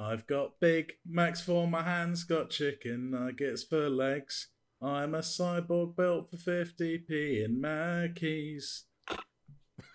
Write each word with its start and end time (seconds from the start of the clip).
I've 0.00 0.28
got 0.28 0.60
Big 0.60 0.92
Macs 1.04 1.40
for 1.40 1.66
my 1.66 1.82
hands, 1.82 2.22
got 2.22 2.50
chicken 2.50 3.10
nuggets 3.10 3.64
for 3.64 3.88
legs. 3.88 4.48
I'm 4.80 5.12
a 5.12 5.22
cyborg 5.22 5.96
built 5.96 6.30
for 6.30 6.36
50p 6.36 7.44
in 7.44 7.60
Mackey's. 7.60 8.84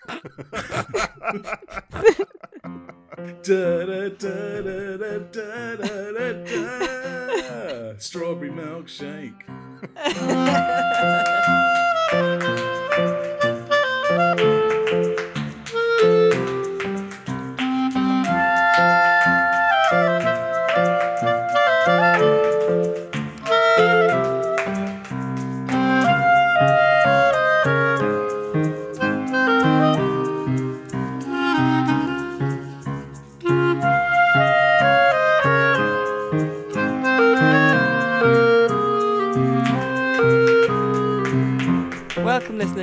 da, 0.07 0.15
da, 3.43 4.09
da, 4.09 4.61
da, 4.61 4.97
da, 4.97 5.75
da, 5.77 6.11
da, 6.11 6.33
da. 6.43 7.97
Strawberry 7.97 8.49
milkshake. 8.49 9.39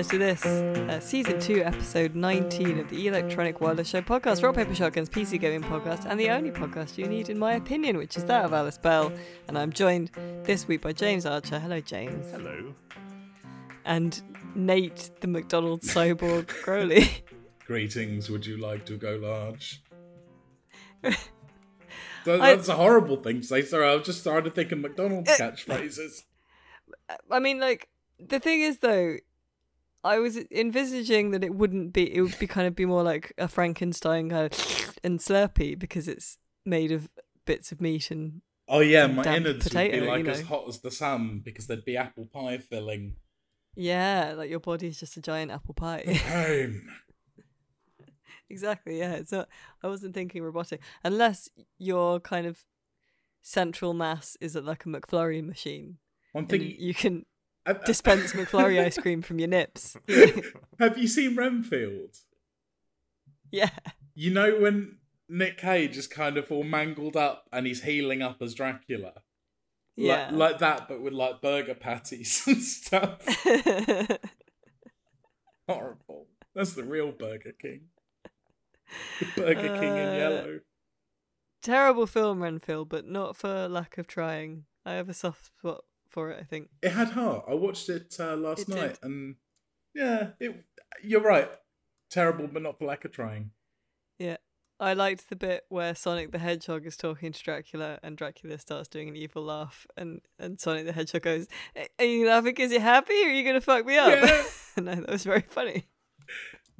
Welcome, 0.00 0.18
listeners, 0.20 0.40
to 0.40 0.48
this 0.48 0.88
uh, 0.88 1.00
season 1.00 1.40
two, 1.40 1.62
episode 1.62 2.14
19 2.14 2.78
of 2.78 2.88
the 2.88 3.06
Electronic 3.06 3.60
Wireless 3.60 3.90
Show 3.90 4.00
podcast, 4.00 4.42
Rock 4.42 4.54
Paper 4.54 4.74
Shotgun's 4.74 5.10
PC 5.10 5.38
gaming 5.38 5.62
podcast, 5.62 6.06
and 6.08 6.18
the 6.18 6.30
only 6.30 6.50
podcast 6.50 6.96
you 6.96 7.06
need, 7.06 7.28
in 7.28 7.38
my 7.38 7.52
opinion, 7.52 7.98
which 7.98 8.16
is 8.16 8.24
that 8.24 8.46
of 8.46 8.54
Alice 8.54 8.78
Bell. 8.78 9.12
And 9.46 9.58
I'm 9.58 9.70
joined 9.70 10.10
this 10.44 10.66
week 10.66 10.80
by 10.80 10.94
James 10.94 11.26
Archer. 11.26 11.58
Hello, 11.58 11.80
James. 11.80 12.30
Hello. 12.30 12.74
And 13.84 14.22
Nate, 14.54 15.10
the 15.20 15.26
McDonald's 15.26 15.92
cyborg 15.92 16.46
Crowley. 16.62 17.22
Greetings, 17.66 18.30
would 18.30 18.46
you 18.46 18.56
like 18.56 18.86
to 18.86 18.96
go 18.96 19.16
large? 19.16 19.82
That's 22.24 22.68
a 22.68 22.74
horrible 22.76 23.18
thing 23.18 23.42
to 23.42 23.46
say. 23.46 23.60
Sorry, 23.60 23.86
I 23.86 23.96
was 23.96 24.06
just 24.06 24.20
started 24.20 24.54
thinking 24.54 24.80
McDonald's 24.80 25.30
catchphrases. 25.32 26.22
I 27.30 27.38
mean, 27.38 27.60
like, 27.60 27.90
the 28.18 28.40
thing 28.40 28.62
is, 28.62 28.78
though, 28.78 29.16
I 30.02 30.18
was 30.18 30.38
envisaging 30.50 31.30
that 31.32 31.44
it 31.44 31.54
wouldn't 31.54 31.92
be, 31.92 32.14
it 32.14 32.20
would 32.22 32.38
be 32.38 32.46
kind 32.46 32.66
of 32.66 32.74
be 32.74 32.86
more 32.86 33.02
like 33.02 33.32
a 33.36 33.48
Frankenstein 33.48 34.30
kind 34.30 34.52
of 34.52 34.96
and 35.04 35.18
slurpy 35.18 35.78
because 35.78 36.08
it's 36.08 36.38
made 36.64 36.92
of 36.92 37.08
bits 37.46 37.72
of 37.72 37.80
meat 37.80 38.10
and 38.10 38.42
Oh 38.72 38.80
yeah, 38.80 39.08
my 39.08 39.24
damp 39.24 39.38
innards 39.46 39.66
potato, 39.66 39.96
would 39.96 40.00
be 40.04 40.06
like 40.10 40.24
you 40.24 40.30
as 40.30 40.42
hot 40.42 40.68
as 40.68 40.78
the 40.78 40.92
sun 40.92 41.42
because 41.44 41.66
there'd 41.66 41.84
be 41.84 41.96
apple 41.96 42.26
pie 42.32 42.58
filling. 42.58 43.16
Yeah, 43.74 44.34
like 44.36 44.48
your 44.48 44.60
body's 44.60 45.00
just 45.00 45.16
a 45.16 45.20
giant 45.22 45.50
apple 45.50 45.74
pie. 45.74 46.04
Pain. 46.06 46.88
exactly. 48.50 48.98
Yeah, 48.98 49.14
it's 49.14 49.32
not. 49.32 49.48
I 49.82 49.88
wasn't 49.88 50.14
thinking 50.14 50.42
robotic, 50.42 50.80
unless 51.02 51.48
your 51.78 52.20
kind 52.20 52.46
of 52.46 52.64
central 53.42 53.92
mass 53.92 54.36
is 54.40 54.54
at 54.54 54.64
like 54.64 54.84
a 54.84 54.88
McFlurry 54.88 55.44
machine, 55.44 55.98
One 56.32 56.46
thing. 56.46 56.74
you 56.78 56.94
can 56.94 57.26
dispense 57.86 58.32
McFlurry 58.32 58.80
ice 58.84 58.98
cream 58.98 59.22
from 59.22 59.38
your 59.38 59.48
nips. 59.48 59.96
Have 60.78 60.98
you 60.98 61.06
seen 61.08 61.36
Renfield? 61.36 62.16
yeah, 63.52 63.70
You 64.14 64.30
know 64.32 64.58
when 64.58 64.98
Nic 65.28 65.58
Cage 65.58 65.96
is 65.96 66.06
kind 66.06 66.36
of 66.36 66.50
all 66.52 66.64
mangled 66.64 67.16
up 67.16 67.46
and 67.52 67.66
he's 67.66 67.82
healing 67.82 68.22
up 68.22 68.40
as 68.42 68.54
Dracula. 68.54 69.12
yeah. 69.96 70.30
Like, 70.30 70.32
like 70.52 70.58
that, 70.60 70.88
but 70.88 71.00
with 71.00 71.12
like 71.12 71.40
burger 71.42 71.74
patties 71.74 72.42
and 72.46 72.62
stuff. 72.62 73.18
Horrible. 75.68 76.26
That's 76.54 76.72
the 76.74 76.84
real 76.84 77.12
Burger 77.12 77.52
King. 77.60 77.82
The 79.20 79.26
Burger 79.36 79.78
King 79.78 79.96
in 79.96 80.08
Uh, 80.08 80.14
yellow. 80.16 80.60
Terrible 81.62 82.06
film, 82.06 82.42
Renfield, 82.42 82.88
but 82.88 83.06
not 83.06 83.36
for 83.36 83.68
lack 83.68 83.98
of 83.98 84.06
trying. 84.06 84.64
I 84.84 84.94
have 84.94 85.08
a 85.08 85.14
soft 85.14 85.46
spot 85.46 85.84
for 86.10 86.30
it. 86.30 86.38
I 86.40 86.44
think. 86.44 86.68
It 86.82 86.92
had 86.92 87.08
heart. 87.10 87.44
I 87.48 87.54
watched 87.54 87.88
it 87.88 88.14
uh, 88.18 88.36
last 88.36 88.62
It 88.62 88.68
night, 88.68 89.00
did. 89.00 89.04
and 89.04 89.34
yeah, 89.94 90.28
it. 90.38 90.64
You're 91.02 91.22
right. 91.22 91.50
Terrible, 92.10 92.48
but 92.52 92.62
not 92.62 92.78
for 92.78 92.86
lack 92.86 93.04
of 93.04 93.12
trying. 93.12 93.52
Yeah. 94.18 94.36
I 94.80 94.94
liked 94.94 95.28
the 95.28 95.36
bit 95.36 95.64
where 95.68 95.94
Sonic 95.94 96.32
the 96.32 96.38
Hedgehog 96.38 96.86
is 96.86 96.96
talking 96.96 97.32
to 97.32 97.42
Dracula 97.42 97.98
and 98.02 98.16
Dracula 98.16 98.56
starts 98.58 98.88
doing 98.88 99.10
an 99.10 99.16
evil 99.16 99.42
laugh 99.44 99.86
and, 99.94 100.22
and 100.38 100.58
Sonic 100.58 100.86
the 100.86 100.92
Hedgehog 100.92 101.20
goes, 101.22 101.46
Are 101.98 102.04
you 102.04 102.26
laughing 102.26 102.54
because 102.54 102.72
you're 102.72 102.80
happy 102.80 103.12
or 103.22 103.26
are 103.28 103.30
you 103.30 103.44
to 103.52 103.60
fuck 103.60 103.84
me 103.84 103.98
up? 103.98 104.08
Yeah. 104.10 104.42
I, 104.78 104.94
that 104.94 105.10
was 105.10 105.24
very 105.24 105.44
funny. 105.46 105.86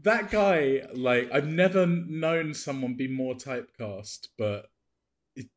That 0.03 0.31
guy, 0.31 0.81
like, 0.95 1.31
I've 1.31 1.47
never 1.49 1.87
known 1.87 2.55
someone 2.55 2.95
be 2.95 3.07
more 3.07 3.35
typecast, 3.35 4.29
but 4.39 4.71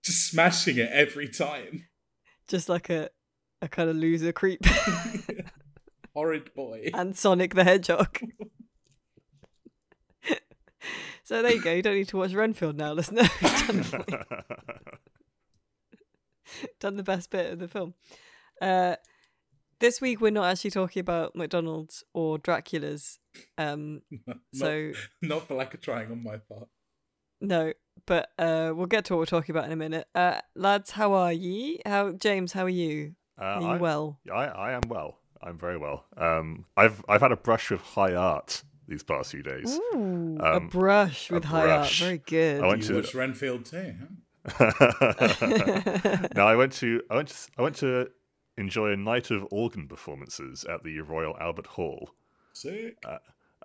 just 0.04 0.28
smashing 0.28 0.78
it 0.78 0.90
every 0.92 1.30
time. 1.30 1.88
Just 2.50 2.68
like 2.68 2.90
a, 2.90 3.10
a 3.64 3.68
kind 3.70 3.90
of 3.90 3.96
loser 3.96 4.32
creep. 4.32 4.62
Horrid 6.14 6.54
boy. 6.54 6.90
and 6.94 7.18
Sonic 7.18 7.56
the 7.56 7.64
Hedgehog. 7.64 8.20
so 11.24 11.42
there 11.42 11.54
you 11.54 11.62
go. 11.62 11.72
You 11.74 11.82
don't 11.82 11.96
need 11.96 12.10
to 12.10 12.18
watch 12.18 12.34
Renfield 12.34 12.78
now, 12.78 12.94
listener. 12.94 13.24
Done, 13.42 13.86
done 16.80 16.96
the 16.98 17.04
best 17.04 17.30
bit 17.32 17.52
of 17.52 17.60
the 17.60 17.68
film. 17.68 17.94
Uh, 18.62 18.96
this 19.80 20.00
week 20.02 20.22
we're 20.22 20.32
not 20.32 20.46
actually 20.52 20.70
talking 20.72 21.00
about 21.00 21.36
McDonald's 21.36 22.04
or 22.14 22.38
Dracula's. 22.38 23.20
Um, 23.58 24.02
Not- 24.28 24.38
so 24.54 24.92
not 25.22 25.48
for 25.48 25.56
lack 25.56 25.74
of 25.74 25.82
trying 25.82 26.12
on 26.12 26.22
my 26.24 26.38
part. 26.38 26.68
no, 27.42 27.74
but 28.06 28.30
uh, 28.38 28.72
we'll 28.76 28.86
get 28.86 29.06
to 29.06 29.14
what 29.14 29.20
we're 29.20 29.26
talking 29.26 29.54
about 29.56 29.66
in 29.66 29.72
a 29.72 29.76
minute. 29.76 30.08
Uh, 30.14 30.40
lads, 30.56 30.92
how 30.92 31.14
are 31.14 31.34
ye? 31.34 31.80
How 31.86 32.12
James? 32.12 32.54
How 32.54 32.66
are 32.66 32.70
you? 32.70 33.16
Uh, 33.40 33.44
Are 33.44 33.62
you 33.62 33.68
I, 33.68 33.78
well? 33.78 34.20
I, 34.32 34.46
I 34.46 34.72
am 34.74 34.82
well. 34.88 35.18
I'm 35.42 35.58
very 35.58 35.78
well. 35.78 36.06
Um, 36.18 36.66
I've 36.78 37.04
I've 37.10 37.22
had 37.22 37.32
a 37.32 37.38
brush 37.38 37.72
with 37.72 37.82
high 37.82 38.14
art 38.16 38.64
these 38.88 39.04
past 39.04 39.32
few 39.32 39.44
days. 39.44 39.78
Ooh, 39.94 40.38
a 40.40 40.56
Um, 40.58 40.68
brush 40.70 41.30
a 41.30 41.36
with 41.36 41.44
high 41.46 41.70
art. 41.70 41.92
Very 41.92 42.20
good. 42.20 42.64
I 42.64 42.68
went 42.68 42.82
You 42.84 42.88
to 42.90 42.96
watched 42.96 43.14
Renfield 43.14 43.66
too, 43.66 43.94
huh? 44.00 44.08
no, 46.36 46.46
I 46.48 46.56
went 46.56 46.74
to 46.74 47.02
I 47.10 47.16
went 47.16 47.30
to, 47.30 47.50
I 47.58 47.62
went 47.62 47.76
to 47.78 48.10
enjoy 48.58 48.92
a 48.92 48.98
night 48.98 49.32
of 49.32 49.48
organ 49.52 49.88
performances 49.88 50.64
at 50.66 50.84
the 50.84 51.00
Royal 51.02 51.36
Albert 51.40 51.68
Hall, 51.68 52.12
Sick. 52.54 52.98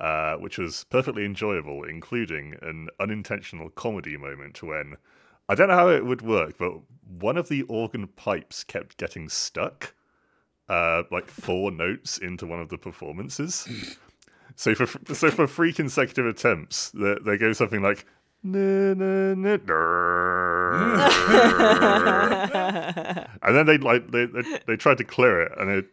uh, 0.00 0.36
which 0.36 0.56
was 0.58 0.84
perfectly 0.90 1.24
enjoyable, 1.24 1.84
including 1.84 2.54
an 2.62 2.88
unintentional 3.00 3.70
comedy 3.70 4.16
moment 4.16 4.62
when 4.62 4.96
I 5.48 5.54
don't 5.54 5.68
know 5.68 5.74
how 5.74 5.88
it 5.88 6.04
would 6.04 6.22
work, 6.22 6.58
but 6.58 6.72
one 7.18 7.36
of 7.36 7.48
the 7.48 7.62
organ 7.62 8.06
pipes 8.08 8.64
kept 8.64 8.98
getting 8.98 9.28
stuck, 9.28 9.94
uh, 10.68 11.04
like 11.10 11.26
four 11.26 11.70
notes 11.84 12.18
into 12.18 12.46
one 12.46 12.60
of 12.60 12.68
the 12.68 12.78
performances. 12.78 13.66
So 14.56 14.74
for 14.74 14.86
so 15.14 15.30
for 15.30 15.46
three 15.46 15.72
consecutive 15.72 16.26
attempts, 16.26 16.90
they, 16.90 17.16
they 17.24 17.36
go 17.38 17.52
something 17.52 17.82
like. 17.82 18.04
And 23.42 23.56
then 23.56 23.66
they 23.66 23.78
like 23.78 24.10
they, 24.10 24.26
they 24.26 24.42
they 24.66 24.76
tried 24.76 24.98
to 24.98 25.04
clear 25.04 25.40
it, 25.42 25.52
and 25.58 25.70
it 25.70 25.86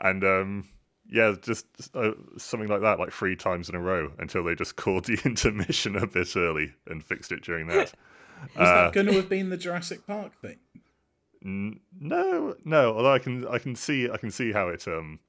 and 0.00 0.24
um 0.24 0.68
yeah, 1.10 1.34
just 1.40 1.66
uh, 1.94 2.12
something 2.36 2.68
like 2.68 2.80
that, 2.82 2.98
like 2.98 3.12
three 3.12 3.36
times 3.36 3.68
in 3.68 3.74
a 3.74 3.80
row, 3.80 4.12
until 4.18 4.44
they 4.44 4.54
just 4.54 4.76
called 4.82 5.04
the 5.04 5.18
intermission 5.24 5.96
a 5.96 6.06
bit 6.06 6.36
early 6.36 6.72
and 6.86 7.04
fixed 7.04 7.32
it 7.32 7.42
during 7.42 7.68
that. 7.68 7.92
Was 8.58 8.68
Uh, 8.68 8.74
that 8.84 8.92
going 8.92 9.06
to 9.06 9.14
have 9.14 9.28
been 9.30 9.48
the 9.48 9.56
Jurassic 9.56 10.06
Park 10.06 10.32
thing? 10.42 10.58
N- 11.44 11.80
no, 11.98 12.54
no. 12.64 12.94
Although 12.96 13.12
I 13.12 13.18
can 13.18 13.46
I 13.48 13.58
can 13.58 13.74
see 13.74 14.10
I 14.10 14.16
can 14.18 14.30
see 14.30 14.52
how 14.52 14.68
it 14.68 14.86
um 14.88 15.20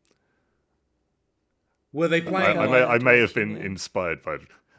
Were 1.93 2.07
they 2.07 2.17
I, 2.17 2.21
playing? 2.21 2.57
I 2.57 2.65
like 2.65 2.69
may 2.71 2.83
I 2.83 2.97
may 2.99 3.19
have 3.19 3.33
been 3.33 3.55
yeah. 3.55 3.63
inspired 3.63 4.21
by. 4.23 4.37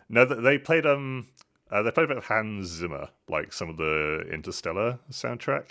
No, 0.09 0.25
they 0.25 0.59
played 0.59 0.85
um 0.87 1.29
uh, 1.71 1.83
they 1.83 1.91
played 1.91 2.05
a 2.05 2.09
bit 2.09 2.17
of 2.19 2.25
Hans 2.27 2.67
Zimmer, 2.69 3.09
like 3.29 3.53
some 3.53 3.69
of 3.69 3.77
the 3.77 4.25
Interstellar 4.33 4.99
soundtrack. 5.11 5.67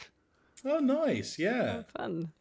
Oh, 0.66 0.80
nice. 0.80 1.38
Yeah. 1.40 1.84
Oh, 1.84 1.86
fun. 1.98 2.32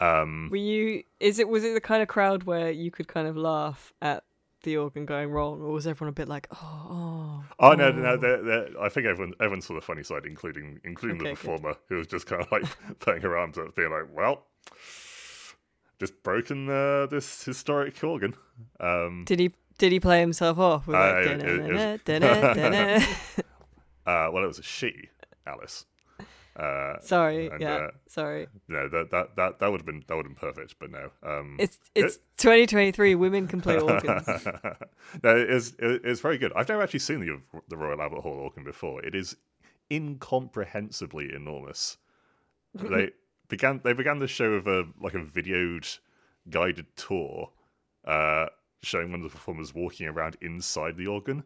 Um, 0.00 0.48
Were 0.50 0.56
you? 0.56 1.02
Is 1.20 1.38
it? 1.38 1.48
Was 1.48 1.62
it 1.64 1.74
the 1.74 1.80
kind 1.80 2.02
of 2.02 2.08
crowd 2.08 2.44
where 2.44 2.70
you 2.70 2.90
could 2.90 3.06
kind 3.08 3.28
of 3.28 3.36
laugh 3.36 3.92
at 4.00 4.24
the 4.62 4.76
organ 4.76 5.06
going 5.06 5.30
wrong, 5.30 5.60
or 5.62 5.72
was 5.72 5.86
everyone 5.86 6.10
a 6.10 6.12
bit 6.12 6.28
like, 6.28 6.46
oh, 6.52 6.86
oh? 6.90 7.44
Oh 7.58 7.72
no, 7.72 7.90
no, 7.92 8.16
they're, 8.16 8.42
they're, 8.42 8.68
I 8.80 8.88
think 8.88 9.06
everyone 9.06 9.34
everyone 9.40 9.60
saw 9.60 9.74
the 9.74 9.80
funny 9.80 10.02
side, 10.02 10.24
including 10.26 10.80
including 10.84 11.18
Okay, 11.20 11.30
the 11.30 11.34
good. 11.34 11.38
performer 11.38 11.76
who 11.88 11.96
was 11.96 12.06
just 12.06 12.26
kind 12.26 12.42
of 12.42 12.50
like 12.52 12.64
putting 12.98 13.22
her 13.22 13.36
arms 13.36 13.58
up, 13.58 13.74
being 13.76 13.90
like, 13.90 14.04
"Well, 14.14 14.46
just 15.98 16.22
broken 16.22 16.68
uh, 16.70 17.06
this 17.06 17.44
historic 17.44 18.02
organ." 18.02 18.34
Um, 18.78 19.24
Did 19.26 19.38
he? 19.40 19.52
Did 19.78 19.92
he 19.92 20.00
play 20.00 20.20
himself 20.20 20.58
off? 20.58 20.86
With 20.86 20.96
Uh, 20.96 20.98
like, 20.98 21.26
it- 21.26 21.42
it- 21.42 21.70
it 21.76 22.04
"Dun-dun-dun-dun. 22.04 23.02
Uh, 24.06 24.28
well, 24.32 24.42
it 24.42 24.46
was 24.48 24.58
a 24.58 24.62
she, 24.62 25.08
Alice. 25.46 25.84
Uh, 26.60 27.00
Sorry, 27.00 27.48
And, 27.48 27.60
yeah, 27.60 27.74
uh, 27.74 27.90
sorry. 28.06 28.46
no, 28.68 28.86
that 28.90 29.10
that 29.10 29.34
that 29.36 29.60
that 29.60 29.70
would 29.70 29.80
have 29.80 29.86
been 29.86 30.04
that 30.06 30.14
would 30.14 30.26
have 30.26 30.36
been 30.36 30.48
perfect, 30.48 30.74
but 30.78 30.90
no. 30.90 31.10
Um, 31.22 31.56
It's 31.58 31.78
it's 31.94 32.18
2023. 32.36 33.14
Women 33.14 33.48
can 33.48 33.62
play 33.62 33.78
organs. 33.78 34.26
no, 35.24 35.36
it 35.36 35.48
is 35.50 35.74
it 35.78 36.04
is 36.04 36.20
very 36.20 36.36
good. 36.36 36.52
I've 36.54 36.68
never 36.68 36.82
actually 36.82 36.98
seen 37.00 37.20
the 37.20 37.40
the 37.68 37.78
Royal 37.78 38.02
Albert 38.02 38.20
Hall 38.20 38.34
organ 38.34 38.62
before. 38.62 39.02
It 39.02 39.14
is 39.14 39.36
incomprehensibly 39.88 41.32
enormous. 41.34 41.96
they 42.74 43.10
began 43.48 43.80
they 43.82 43.94
began 43.94 44.18
the 44.18 44.28
show 44.28 44.56
with 44.56 44.66
a 44.66 44.86
like 45.00 45.14
a 45.14 45.24
videoed 45.24 45.98
guided 46.50 46.86
tour, 46.96 47.50
uh, 48.04 48.46
showing 48.82 49.10
one 49.10 49.20
of 49.20 49.30
the 49.30 49.36
performers 49.36 49.74
walking 49.74 50.06
around 50.08 50.36
inside 50.42 50.96
the 50.98 51.06
organ, 51.06 51.42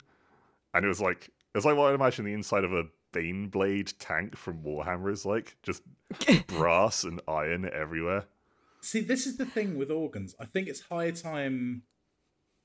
and 0.74 0.84
it 0.84 0.88
was 0.88 1.00
like 1.00 1.28
it 1.28 1.56
was 1.58 1.64
like 1.64 1.76
what 1.76 1.92
I 1.92 1.94
imagine 1.94 2.24
the 2.24 2.32
inside 2.32 2.64
of 2.64 2.72
a 2.72 2.84
Baneblade 3.14 3.94
tank 3.98 4.36
from 4.36 4.62
Warhammer 4.62 5.12
is 5.12 5.24
like, 5.24 5.56
just 5.62 5.82
brass 6.48 7.04
and 7.04 7.20
iron 7.28 7.70
everywhere. 7.72 8.24
See, 8.80 9.00
this 9.00 9.26
is 9.26 9.38
the 9.38 9.46
thing 9.46 9.78
with 9.78 9.90
organs. 9.90 10.34
I 10.38 10.44
think 10.44 10.68
it's 10.68 10.82
high 10.82 11.10
time 11.12 11.82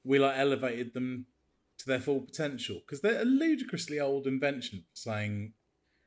we 0.04 0.20
like 0.20 0.38
elevated 0.38 0.94
them 0.94 1.28
to 1.78 1.86
their 1.86 2.00
full 2.00 2.22
potential 2.22 2.82
because 2.86 3.02
they're 3.02 3.22
a 3.22 3.26
ludicrously 3.26 4.00
old 4.00 4.28
invention 4.28 4.80
for 4.80 4.98
saying 4.98 5.54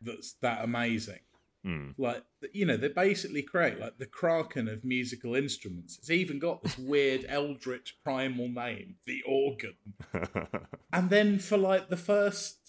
that's 0.01 0.35
that 0.43 0.63
amazing. 0.63 1.21
Hmm. 1.65 1.91
Like 1.97 2.25
you 2.53 2.67
know, 2.67 2.77
they 2.77 2.89
basically 2.89 3.43
create 3.43 3.79
like 3.79 3.99
the 3.99 4.07
kraken 4.07 4.69
of 4.69 4.85
musical 4.85 5.35
instruments. 5.35 5.97
It's 5.97 6.11
even 6.11 6.39
got 6.39 6.63
this 6.63 6.77
weird 6.77 7.25
eldritch 7.29 7.97
primal 8.03 8.49
name, 8.49 8.97
the 9.07 9.23
organ. 9.27 9.77
And 10.95 11.09
then 11.09 11.39
for 11.39 11.57
like 11.57 11.89
the 11.89 11.97
first 11.97 12.62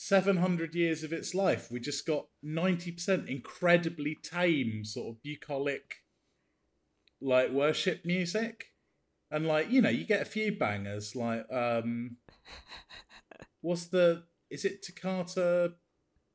700 0.00 0.76
years 0.76 1.02
of 1.02 1.12
its 1.12 1.34
life, 1.34 1.72
we 1.72 1.80
just 1.80 2.06
got 2.06 2.26
90% 2.44 3.26
incredibly 3.26 4.16
tame, 4.22 4.84
sort 4.84 5.08
of 5.16 5.22
bucolic, 5.24 5.96
like 7.20 7.50
worship 7.50 8.04
music. 8.04 8.66
And 9.28 9.44
like, 9.44 9.72
you 9.72 9.82
know, 9.82 9.88
you 9.88 10.06
get 10.06 10.22
a 10.22 10.24
few 10.24 10.52
bangers 10.56 11.16
like, 11.16 11.44
um, 11.52 12.18
what's 13.60 13.86
the, 13.86 14.22
is 14.48 14.64
it 14.64 14.84
Toccata 14.84 15.72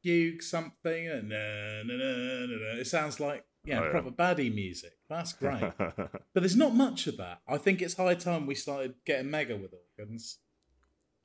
Fugue 0.04 0.44
something? 0.44 1.08
Uh, 1.08 1.22
na, 1.24 1.84
na, 1.86 1.96
na, 1.96 2.46
na, 2.46 2.74
na. 2.74 2.80
It 2.82 2.88
sounds 2.88 3.22
like, 3.22 3.46
yeah, 3.64 3.80
Oh, 3.80 3.84
yeah. 3.86 3.92
proper 3.92 4.12
baddie 4.12 4.54
music. 4.54 4.92
That's 5.10 5.32
great. 5.32 5.72
but 5.78 6.20
there's 6.36 6.58
not 6.58 6.76
much 6.76 7.08
of 7.08 7.16
that. 7.16 7.40
I 7.48 7.58
think 7.58 7.82
it's 7.82 7.96
high 7.96 8.16
time 8.16 8.46
we 8.46 8.56
started 8.56 8.96
getting 9.06 9.32
mega 9.32 9.56
with 9.56 9.72
organs. 9.98 10.40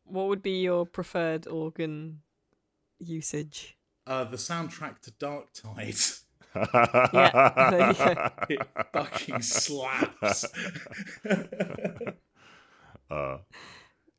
What 0.05 0.29
would 0.29 0.43
be 0.43 0.61
your 0.63 0.87
preferred 0.87 1.49
organ 1.49 2.21
usage? 2.99 3.77
Uh, 4.07 4.25
the 4.25 4.37
soundtrack 4.37 5.01
to 5.01 5.11
Darktide. 5.13 6.23
Yeah, 6.57 7.71
there 7.71 7.89
you 7.89 7.95
go. 7.95 8.31
it 8.49 8.69
fucking 8.93 9.43
slaps. 9.43 10.45
uh, 13.11 13.39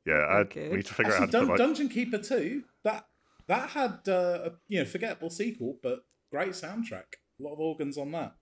yeah, 0.06 0.14
I, 0.14 0.38
Okay. 0.42 0.70
we 0.70 0.78
need 0.78 0.86
to 0.86 0.94
figure 0.94 1.12
Actually, 1.14 1.16
out 1.16 1.20
how 1.20 1.26
to 1.26 1.32
Dun- 1.32 1.48
like, 1.50 1.58
Dungeon 1.58 1.90
Keeper 1.90 2.18
2, 2.20 2.64
that 2.84 3.06
that 3.48 3.70
had 3.72 4.00
uh, 4.08 4.40
a 4.46 4.52
you 4.68 4.80
know 4.80 4.86
forgettable 4.86 5.30
sequel, 5.30 5.78
but 5.82 6.06
great 6.32 6.50
soundtrack. 6.52 7.16
A 7.40 7.44
lot 7.44 7.54
of 7.54 7.60
organs 7.60 7.98
on 7.98 8.12
that. 8.12 8.36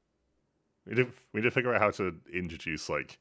we 0.86 0.96
need, 0.96 1.08
we 1.34 1.40
need 1.42 1.46
to 1.46 1.52
figure 1.52 1.74
out 1.74 1.82
how 1.82 1.92
to 1.92 2.16
introduce 2.34 2.90
like 2.90 3.20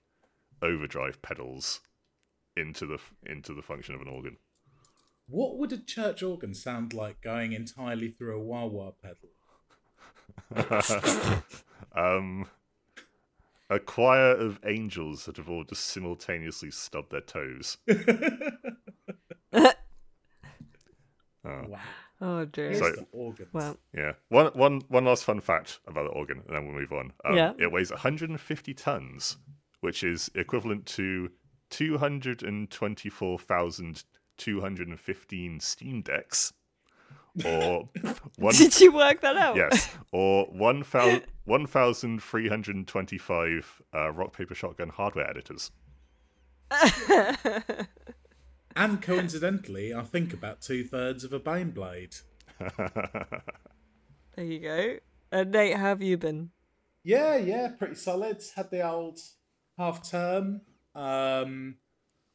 overdrive 0.63 1.21
pedals 1.23 1.81
into 2.57 2.87
the 2.87 2.99
into 3.25 3.55
the 3.55 3.63
function 3.63 3.95
of 3.95 4.01
an 4.01 4.09
organ. 4.09 4.37
What 5.29 5.59
would 5.59 5.73
a 5.73 5.79
church 5.79 6.23
organ 6.23 6.55
sound 6.55 6.93
like 6.95 7.21
going 7.21 7.53
entirely 7.53 8.09
through 8.11 8.37
a 8.37 8.43
wah 8.43 8.67
wah 8.67 8.93
pedal? 9.03 9.31
um, 11.97 12.47
a 13.69 13.81
choir 13.81 14.33
of 14.37 14.61
angels 14.65 15.25
that 15.25 15.37
have 15.39 15.49
all 15.49 15.65
just 15.65 15.85
simultaneously 15.85 16.71
stubbed 16.71 17.11
their 17.11 17.21
toes. 17.21 17.79
Wow. 21.45 21.79
Oh 22.21 22.45
dear. 22.45 22.75
So- 22.75 22.91
the 22.91 23.07
organs. 23.13 23.49
Well, 23.53 23.77
Yeah. 23.95 24.13
One 24.31 24.47
one 24.55 24.81
one 24.89 25.05
last 25.05 25.25
fun 25.25 25.41
fact 25.41 25.79
about 25.87 26.05
the 26.05 26.11
organ, 26.11 26.43
and 26.47 26.57
then 26.57 26.67
we'll 26.67 26.75
move 26.75 26.93
on. 26.93 27.13
Um, 27.25 27.37
Yeah. 27.37 27.53
It 27.59 27.71
weighs 27.71 27.91
150 27.93 28.75
tons, 28.75 29.37
which 29.81 30.03
is 30.03 30.29
equivalent 30.35 30.87
to 30.87 31.31
224,215 34.37 35.61
steam 35.61 36.03
decks, 36.03 36.53
or 37.45 37.89
one. 38.39 38.55
did 38.55 38.81
you 38.81 38.93
work 38.93 39.21
that 39.23 39.37
out? 39.37 39.57
yes, 39.57 39.89
or 40.13 40.47
1,000 40.47 41.23
1,325 41.45 43.83
uh, 43.95 44.11
rock 44.13 44.37
paper 44.37 44.55
shotgun 44.55 44.89
hardware 44.89 45.29
editors. 45.29 45.71
and 48.77 49.01
coincidentally, 49.01 49.95
I 49.95 50.03
think 50.03 50.33
about 50.33 50.61
two 50.61 50.85
thirds 50.85 51.25
of 51.25 51.33
a 51.33 51.41
Baneblade. 51.41 52.23
There 52.59 54.45
you 54.45 54.61
go. 54.61 54.97
And 55.33 55.51
Nate, 55.51 55.77
how 55.77 55.87
have 55.87 56.03
you 56.03 56.17
been? 56.19 56.51
Yeah, 57.03 57.37
yeah, 57.37 57.69
pretty 57.69 57.95
solid. 57.95 58.43
Had 58.55 58.71
the 58.71 58.87
old 58.87 59.19
half 59.79 60.09
term. 60.09 60.63
Um, 60.95 61.77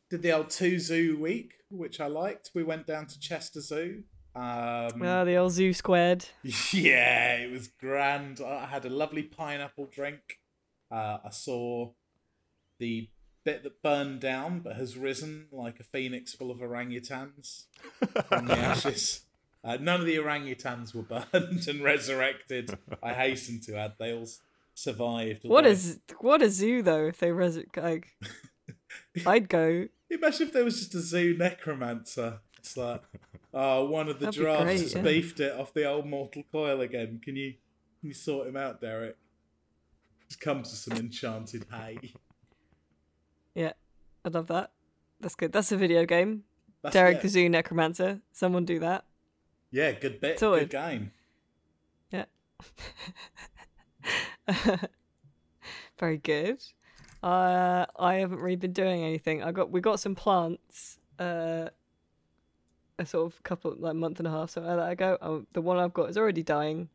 did 0.10 0.22
the 0.22 0.32
old 0.32 0.50
two 0.50 0.80
zoo 0.80 1.18
week, 1.20 1.54
which 1.72 2.00
I 2.00 2.08
liked. 2.08 2.52
We 2.54 2.64
went 2.64 2.86
down 2.88 3.08
to 3.08 3.20
Chester 3.20 3.62
Zoo. 3.62 4.04
Um, 4.36 5.02
Ah, 5.04 5.24
the 5.26 5.36
old 5.36 5.52
zoo 5.52 5.74
squared. 5.74 6.26
yeah, 6.72 7.36
it 7.36 7.52
was 7.52 7.68
grand. 7.68 8.40
I 8.46 8.66
had 8.66 8.86
a 8.86 8.90
lovely 8.90 9.24
pineapple 9.24 9.88
drink. 9.92 10.40
Uh, 10.90 11.18
I 11.26 11.30
saw 11.32 11.92
the 12.80 13.10
bit 13.44 13.64
that 13.64 13.82
burned 13.82 14.20
down 14.20 14.60
but 14.60 14.76
has 14.76 14.96
risen 14.98 15.48
like 15.52 15.80
a 15.80 15.84
phoenix 15.84 16.34
full 16.34 16.52
of 16.52 16.60
orangutans 16.60 17.64
from 18.28 18.46
the 18.48 18.58
ashes. 18.58 19.22
Uh, 19.64 19.78
none 19.82 20.00
of 20.00 20.06
the 20.06 20.16
orangutans 20.18 20.94
were 20.96 21.02
burned 21.32 21.68
and 21.68 21.84
resurrected. 21.84 22.78
I 23.04 23.14
hasten 23.14 23.60
to 23.62 23.78
add, 23.78 23.94
they 24.00 24.14
all 24.14 24.28
survived. 24.74 25.44
What 25.44 25.66
although- 25.66 25.96
what 26.20 26.42
a 26.42 26.50
zoo 26.50 26.82
though? 26.82 27.08
If 27.08 27.20
they 27.20 27.32
res 27.32 27.60
like, 27.76 28.08
I'd 29.26 29.50
go. 29.50 29.88
Imagine 30.12 30.48
if 30.48 30.54
there 30.54 30.64
was 30.64 30.80
just 30.80 30.96
a 30.96 31.00
zoo 31.00 31.36
necromancer. 31.38 32.40
It's 32.58 32.78
like, 32.78 33.02
oh, 33.54 33.86
one 33.86 34.10
of 34.10 34.20
the 34.20 34.26
That'd 34.26 34.42
giraffes 34.42 34.94
great, 34.94 34.96
yeah. 34.96 35.02
beefed 35.02 35.40
it 35.40 35.60
off 35.60 35.74
the 35.74 35.86
old 35.86 36.06
mortal 36.06 36.44
coil 36.52 36.82
again. 36.82 37.20
Can 37.24 37.36
you 37.36 37.54
can 38.00 38.10
you 38.10 38.14
sort 38.14 38.48
him 38.48 38.58
out, 38.58 38.82
Derek? 38.82 39.18
Just 40.28 40.42
comes 40.42 40.70
with 40.70 40.80
some 40.80 40.98
enchanted 40.98 41.66
hay. 41.72 42.14
Yeah, 43.56 43.74
I 44.24 44.30
love 44.30 44.48
that. 44.48 44.72
That's 45.20 45.36
good. 45.36 45.52
That's 45.52 45.72
a 45.72 45.78
video 45.78 46.06
game. 46.06 46.44
That's 46.82 46.94
Derek 46.94 47.18
it. 47.18 47.22
the 47.22 47.30
Zoo 47.30 47.50
Necromancer. 47.50 48.22
Someone 48.32 48.66
do 48.66 48.80
that. 48.80 49.06
Yeah, 49.72 49.92
good 49.92 50.20
bit. 50.20 50.40
Sorted. 50.40 50.70
Good 50.70 50.78
game. 50.78 51.12
Yeah. 52.12 52.26
Very 56.00 56.18
good. 56.18 56.64
Uh, 57.24 57.86
I 58.00 58.16
haven't 58.16 58.40
really 58.40 58.56
been 58.56 58.74
doing 58.74 59.04
anything. 59.04 59.44
I 59.44 59.52
got 59.52 59.72
we 59.72 59.82
got 59.82 60.00
some 60.00 60.16
plants. 60.16 60.98
Uh, 61.20 61.70
a 62.98 63.06
sort 63.06 63.32
of 63.32 63.44
couple 63.44 63.76
like 63.78 63.96
month 63.96 64.20
and 64.20 64.28
a 64.28 64.32
half 64.32 64.52
something 64.52 64.70
like 64.70 64.80
that 64.80 64.92
ago. 64.92 65.18
Oh, 65.22 65.46
the 65.54 65.62
one 65.62 65.78
I've 65.78 65.94
got 65.94 66.10
is 66.10 66.18
already 66.18 66.44
dying. 66.44 66.90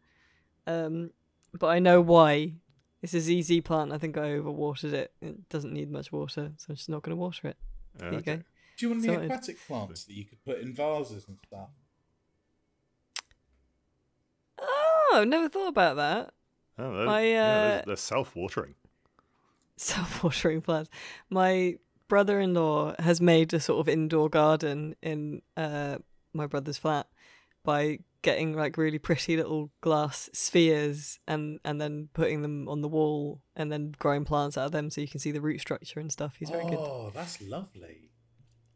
Um, 0.66 1.10
but 1.52 1.68
I 1.68 1.78
know 1.78 2.00
why. 2.00 2.54
It's 3.02 3.14
a 3.14 3.20
ZZ 3.20 3.60
plant. 3.60 3.92
I 3.92 3.98
think 3.98 4.16
I 4.16 4.30
overwatered 4.30 4.92
it. 4.92 5.12
It 5.20 5.48
doesn't 5.48 5.72
need 5.72 5.90
much 5.90 6.10
water, 6.10 6.52
so 6.56 6.66
I'm 6.70 6.76
just 6.76 6.88
not 6.88 7.02
going 7.02 7.14
to 7.14 7.20
water 7.20 7.48
it. 7.48 7.56
There 7.98 8.14
you 8.14 8.20
go. 8.20 8.36
Do 8.36 8.42
you 8.78 8.90
want 8.90 9.04
any 9.04 9.14
Sorted. 9.14 9.30
aquatic 9.30 9.66
plants 9.66 10.04
that 10.04 10.14
you 10.14 10.24
could 10.24 10.44
put 10.44 10.58
in 10.60 10.74
vases 10.74 11.26
and 11.28 11.38
stuff? 11.46 11.68
Oh, 14.60 15.12
I've 15.14 15.28
never 15.28 15.48
thought 15.48 15.68
about 15.68 15.96
that. 15.96 16.32
Oh, 16.78 16.96
they're, 16.96 17.08
I, 17.08 17.20
yeah, 17.22 17.42
uh, 17.42 17.68
they're, 17.68 17.82
they're 17.86 17.96
self-watering. 17.96 18.74
self-watering 19.80 20.62
plants. 20.62 20.90
My 21.30 21.76
brother-in-law 22.08 22.94
has 22.98 23.20
made 23.20 23.52
a 23.52 23.60
sort 23.60 23.80
of 23.80 23.88
indoor 23.88 24.28
garden 24.28 24.94
in 25.02 25.42
uh, 25.56 25.98
my 26.32 26.46
brother's 26.46 26.78
flat 26.78 27.06
by 27.64 27.98
getting 28.22 28.54
like 28.54 28.76
really 28.76 28.98
pretty 28.98 29.36
little 29.36 29.70
glass 29.80 30.28
spheres 30.32 31.20
and 31.28 31.60
and 31.64 31.80
then 31.80 32.08
putting 32.12 32.42
them 32.42 32.68
on 32.68 32.80
the 32.80 32.88
wall 32.88 33.40
and 33.54 33.70
then 33.70 33.94
growing 34.00 34.24
plants 34.24 34.58
out 34.58 34.66
of 34.66 34.72
them 34.72 34.90
so 34.90 35.00
you 35.00 35.06
can 35.06 35.20
see 35.20 35.30
the 35.30 35.40
root 35.40 35.60
structure 35.60 36.00
and 36.00 36.10
stuff. 36.10 36.36
He's 36.38 36.50
very 36.50 36.64
good. 36.64 36.78
oh, 36.78 37.12
that's 37.14 37.40
lovely. 37.40 38.10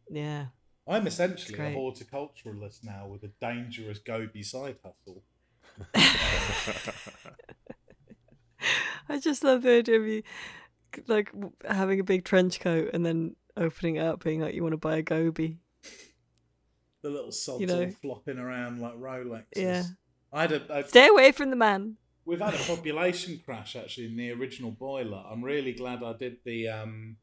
Yeah. 0.08 0.46
I'm 0.86 1.06
essentially 1.06 1.58
a 1.58 1.74
horticulturalist 1.74 2.84
now 2.84 3.06
with 3.06 3.22
a 3.22 3.30
dangerous 3.40 3.98
goby 3.98 4.42
side 4.42 4.76
hustle. 4.84 5.22
I 9.08 9.18
just 9.18 9.44
love 9.44 9.62
the 9.62 9.78
idea 9.78 10.00
of 10.00 10.06
you 10.06 10.22
like 11.06 11.32
having 11.68 12.00
a 12.00 12.04
big 12.04 12.24
trench 12.24 12.60
coat 12.60 12.90
and 12.94 13.04
then 13.04 13.36
opening 13.56 13.96
it 13.96 14.00
up, 14.04 14.22
being 14.24 14.40
like, 14.40 14.54
"You 14.54 14.62
want 14.62 14.72
to 14.72 14.78
buy 14.78 14.96
a 14.96 15.02
goby?" 15.02 15.58
The 17.02 17.10
little 17.10 17.32
sods 17.32 17.60
You 17.62 17.66
know. 17.66 17.88
flopping 18.02 18.38
around 18.38 18.80
like 18.80 18.94
Rolexes. 18.94 19.44
Yeah. 19.56 19.82
I 20.32 20.42
had 20.42 20.52
a, 20.52 20.78
a 20.80 20.86
Stay 20.86 21.08
away 21.08 21.32
from 21.32 21.50
the 21.50 21.56
man. 21.56 21.96
We've 22.26 22.40
had 22.40 22.54
a 22.54 22.58
population 22.58 23.40
crash 23.44 23.74
actually 23.74 24.06
in 24.06 24.16
the 24.16 24.30
original 24.32 24.70
boiler. 24.70 25.24
I'm 25.28 25.42
really 25.42 25.72
glad 25.72 26.02
I 26.02 26.12
did 26.12 26.36
the 26.44 26.68
um, 26.68 27.16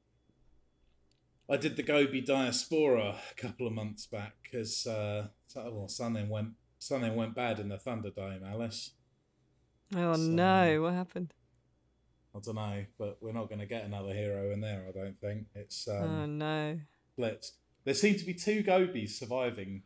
I 1.50 1.56
did 1.58 1.78
the 1.78 1.84
goby 1.84 2.20
diaspora 2.22 3.16
a 3.32 3.36
couple 3.36 3.68
of 3.68 3.74
months 3.74 4.06
back 4.08 4.34
because 4.44 4.86
uh, 4.88 5.28
well, 5.56 5.88
something 5.88 6.28
went 6.28 6.50
something 6.80 7.16
went 7.16 7.36
bad 7.36 7.60
in 7.60 7.70
the 7.70 7.78
Thunderdome, 7.78 8.44
Alice. 8.52 8.92
Oh 9.96 10.14
So- 10.16 10.20
no, 10.22 10.82
what 10.82 10.94
happened? 10.94 11.34
I 12.36 12.40
don't 12.40 12.56
know, 12.56 12.86
but 13.00 13.18
we're 13.22 13.32
not 13.34 13.50
going 13.50 13.60
to 13.60 13.66
get 13.66 13.84
another 13.86 14.14
hero 14.14 14.52
in 14.52 14.62
there. 14.62 14.86
I 14.88 14.92
don't 14.92 15.20
think 15.20 15.48
it's 15.56 15.88
oh 15.90 16.04
um, 16.04 16.38
no. 16.38 16.80
blitzed. 17.18 17.52
There 17.84 17.94
seem 17.94 18.16
to 18.16 18.26
be 18.26 18.34
two 18.34 18.62
gobies 18.64 19.18
surviving 19.18 19.84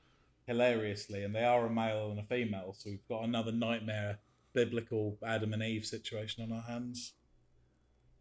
hilariously, 0.48 1.24
and 1.24 1.34
they 1.36 1.44
are 1.44 1.66
a 1.66 1.70
male 1.70 2.10
and 2.12 2.20
a 2.20 2.24
female. 2.24 2.74
So 2.78 2.90
we've 2.90 3.08
got 3.08 3.24
another 3.24 3.52
nightmare 3.52 4.20
biblical 4.54 5.18
Adam 5.26 5.54
and 5.54 5.64
Eve 5.64 5.86
situation 5.86 6.44
on 6.44 6.52
our 6.56 6.64
hands. 6.64 7.14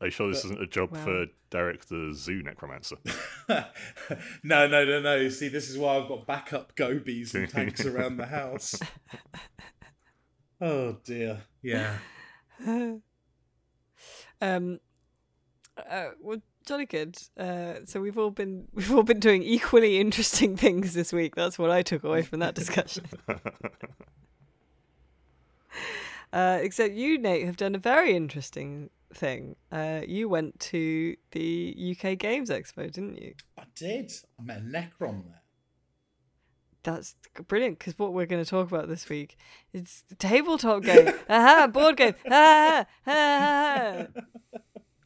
Are 0.00 0.06
you 0.06 0.10
sure 0.12 0.30
this 0.30 0.42
But- 0.42 0.52
isn't 0.52 0.62
a 0.62 0.66
job 0.66 0.92
Wow. 0.92 1.04
for 1.04 1.26
Derek 1.50 1.84
the 1.86 2.12
zoo 2.14 2.42
necromancer? 2.42 2.96
no, 3.48 4.66
no, 4.66 4.84
no, 4.84 5.00
no. 5.00 5.28
See, 5.28 5.48
this 5.48 5.68
is 5.68 5.76
why 5.76 5.96
I've 5.96 6.08
got 6.08 6.26
backup 6.26 6.74
gobies 6.76 7.34
and 7.34 7.48
tanks 7.48 7.84
around 7.84 8.16
the 8.18 8.26
house. 8.26 8.78
Oh 10.62 10.98
dear. 11.04 11.40
Yeah. 11.62 11.96
um, 14.40 14.80
uh, 15.88 16.10
well, 16.20 16.40
jolly 16.66 16.86
good. 16.86 17.16
Uh, 17.36 17.74
so 17.84 18.00
we've 18.00 18.18
all 18.18 18.30
been 18.30 18.68
we've 18.74 18.94
all 18.94 19.02
been 19.02 19.20
doing 19.20 19.42
equally 19.42 19.98
interesting 19.98 20.56
things 20.56 20.94
this 20.94 21.12
week. 21.12 21.34
That's 21.34 21.58
what 21.58 21.70
I 21.70 21.82
took 21.82 22.04
away 22.04 22.22
from 22.22 22.40
that 22.40 22.54
discussion. 22.54 23.04
uh, 26.32 26.58
except 26.60 26.94
you, 26.94 27.18
Nate, 27.18 27.46
have 27.46 27.56
done 27.56 27.74
a 27.74 27.78
very 27.78 28.14
interesting 28.14 28.90
thing. 29.12 29.56
Uh, 29.72 30.02
you 30.06 30.28
went 30.28 30.60
to 30.60 31.16
the 31.32 31.96
UK 31.96 32.18
Games 32.18 32.50
Expo, 32.50 32.90
didn't 32.90 33.20
you? 33.20 33.34
I 33.58 33.64
did. 33.74 34.12
I 34.38 34.42
met 34.42 34.58
a 34.58 34.60
Necron 34.60 35.24
there. 35.24 35.39
That's 36.82 37.14
brilliant 37.46 37.78
because 37.78 37.98
what 37.98 38.12
we're 38.12 38.26
going 38.26 38.42
to 38.42 38.48
talk 38.48 38.68
about 38.68 38.88
this 38.88 39.08
week 39.08 39.36
is 39.72 40.04
tabletop 40.18 40.82
game. 40.82 41.12
Aha, 41.28 41.66
board 41.66 41.96
game. 41.96 42.14
Ah, 42.30 42.86
ah, 43.06 43.12
ah, 43.12 44.06
ah. 44.16 44.60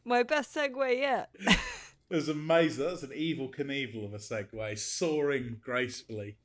My 0.05 0.23
best 0.23 0.55
segue 0.55 0.97
yet. 0.97 1.29
It 2.07 2.15
was 2.17 2.29
amazing. 2.29 2.85
That's 2.85 3.01
an 3.01 3.09
Evel 3.09 3.51
Knievel 3.51 4.05
of 4.05 4.13
a 4.13 4.19
segue, 4.19 4.77
soaring 4.77 5.57
gracefully 5.59 6.37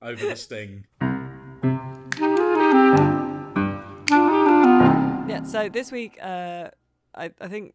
over 0.00 0.26
the 0.26 0.34
sting. 0.34 0.86
Yeah, 5.28 5.42
so 5.44 5.68
this 5.68 5.92
week, 5.92 6.18
uh, 6.22 6.70
I, 7.14 7.30
I 7.38 7.48
think 7.48 7.74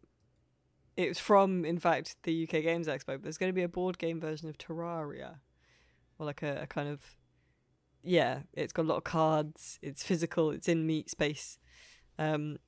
it 0.96 1.08
was 1.08 1.20
from, 1.20 1.64
in 1.64 1.78
fact, 1.78 2.16
the 2.24 2.42
UK 2.42 2.62
Games 2.62 2.88
Expo. 2.88 3.06
But 3.06 3.22
there's 3.22 3.38
going 3.38 3.50
to 3.50 3.54
be 3.54 3.62
a 3.62 3.68
board 3.68 3.98
game 3.98 4.20
version 4.20 4.48
of 4.48 4.58
Terraria, 4.58 5.36
or 6.22 6.26
like 6.26 6.42
a, 6.42 6.62
a 6.62 6.66
kind 6.66 6.88
of, 6.88 7.16
yeah, 8.02 8.40
it's 8.52 8.72
got 8.72 8.82
a 8.82 8.88
lot 8.88 8.96
of 8.96 9.04
cards. 9.04 9.78
It's 9.82 10.02
physical. 10.02 10.50
It's 10.50 10.68
in 10.68 10.86
meat 10.86 11.10
space, 11.10 11.58
um, 12.18 12.58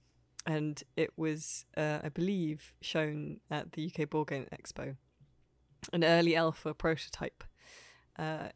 and 0.46 0.82
it 0.96 1.10
was, 1.16 1.64
uh, 1.76 2.00
I 2.02 2.08
believe, 2.08 2.74
shown 2.82 3.40
at 3.50 3.72
the 3.72 3.86
UK 3.90 4.10
Board 4.10 4.28
Game 4.28 4.46
Expo, 4.52 4.96
an 5.92 6.04
early 6.04 6.36
alpha 6.36 6.74
prototype. 6.74 7.44
Uh, 8.18 8.48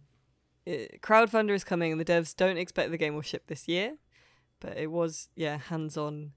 it, 0.67 1.01
crowdfunder 1.01 1.53
is 1.53 1.65
coming, 1.65 1.93
and 1.93 2.01
the 2.01 2.05
devs 2.05 2.37
don't 2.37 2.59
expect 2.59 2.91
the 2.91 2.99
game 2.99 3.15
will 3.15 3.23
ship 3.23 3.47
this 3.47 3.67
year 3.69 3.97
but 4.61 4.77
it 4.77 4.91
was 4.91 5.29
yeah 5.37 5.59
hands 5.59 5.97
on 5.97 6.33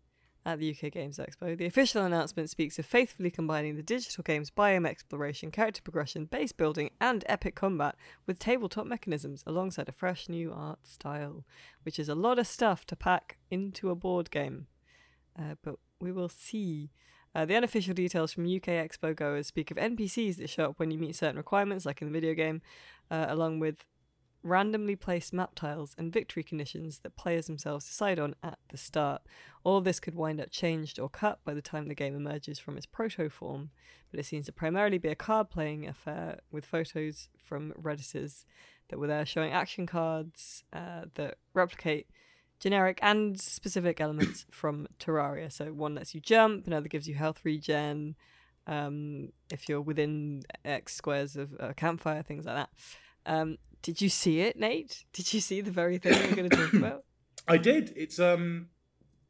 at 0.45 0.59
the 0.59 0.71
UK 0.71 0.91
Games 0.91 1.17
Expo. 1.17 1.57
The 1.57 1.65
official 1.65 2.03
announcement 2.03 2.49
speaks 2.49 2.79
of 2.79 2.85
faithfully 2.85 3.29
combining 3.29 3.75
the 3.75 3.83
digital 3.83 4.23
game's 4.23 4.49
biome 4.49 4.87
exploration, 4.87 5.51
character 5.51 5.81
progression, 5.81 6.25
base 6.25 6.51
building, 6.51 6.89
and 6.99 7.23
epic 7.27 7.55
combat 7.55 7.95
with 8.25 8.39
tabletop 8.39 8.85
mechanisms 8.85 9.43
alongside 9.45 9.87
a 9.87 9.93
fresh 9.93 10.27
new 10.27 10.51
art 10.51 10.87
style, 10.87 11.43
which 11.83 11.99
is 11.99 12.09
a 12.09 12.15
lot 12.15 12.39
of 12.39 12.47
stuff 12.47 12.85
to 12.87 12.95
pack 12.95 13.37
into 13.49 13.89
a 13.89 13.95
board 13.95 14.31
game. 14.31 14.67
Uh, 15.37 15.55
but 15.63 15.75
we 15.99 16.11
will 16.11 16.29
see. 16.29 16.91
Uh, 17.33 17.45
the 17.45 17.55
unofficial 17.55 17.93
details 17.93 18.33
from 18.33 18.43
UK 18.43 18.67
Expo 18.67 19.15
goers 19.15 19.47
speak 19.47 19.71
of 19.71 19.77
NPCs 19.77 20.35
that 20.35 20.49
show 20.49 20.65
up 20.65 20.79
when 20.79 20.91
you 20.91 20.97
meet 20.97 21.15
certain 21.15 21.37
requirements, 21.37 21.85
like 21.85 22.01
in 22.01 22.09
the 22.09 22.11
video 22.11 22.33
game, 22.33 22.61
uh, 23.09 23.27
along 23.29 23.59
with 23.59 23.85
randomly 24.43 24.95
placed 24.95 25.33
map 25.33 25.51
tiles 25.55 25.95
and 25.97 26.11
victory 26.11 26.43
conditions 26.43 26.99
that 26.99 27.15
players 27.15 27.47
themselves 27.47 27.85
decide 27.85 28.19
on 28.19 28.35
at 28.43 28.57
the 28.69 28.77
start. 28.77 29.21
All 29.63 29.81
this 29.81 29.99
could 29.99 30.15
wind 30.15 30.41
up 30.41 30.49
changed 30.49 30.99
or 30.99 31.09
cut 31.09 31.39
by 31.43 31.53
the 31.53 31.61
time 31.61 31.87
the 31.87 31.95
game 31.95 32.15
emerges 32.15 32.59
from 32.59 32.77
its 32.77 32.85
proto 32.85 33.29
form, 33.29 33.69
but 34.09 34.19
it 34.19 34.25
seems 34.25 34.47
to 34.47 34.51
primarily 34.51 34.97
be 34.97 35.09
a 35.09 35.15
card 35.15 35.49
playing 35.49 35.87
affair 35.87 36.39
with 36.51 36.65
photos 36.65 37.29
from 37.43 37.73
Redditors 37.73 38.45
that 38.89 38.99
were 38.99 39.07
there 39.07 39.25
showing 39.25 39.51
action 39.51 39.85
cards 39.85 40.63
uh, 40.73 41.03
that 41.15 41.37
replicate 41.53 42.07
generic 42.59 42.99
and 43.01 43.39
specific 43.39 44.01
elements 44.01 44.45
from 44.51 44.87
Terraria. 44.99 45.51
So 45.51 45.65
one 45.73 45.95
lets 45.95 46.15
you 46.15 46.21
jump, 46.21 46.67
another 46.67 46.87
gives 46.87 47.07
you 47.07 47.15
health 47.15 47.41
regen. 47.43 48.15
Um, 48.67 49.33
if 49.51 49.67
you're 49.67 49.81
within 49.81 50.43
X 50.63 50.93
squares 50.93 51.35
of 51.35 51.55
a 51.59 51.73
campfire, 51.73 52.21
things 52.21 52.45
like 52.45 52.55
that. 52.55 52.69
Um, 53.25 53.57
did 53.81 54.01
you 54.01 54.09
see 54.09 54.41
it, 54.41 54.59
Nate? 54.59 55.05
Did 55.13 55.33
you 55.33 55.39
see 55.39 55.61
the 55.61 55.71
very 55.71 55.97
thing 55.97 56.13
we're 56.13 56.35
going 56.35 56.49
to 56.49 56.55
talk 56.55 56.73
about? 56.81 57.03
I 57.47 57.57
did. 57.57 57.93
It's 57.95 58.19
um 58.19 58.67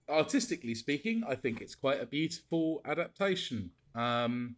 artistically 0.10 0.75
speaking, 0.75 1.24
I 1.27 1.36
think 1.36 1.62
it's 1.62 1.75
quite 1.75 2.01
a 2.01 2.05
beautiful 2.05 2.81
adaptation. 2.86 3.71
Um 3.95 4.57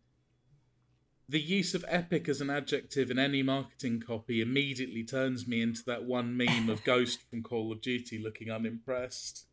the 1.29 1.39
use 1.39 1.73
of 1.73 1.85
epic 1.87 2.27
as 2.27 2.41
an 2.41 2.49
adjective 2.49 3.09
in 3.09 3.17
any 3.17 3.41
marketing 3.41 4.01
copy 4.05 4.41
immediately 4.41 5.03
turns 5.03 5.47
me 5.47 5.61
into 5.61 5.81
that 5.85 6.03
one 6.03 6.35
meme 6.35 6.69
of 6.69 6.83
Ghost 6.83 7.21
from 7.29 7.41
Call 7.41 7.71
of 7.71 7.81
Duty 7.81 8.21
looking 8.21 8.51
unimpressed. 8.51 9.45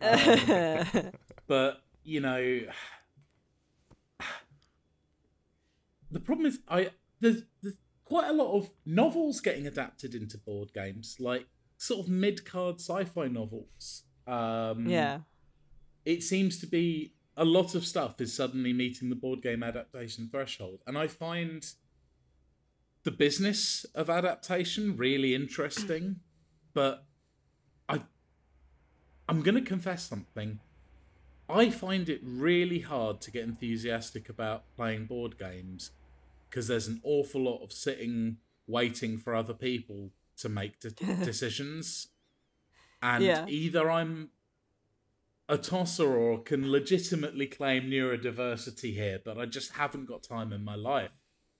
But, 1.48 1.80
you 2.04 2.20
know, 2.20 2.60
the 6.10 6.20
problem 6.20 6.46
is 6.46 6.60
I 6.68 6.90
there's, 7.20 7.42
there's 7.62 7.78
quite 8.08 8.30
a 8.30 8.32
lot 8.32 8.56
of 8.56 8.70
novels 8.86 9.38
getting 9.38 9.66
adapted 9.66 10.14
into 10.14 10.38
board 10.38 10.72
games, 10.72 11.16
like 11.20 11.46
sort 11.76 12.00
of 12.00 12.08
mid-card 12.08 12.76
sci-fi 12.80 13.28
novels. 13.28 14.04
Um, 14.26 14.88
yeah. 14.88 15.20
it 16.06 16.22
seems 16.22 16.58
to 16.60 16.66
be 16.66 17.12
a 17.36 17.44
lot 17.44 17.74
of 17.74 17.84
stuff 17.84 18.18
is 18.20 18.34
suddenly 18.34 18.72
meeting 18.72 19.10
the 19.10 19.14
board 19.14 19.42
game 19.42 19.62
adaptation 19.62 20.28
threshold, 20.30 20.80
and 20.86 20.96
I 20.96 21.06
find 21.06 21.66
the 23.04 23.10
business 23.10 23.84
of 23.94 24.08
adaptation 24.08 24.96
really 24.96 25.34
interesting. 25.34 26.16
But 26.74 27.06
I, 27.88 28.02
I'm 29.28 29.42
gonna 29.42 29.62
confess 29.62 30.04
something. 30.04 30.60
I 31.48 31.70
find 31.70 32.08
it 32.08 32.20
really 32.22 32.80
hard 32.80 33.20
to 33.22 33.32
get 33.32 33.42
enthusiastic 33.42 34.28
about 34.28 34.62
playing 34.76 35.06
board 35.06 35.38
games 35.38 35.90
because 36.48 36.66
there's 36.68 36.86
an 36.88 37.00
awful 37.02 37.42
lot 37.42 37.62
of 37.62 37.72
sitting 37.72 38.38
waiting 38.66 39.18
for 39.18 39.34
other 39.34 39.54
people 39.54 40.10
to 40.38 40.48
make 40.48 40.80
de- 40.80 40.90
decisions. 41.24 42.08
And 43.02 43.24
Yeah. 43.24 43.46
either 43.48 43.90
I'm 43.90 44.30
a 45.48 45.56
tosser 45.56 46.14
or 46.16 46.42
can 46.42 46.70
legitimately 46.70 47.46
claim 47.46 47.84
neurodiversity 47.84 48.92
here, 48.94 49.18
but 49.24 49.38
I 49.38 49.46
just 49.46 49.72
haven't 49.72 50.06
got 50.06 50.22
time 50.22 50.52
in 50.52 50.62
my 50.64 50.74
life 50.74 51.10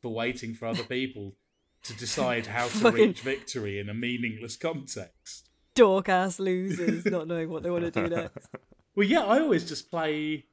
for 0.00 0.12
waiting 0.12 0.54
for 0.54 0.66
other 0.66 0.84
people 0.84 1.36
to 1.84 1.96
decide 1.96 2.46
how 2.46 2.68
to 2.68 2.90
reach 2.92 3.20
victory 3.22 3.78
in 3.78 3.88
a 3.88 3.94
meaningless 3.94 4.56
context. 4.56 5.48
Dork 5.74 6.08
ass 6.08 6.38
losers 6.38 7.06
not 7.06 7.28
knowing 7.28 7.48
what 7.50 7.62
they 7.62 7.70
want 7.70 7.84
to 7.84 7.90
do 7.90 8.08
next. 8.08 8.48
Well, 8.96 9.06
yeah, 9.06 9.22
I 9.24 9.38
always 9.38 9.64
just 9.68 9.88
play, 9.92 10.46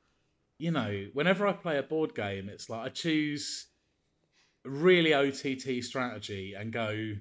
you 0.60 0.70
know, 0.70 1.08
whenever 1.14 1.48
I 1.48 1.54
play 1.54 1.80
a 1.80 1.82
board 1.84 2.14
game, 2.14 2.48
it's 2.48 2.70
like 2.70 2.86
I 2.86 2.90
choose 2.90 3.70
really 4.66 5.14
OTT 5.14 5.84
strategy 5.84 6.54
and 6.58 6.72
go 6.74 7.14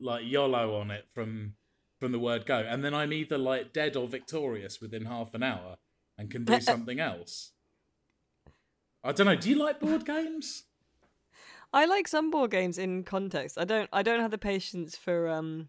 like 0.00 0.24
YOLO 0.24 0.76
on 0.76 0.90
it 0.90 1.06
from 1.12 1.54
from 1.98 2.12
the 2.12 2.18
word 2.18 2.46
go, 2.46 2.58
and 2.58 2.84
then 2.84 2.94
I'm 2.94 3.12
either 3.12 3.38
like 3.38 3.72
dead 3.72 3.96
or 3.96 4.08
victorious 4.08 4.80
within 4.80 5.04
half 5.04 5.34
an 5.34 5.42
hour 5.42 5.76
and 6.18 6.30
can 6.30 6.44
do 6.44 6.60
something 6.60 6.98
else. 6.98 7.52
I 9.04 9.12
don't 9.12 9.26
know. 9.26 9.36
Do 9.36 9.48
you 9.48 9.56
like 9.56 9.80
board 9.80 10.04
games? 10.04 10.64
I 11.72 11.86
like 11.86 12.06
some 12.06 12.30
board 12.30 12.50
games 12.50 12.76
in 12.76 13.04
context. 13.04 13.56
I 13.56 13.64
don't. 13.64 13.88
I 13.92 14.02
don't 14.02 14.20
have 14.20 14.30
the 14.30 14.38
patience 14.38 14.96
for 14.96 15.28
um, 15.28 15.68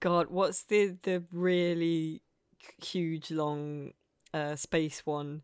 God, 0.00 0.28
what's 0.28 0.64
the 0.64 0.96
the 1.02 1.24
really 1.32 2.22
huge 2.82 3.30
long 3.30 3.92
uh 4.32 4.56
space 4.56 5.02
one? 5.04 5.42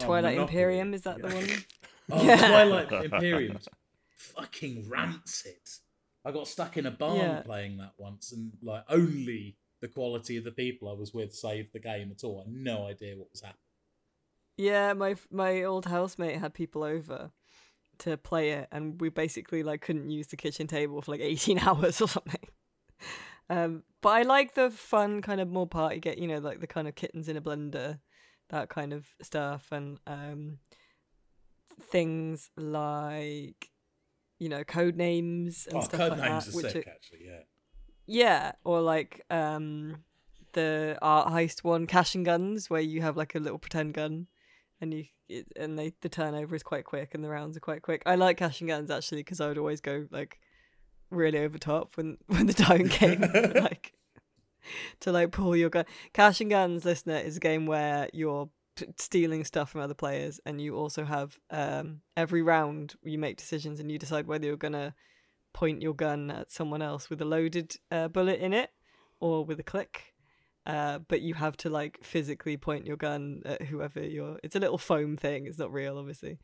Oh, 0.00 0.06
Twilight 0.06 0.34
Monopoly. 0.36 0.58
Imperium 0.58 0.94
is 0.94 1.02
that 1.02 1.20
the 1.20 1.28
one? 1.28 1.48
Oh, 2.12 2.24
Yeah. 2.24 2.48
Twilight 2.48 2.92
Imperium. 2.92 3.58
Fucking 4.20 4.88
rancid. 4.88 5.60
I 6.24 6.32
got 6.32 6.48
stuck 6.48 6.76
in 6.76 6.86
a 6.86 6.90
barn 6.90 7.16
Yeah. 7.16 7.42
playing 7.42 7.78
that 7.78 7.92
once, 7.96 8.32
and 8.32 8.52
like 8.62 8.84
only 8.88 9.56
the 9.80 9.88
quality 9.88 10.36
of 10.36 10.44
the 10.44 10.52
people 10.52 10.88
I 10.88 10.92
was 10.92 11.14
with 11.14 11.32
saved 11.34 11.72
the 11.72 11.78
game 11.80 12.10
at 12.12 12.22
all. 12.24 12.40
I 12.40 12.44
had 12.44 12.52
no 12.52 12.86
idea 12.86 13.16
what 13.16 13.30
was 13.32 13.40
happening. 13.40 13.56
Yeah, 14.58 14.92
my 14.92 15.16
my 15.30 15.62
old 15.62 15.86
housemate 15.86 16.38
had 16.38 16.52
people 16.52 16.84
over 16.84 17.30
to 18.00 18.16
play 18.18 18.50
it, 18.50 18.68
and 18.70 19.00
we 19.00 19.08
basically 19.08 19.62
like 19.62 19.80
couldn't 19.80 20.10
use 20.10 20.26
the 20.26 20.36
kitchen 20.36 20.66
table 20.66 21.00
for 21.00 21.12
like 21.12 21.20
eighteen 21.30 21.58
hours 21.58 22.00
or 22.02 22.08
something. 22.08 22.48
Um, 23.48 23.82
but 24.02 24.10
I 24.10 24.22
like 24.22 24.54
the 24.54 24.70
fun 24.70 25.22
kind 25.22 25.40
of 25.40 25.48
more 25.48 25.66
party 25.66 25.98
get, 25.98 26.18
you 26.18 26.28
know, 26.28 26.38
like 26.38 26.60
the 26.60 26.68
kind 26.68 26.86
of 26.86 26.94
kittens 26.94 27.28
in 27.28 27.36
a 27.36 27.40
blender, 27.40 27.98
that 28.50 28.68
kind 28.68 28.92
of 28.92 29.06
stuff, 29.22 29.72
and 29.72 29.98
um, 30.06 30.58
things 31.82 32.50
like 32.56 33.69
you 34.40 34.48
know 34.48 34.64
Codenames 34.64 35.68
and 35.68 35.76
Oh, 35.76 35.80
stuff 35.82 36.00
code 36.00 36.12
like 36.18 36.20
names 36.30 36.46
that, 36.46 36.52
are 36.52 36.56
which 36.56 36.72
sick, 36.72 36.86
are- 36.86 36.90
actually. 36.90 37.26
Yeah. 37.26 37.40
yeah, 38.06 38.52
or 38.64 38.80
like 38.80 39.24
um 39.30 40.02
the 40.54 40.98
art 41.00 41.28
heist 41.28 41.62
one, 41.62 41.86
cash 41.86 42.16
and 42.16 42.24
guns, 42.24 42.68
where 42.68 42.80
you 42.80 43.02
have 43.02 43.16
like 43.16 43.36
a 43.36 43.38
little 43.38 43.58
pretend 43.58 43.94
gun, 43.94 44.26
and 44.80 44.92
you 44.92 45.04
it, 45.28 45.46
and 45.56 45.78
they 45.78 45.92
the 46.00 46.08
turnover 46.08 46.56
is 46.56 46.64
quite 46.64 46.84
quick 46.84 47.14
and 47.14 47.22
the 47.22 47.28
rounds 47.28 47.56
are 47.56 47.60
quite 47.60 47.82
quick. 47.82 48.02
I 48.06 48.16
like 48.16 48.38
cash 48.38 48.60
and 48.60 48.68
guns 48.68 48.90
actually 48.90 49.20
because 49.20 49.40
I 49.40 49.46
would 49.46 49.58
always 49.58 49.80
go 49.80 50.06
like 50.10 50.40
really 51.10 51.38
over 51.38 51.56
top 51.58 51.96
when 51.96 52.18
when 52.26 52.46
the 52.46 52.52
time 52.52 52.88
came 53.00 53.20
like 53.54 53.92
to 55.00 55.12
like 55.12 55.30
pull 55.30 55.54
your 55.54 55.70
gun. 55.70 55.84
Cash 56.12 56.40
and 56.40 56.50
guns, 56.50 56.84
listener, 56.84 57.16
is 57.18 57.36
a 57.36 57.40
game 57.40 57.66
where 57.66 58.08
you're 58.12 58.48
t- 58.80 58.86
stealing 58.98 59.44
stuff 59.44 59.70
from 59.70 59.80
other 59.80 59.94
players, 59.94 60.40
and 60.46 60.60
you 60.60 60.76
also 60.76 61.04
have 61.04 61.38
um 61.50 62.00
every 62.16 62.42
round 62.42 62.94
you 63.02 63.18
make 63.18 63.36
decisions 63.36 63.80
and 63.80 63.90
you 63.90 63.98
decide 63.98 64.26
whether 64.26 64.46
you're 64.46 64.56
gonna 64.56 64.94
point 65.52 65.82
your 65.82 65.94
gun 65.94 66.30
at 66.30 66.50
someone 66.50 66.82
else 66.82 67.10
with 67.10 67.20
a 67.20 67.24
loaded 67.24 67.76
uh, 67.90 68.08
bullet 68.08 68.40
in 68.40 68.52
it 68.52 68.70
or 69.20 69.44
with 69.44 69.58
a 69.60 69.64
click. 69.64 70.14
Uh, 70.66 70.98
but 71.08 71.20
you 71.22 71.34
have 71.34 71.56
to 71.56 71.68
like 71.70 71.98
physically 72.02 72.56
point 72.56 72.86
your 72.86 72.96
gun 72.96 73.42
at 73.44 73.62
whoever 73.62 74.00
you're. 74.04 74.38
It's 74.44 74.54
a 74.54 74.60
little 74.60 74.78
foam 74.78 75.16
thing. 75.16 75.46
It's 75.46 75.58
not 75.58 75.72
real, 75.72 75.98
obviously. 75.98 76.38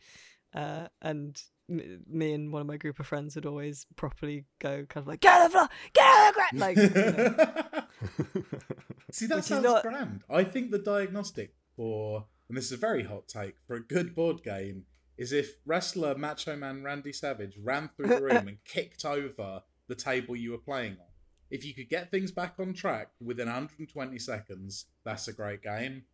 Uh, 0.54 0.88
and 1.02 1.40
m- 1.70 2.02
me 2.08 2.32
and 2.32 2.50
one 2.52 2.62
of 2.62 2.66
my 2.66 2.78
group 2.78 2.98
of 2.98 3.06
friends 3.06 3.34
would 3.36 3.46
always 3.46 3.86
properly 3.94 4.44
go 4.58 4.86
kind 4.88 5.04
of 5.04 5.06
like 5.08 5.20
get 5.20 5.32
out 5.34 5.46
of 5.46 5.52
the 5.52 5.58
floor, 5.58 5.68
get 5.92 6.06
out 6.06 6.28
of 6.28 6.34
the 6.34 6.40
ground, 6.40 6.58
like 6.60 6.76
you 6.76 8.42
know. 8.42 8.52
See, 9.12 9.26
that 9.26 9.36
Which 9.36 9.44
sounds 9.44 9.64
not- 9.64 9.82
grand. 9.82 10.22
I 10.28 10.44
think 10.44 10.70
the 10.70 10.78
diagnostic 10.78 11.54
for, 11.76 12.26
and 12.48 12.56
this 12.56 12.66
is 12.66 12.72
a 12.72 12.76
very 12.76 13.04
hot 13.04 13.28
take, 13.28 13.56
for 13.66 13.76
a 13.76 13.80
good 13.80 14.14
board 14.14 14.42
game 14.42 14.84
is 15.16 15.32
if 15.32 15.58
wrestler 15.64 16.14
Macho 16.16 16.56
Man 16.56 16.82
Randy 16.82 17.12
Savage 17.12 17.58
ran 17.62 17.90
through 17.96 18.08
the 18.08 18.22
room 18.22 18.48
and 18.48 18.58
kicked 18.64 19.04
over 19.04 19.62
the 19.88 19.94
table 19.94 20.36
you 20.36 20.50
were 20.50 20.58
playing 20.58 20.92
on. 20.92 21.06
If 21.50 21.64
you 21.64 21.74
could 21.74 21.88
get 21.88 22.10
things 22.10 22.32
back 22.32 22.54
on 22.58 22.74
track 22.74 23.10
within 23.20 23.46
120 23.46 24.18
seconds, 24.18 24.86
that's 25.04 25.28
a 25.28 25.32
great 25.32 25.62
game. 25.62 26.04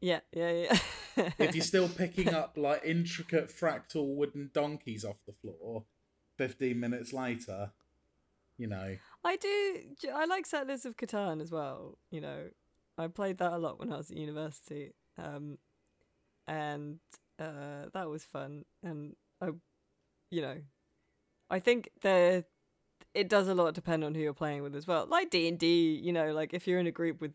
yeah, 0.00 0.20
yeah, 0.32 0.50
yeah. 1.16 1.30
If 1.38 1.54
you're 1.54 1.64
still 1.64 1.88
picking 1.96 2.34
up 2.34 2.56
like 2.56 2.82
intricate 2.84 3.48
fractal 3.48 4.14
wooden 4.14 4.50
donkeys 4.52 5.04
off 5.04 5.16
the 5.26 5.32
floor 5.32 5.84
15 6.36 6.78
minutes 6.78 7.12
later, 7.12 7.72
you 8.58 8.66
know, 8.66 8.96
I 9.24 9.36
do. 9.36 9.80
I 10.14 10.26
like 10.26 10.46
Settlers 10.46 10.84
of 10.84 10.96
Catan 10.96 11.40
as 11.40 11.50
well. 11.50 11.98
You 12.10 12.20
know, 12.20 12.50
I 12.98 13.06
played 13.08 13.38
that 13.38 13.52
a 13.52 13.58
lot 13.58 13.78
when 13.78 13.92
I 13.92 13.96
was 13.96 14.10
at 14.10 14.16
university, 14.16 14.92
um, 15.18 15.58
and 16.46 16.98
uh, 17.38 17.86
that 17.92 18.08
was 18.08 18.24
fun. 18.24 18.64
And 18.82 19.14
I, 19.40 19.50
you 20.30 20.42
know, 20.42 20.56
I 21.50 21.58
think 21.60 21.90
there 22.02 22.44
it 23.14 23.28
does 23.28 23.48
a 23.48 23.54
lot 23.54 23.74
depend 23.74 24.04
on 24.04 24.14
who 24.14 24.20
you're 24.20 24.34
playing 24.34 24.62
with 24.62 24.74
as 24.74 24.86
well. 24.86 25.06
Like 25.06 25.30
D 25.30 25.48
and 25.48 25.58
D, 25.58 26.00
you 26.02 26.12
know, 26.12 26.32
like 26.32 26.52
if 26.52 26.66
you're 26.66 26.80
in 26.80 26.86
a 26.86 26.92
group 26.92 27.20
with 27.20 27.32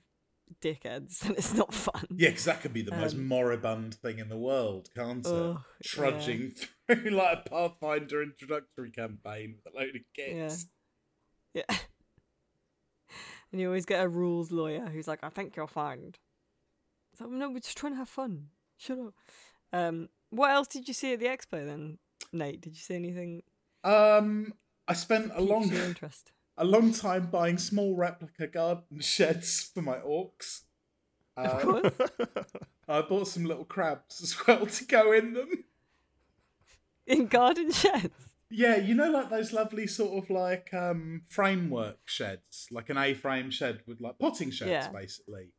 dickheads, 0.62 1.20
then 1.22 1.34
it's 1.34 1.54
not 1.54 1.74
fun. 1.74 2.06
Yeah, 2.12 2.30
because 2.30 2.46
that 2.46 2.62
could 2.62 2.74
be 2.74 2.82
the 2.82 2.96
most 2.96 3.16
Um, 3.16 3.28
moribund 3.28 3.96
thing 3.96 4.20
in 4.20 4.30
the 4.30 4.38
world, 4.38 4.90
can't 4.96 5.26
it? 5.26 5.32
Ugh, 5.32 5.62
Trudging 5.84 6.52
through 6.88 7.10
like 7.12 7.40
a 7.46 7.50
Pathfinder 7.50 8.22
introductory 8.22 8.92
campaign 8.92 9.56
with 9.56 9.74
a 9.74 9.78
load 9.78 9.96
of 9.96 10.02
kids. 10.14 10.68
Yeah. 11.54 11.64
and 13.52 13.62
you 13.62 13.68
always 13.68 13.86
get 13.86 14.04
a 14.04 14.10
rules 14.10 14.52
lawyer 14.52 14.88
who's 14.88 15.08
like, 15.08 15.20
I 15.24 15.30
think 15.30 15.56
you'll 15.56 15.68
find. 15.68 16.18
It's 17.20 17.28
like, 17.28 17.38
no, 17.38 17.50
we're 17.50 17.60
just 17.60 17.78
trying 17.78 17.94
to 17.94 17.98
have 17.98 18.10
fun. 18.10 18.48
Shut 18.78 18.98
up. 19.00 19.14
Um, 19.74 20.10
what 20.30 20.52
else 20.52 20.68
did 20.68 20.88
you 20.88 20.94
see 20.94 21.14
at 21.14 21.20
the 21.20 21.26
expo 21.26 21.66
then, 21.66 21.98
Nate? 22.32 22.62
Did 22.62 22.72
you 22.76 22.80
see 22.82 22.96
anything 22.96 23.44
Um, 23.84 24.54
I 24.88 24.94
spent 24.94 25.32
a 25.36 25.42
long, 25.42 25.72
interest? 25.74 26.32
a 26.58 26.64
long 26.64 26.94
time 26.94 27.28
buying 27.30 27.58
small 27.58 27.96
replica 27.96 28.48
garden 28.48 29.00
sheds 29.02 29.70
for 29.74 29.82
my 29.82 29.98
orcs. 29.98 30.62
Of 31.36 31.54
Um, 31.66 31.82
course. 31.82 31.94
I 32.88 33.02
bought 33.02 33.28
some 33.28 33.44
little 33.46 33.66
crabs 33.66 34.22
as 34.24 34.36
well 34.48 34.66
to 34.66 34.86
go 34.86 35.12
in 35.12 35.34
them. 35.34 35.50
In 37.06 37.28
garden 37.28 37.72
sheds. 37.72 38.14
Yeah, 38.52 38.78
you 38.78 38.96
know, 38.96 39.12
like 39.12 39.30
those 39.30 39.52
lovely 39.54 39.88
sort 39.88 40.24
of 40.24 40.30
like 40.30 40.74
um 40.74 41.22
framework 41.30 42.00
sheds, 42.06 42.68
like 42.72 42.90
an 42.90 42.98
A-frame 42.98 43.52
shed 43.52 43.82
with 43.86 44.00
like 44.02 44.18
potting 44.20 44.52
sheds, 44.52 44.70
Yeah. 44.72 44.90
basically. 44.90 45.54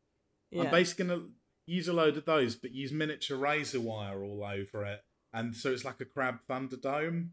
Yeah. 0.51 0.65
I'm 0.65 0.71
basically 0.71 1.05
gonna 1.07 1.23
use 1.71 1.89
a 1.89 1.93
load 1.93 2.17
of 2.17 2.25
those, 2.25 2.57
but 2.57 2.73
use 2.73 2.93
miniature 2.93 3.37
razor 3.37 3.81
wire 3.81 4.23
all 4.25 4.45
over 4.45 4.85
it, 4.85 5.05
and 5.33 5.55
so 5.55 5.71
it's 5.71 5.85
like 5.85 6.01
a 6.01 6.05
crab 6.05 6.41
thunderdome, 6.49 7.29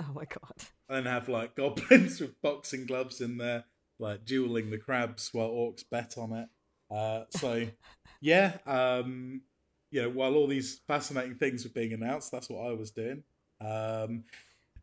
oh 0.00 0.12
my 0.14 0.24
god. 0.24 0.64
and 0.88 1.06
have 1.06 1.28
like 1.28 1.54
goblins 1.54 2.20
with 2.20 2.40
boxing 2.40 2.86
gloves 2.86 3.20
in 3.20 3.36
there, 3.36 3.64
like 3.98 4.24
dueling 4.24 4.70
the 4.70 4.78
crabs 4.78 5.30
while 5.32 5.50
orcs 5.50 5.84
bet 5.88 6.16
on 6.16 6.32
it. 6.32 6.48
Uh, 6.90 7.24
so 7.30 7.66
yeah, 8.20 8.58
um, 8.66 9.42
you 9.90 10.02
know, 10.02 10.10
while 10.10 10.34
all 10.34 10.46
these 10.46 10.80
fascinating 10.86 11.34
things 11.34 11.64
were 11.64 11.70
being 11.70 11.92
announced, 11.92 12.32
that's 12.32 12.48
what 12.48 12.66
I 12.66 12.72
was 12.72 12.90
doing. 12.90 13.22
Um, 13.60 14.24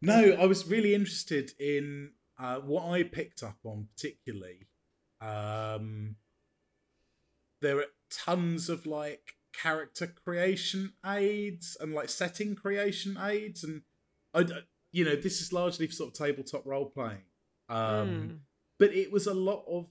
no, 0.01 0.37
I 0.39 0.45
was 0.45 0.67
really 0.67 0.93
interested 0.93 1.51
in 1.59 2.11
uh, 2.37 2.57
what 2.57 2.85
I 2.89 3.03
picked 3.03 3.41
up 3.41 3.57
on 3.63 3.87
particularly. 3.95 4.67
Um, 5.21 6.17
there 7.61 7.79
are 7.79 7.85
tons 8.15 8.69
of 8.69 8.85
like 8.85 9.33
character 9.53 10.07
creation 10.07 10.93
aids 11.05 11.77
and 11.79 11.93
like 11.93 12.09
setting 12.09 12.55
creation 12.55 13.17
aids, 13.21 13.63
and 13.63 13.81
I, 14.33 14.45
you 14.91 15.05
know, 15.05 15.15
this 15.15 15.41
is 15.41 15.51
largely 15.53 15.87
for 15.87 15.93
sort 15.93 16.09
of 16.11 16.17
tabletop 16.17 16.65
role 16.65 16.89
playing. 16.89 17.23
Um, 17.69 18.07
Mm. 18.07 18.37
but 18.79 18.93
it 18.93 19.11
was 19.11 19.25
a 19.27 19.33
lot 19.33 19.63
of 19.67 19.89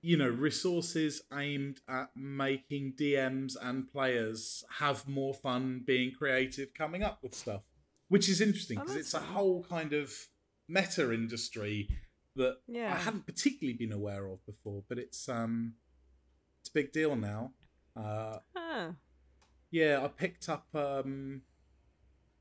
you 0.00 0.16
know 0.16 0.28
resources 0.28 1.22
aimed 1.32 1.80
at 1.88 2.10
making 2.16 2.94
DMs 2.98 3.54
and 3.60 3.90
players 3.90 4.64
have 4.78 5.06
more 5.08 5.32
fun 5.34 5.82
being 5.86 6.12
creative 6.12 6.74
coming 6.74 7.02
up 7.04 7.22
with 7.22 7.34
stuff 7.34 7.62
which 8.08 8.28
is 8.28 8.40
interesting 8.40 8.78
Oh, 8.78 8.80
because 8.80 8.94
that's 8.96 9.14
it's 9.14 9.14
a 9.14 9.20
whole 9.32 9.62
kind 9.62 9.92
of 9.92 10.12
meta 10.68 11.12
industry 11.12 11.88
that 12.34 12.56
I 12.66 12.72
Yeah. 12.74 12.98
hadn't 12.98 13.26
particularly 13.26 13.76
been 13.78 13.92
aware 13.92 14.26
of 14.26 14.44
before 14.44 14.82
but 14.88 14.98
it's 14.98 15.28
um 15.28 15.74
it's 16.62 16.70
a 16.70 16.72
big 16.72 16.92
deal 16.92 17.14
now 17.16 17.52
uh 17.96 18.38
Ah. 18.56 18.92
yeah 19.70 20.00
I 20.02 20.08
picked 20.08 20.48
up 20.48 20.66
um 20.74 21.42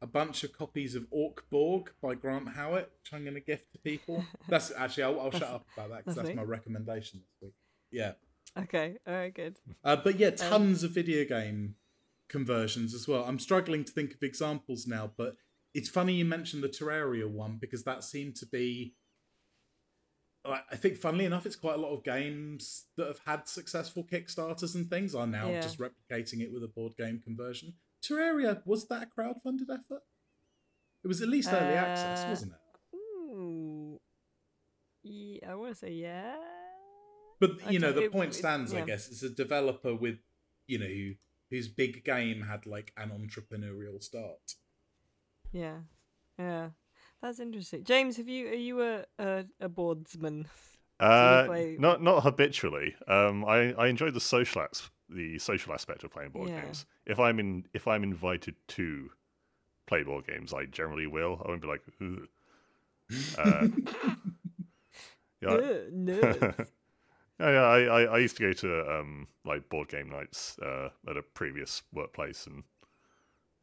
a 0.01 0.07
bunch 0.07 0.43
of 0.43 0.51
copies 0.51 0.95
of 0.95 1.05
Orc 1.11 1.45
Borg 1.51 1.91
by 2.01 2.15
Grant 2.15 2.49
Howitt, 2.55 2.91
which 3.03 3.13
I'm 3.13 3.21
going 3.23 3.35
to 3.35 3.39
gift 3.39 3.71
to 3.73 3.77
people. 3.77 4.25
That's 4.49 4.71
actually, 4.75 5.03
I'll, 5.03 5.19
I'll 5.19 5.29
shut 5.31 5.43
up 5.43 5.67
about 5.75 5.89
that 5.89 5.97
because 5.99 6.15
that's 6.15 6.29
that's 6.29 6.35
my 6.35 6.41
recommendation 6.41 7.19
this 7.19 7.35
week. 7.39 7.53
Yeah. 7.91 8.13
Okay. 8.57 8.97
All 9.05 9.13
right. 9.13 9.31
Good. 9.31 9.59
Uh, 9.83 9.95
but 9.97 10.17
yeah, 10.17 10.31
tons 10.31 10.81
of 10.83 10.89
video 10.89 11.23
game 11.23 11.75
conversions 12.29 12.95
as 12.95 13.07
well. 13.07 13.23
I'm 13.25 13.37
struggling 13.37 13.83
to 13.83 13.91
think 13.91 14.15
of 14.15 14.23
examples 14.23 14.87
now, 14.87 15.11
but 15.15 15.35
it's 15.75 15.87
funny 15.89 16.13
you 16.15 16.25
mentioned 16.25 16.63
the 16.63 16.67
Terraria 16.69 17.29
one 17.29 17.57
because 17.61 17.83
that 17.83 18.03
seemed 18.03 18.35
to 18.37 18.47
be. 18.47 18.95
I 20.45 20.61
I 20.71 20.75
think, 20.75 20.97
funnily 20.97 21.25
enough, 21.25 21.45
it's 21.45 21.55
quite 21.55 21.75
a 21.75 21.81
lot 21.81 21.93
of 21.93 22.03
games 22.03 22.85
that 22.95 23.07
have 23.07 23.19
had 23.25 23.47
successful 23.47 24.03
Kickstarters 24.03 24.75
and 24.75 24.89
things 24.89 25.13
are 25.15 25.27
now 25.27 25.49
Yeah. 25.49 25.61
just 25.61 25.77
replicating 25.79 26.41
it 26.41 26.51
with 26.51 26.63
a 26.63 26.67
board 26.67 26.95
game 26.97 27.19
conversion. 27.19 27.75
Terraria 28.01 28.65
was 28.65 28.87
that 28.87 29.03
a 29.03 29.05
crowdfunded 29.05 29.69
effort? 29.71 30.03
It 31.03 31.07
was 31.07 31.21
at 31.21 31.27
least 31.29 31.49
early 31.51 31.73
access, 31.75 32.25
Uh, 32.25 32.29
wasn't 32.29 32.53
it? 32.53 32.95
Ooh. 32.97 33.99
Yeah, 35.03 35.51
I 35.51 35.55
want 35.55 35.73
to 35.73 35.75
say 35.79 35.91
yeah. 35.93 36.35
But 37.39 37.51
I 37.65 37.71
you 37.71 37.79
know, 37.79 37.91
the 37.91 38.03
it- 38.05 38.11
point 38.11 38.31
it- 38.31 38.37
stands. 38.37 38.73
I 38.73 38.79
yeah. 38.79 38.85
guess 38.85 39.09
it's 39.09 39.23
a 39.23 39.29
developer 39.29 39.95
with, 39.95 40.19
you 40.67 40.77
know, 40.77 40.85
who, 40.87 41.15
whose 41.49 41.67
big 41.67 42.03
game 42.03 42.41
had 42.43 42.65
like 42.65 42.93
an 42.97 43.09
entrepreneurial 43.09 44.01
start. 44.01 44.55
Yeah. 45.51 45.81
Yeah. 46.37 46.69
That's 47.21 47.39
interesting. 47.39 47.83
James, 47.83 48.17
have 48.17 48.27
you 48.27 48.47
are 48.49 48.53
you 48.53 48.81
a 48.81 49.05
a, 49.19 49.45
a 49.59 49.69
boardsman? 49.69 50.45
Uh, 50.99 51.45
play- 51.47 51.77
not 51.79 52.01
not 52.03 52.21
habitually. 52.21 52.93
Um, 53.07 53.43
I, 53.43 53.73
I 53.73 53.87
enjoy 53.87 54.11
the 54.11 54.19
social 54.19 54.61
as- 54.61 54.89
the 55.09 55.39
social 55.39 55.73
aspect 55.73 56.03
of 56.03 56.11
playing 56.11 56.29
board 56.29 56.49
Yeah. 56.49 56.61
games. 56.61 56.85
If 57.07 57.19
I'm 57.19 57.39
in 57.39 57.65
if 57.73 57.87
I'm 57.87 58.03
invited 58.03 58.55
to 58.69 59.09
play 59.87 60.03
board 60.03 60.27
games, 60.27 60.53
I 60.53 60.65
generally 60.65 61.07
will. 61.07 61.41
I 61.43 61.47
won't 61.49 61.61
be 61.61 61.67
like, 61.67 61.81
Ugh. 62.01 62.27
Uh, 63.37 63.65
yeah, 65.41 65.49
Ugh, 65.49 65.73
yeah, 67.39 67.49
yeah. 67.51 67.63
I, 67.63 67.79
I, 67.83 68.01
I 68.03 68.17
used 68.19 68.37
to 68.37 68.43
go 68.43 68.53
to 68.53 68.91
um 68.99 69.27
like 69.43 69.67
board 69.69 69.89
game 69.89 70.09
nights 70.09 70.57
uh, 70.59 70.89
at 71.09 71.17
a 71.17 71.21
previous 71.23 71.81
workplace, 71.91 72.45
and 72.47 72.63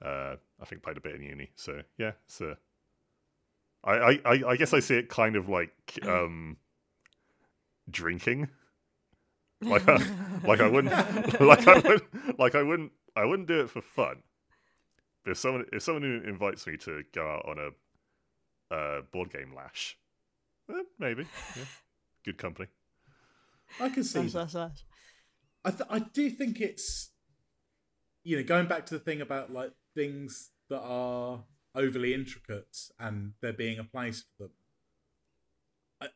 uh, 0.05 0.37
I 0.61 0.65
think 0.65 0.83
played 0.83 0.97
a 0.97 1.01
bit 1.01 1.15
in 1.15 1.23
uni. 1.23 1.51
So 1.55 1.83
yeah, 1.99 2.13
it's 2.25 2.41
uh, 2.41 2.57
I, 3.85 3.93
I, 3.93 4.21
I 4.25 4.43
I 4.49 4.57
guess 4.57 4.75
I 4.75 4.81
see 4.81 4.97
it 4.97 5.09
kind 5.09 5.37
of 5.37 5.49
like 5.49 5.73
um 6.05 6.57
drinking. 7.91 8.49
Like 9.61 9.89
I, 9.89 9.97
like 10.45 10.61
I 10.61 10.69
wouldn't 10.69 10.93
like 11.41 11.67
I 11.67 11.79
would 11.79 12.03
like 12.39 12.55
I 12.55 12.63
wouldn't 12.63 12.93
I 13.17 13.25
wouldn't 13.25 13.49
do 13.49 13.61
it 13.61 13.71
for 13.71 13.83
fun. 13.83 14.23
But 15.25 15.33
if 15.33 15.39
someone 15.39 15.67
if 15.73 15.83
someone 15.83 16.05
invites 16.27 16.67
me 16.67 16.77
to 16.79 17.03
go 17.13 17.27
out 17.27 17.47
on 17.49 17.59
a 17.59 18.75
uh, 18.75 19.03
board 19.13 19.33
game 19.33 19.53
lash, 19.55 19.97
eh, 20.71 20.83
maybe 20.99 21.27
yeah. 21.57 21.65
good 22.25 22.39
company. 22.39 22.69
I 23.81 23.89
can 23.89 24.05
see. 24.05 24.29
slash, 24.29 24.33
that. 24.33 24.51
slash, 24.51 24.53
slash. 24.53 24.85
I 25.65 25.71
th- 25.71 25.91
I 25.91 25.99
do 25.99 26.31
think 26.31 26.61
it's 26.61 27.11
you 28.23 28.37
know 28.37 28.45
going 28.45 28.67
back 28.67 28.87
to 28.87 28.95
the 28.95 29.01
thing 29.01 29.21
about 29.21 29.53
like 29.53 29.73
things 29.95 30.51
that 30.71 30.81
are 30.81 31.45
overly 31.79 32.13
intricate 32.13 32.77
and 32.99 33.33
there 33.41 33.53
being 33.53 33.79
a 33.79 33.85
place 33.85 34.25
for 34.37 34.45
them. 34.45 34.53
I 36.01 36.09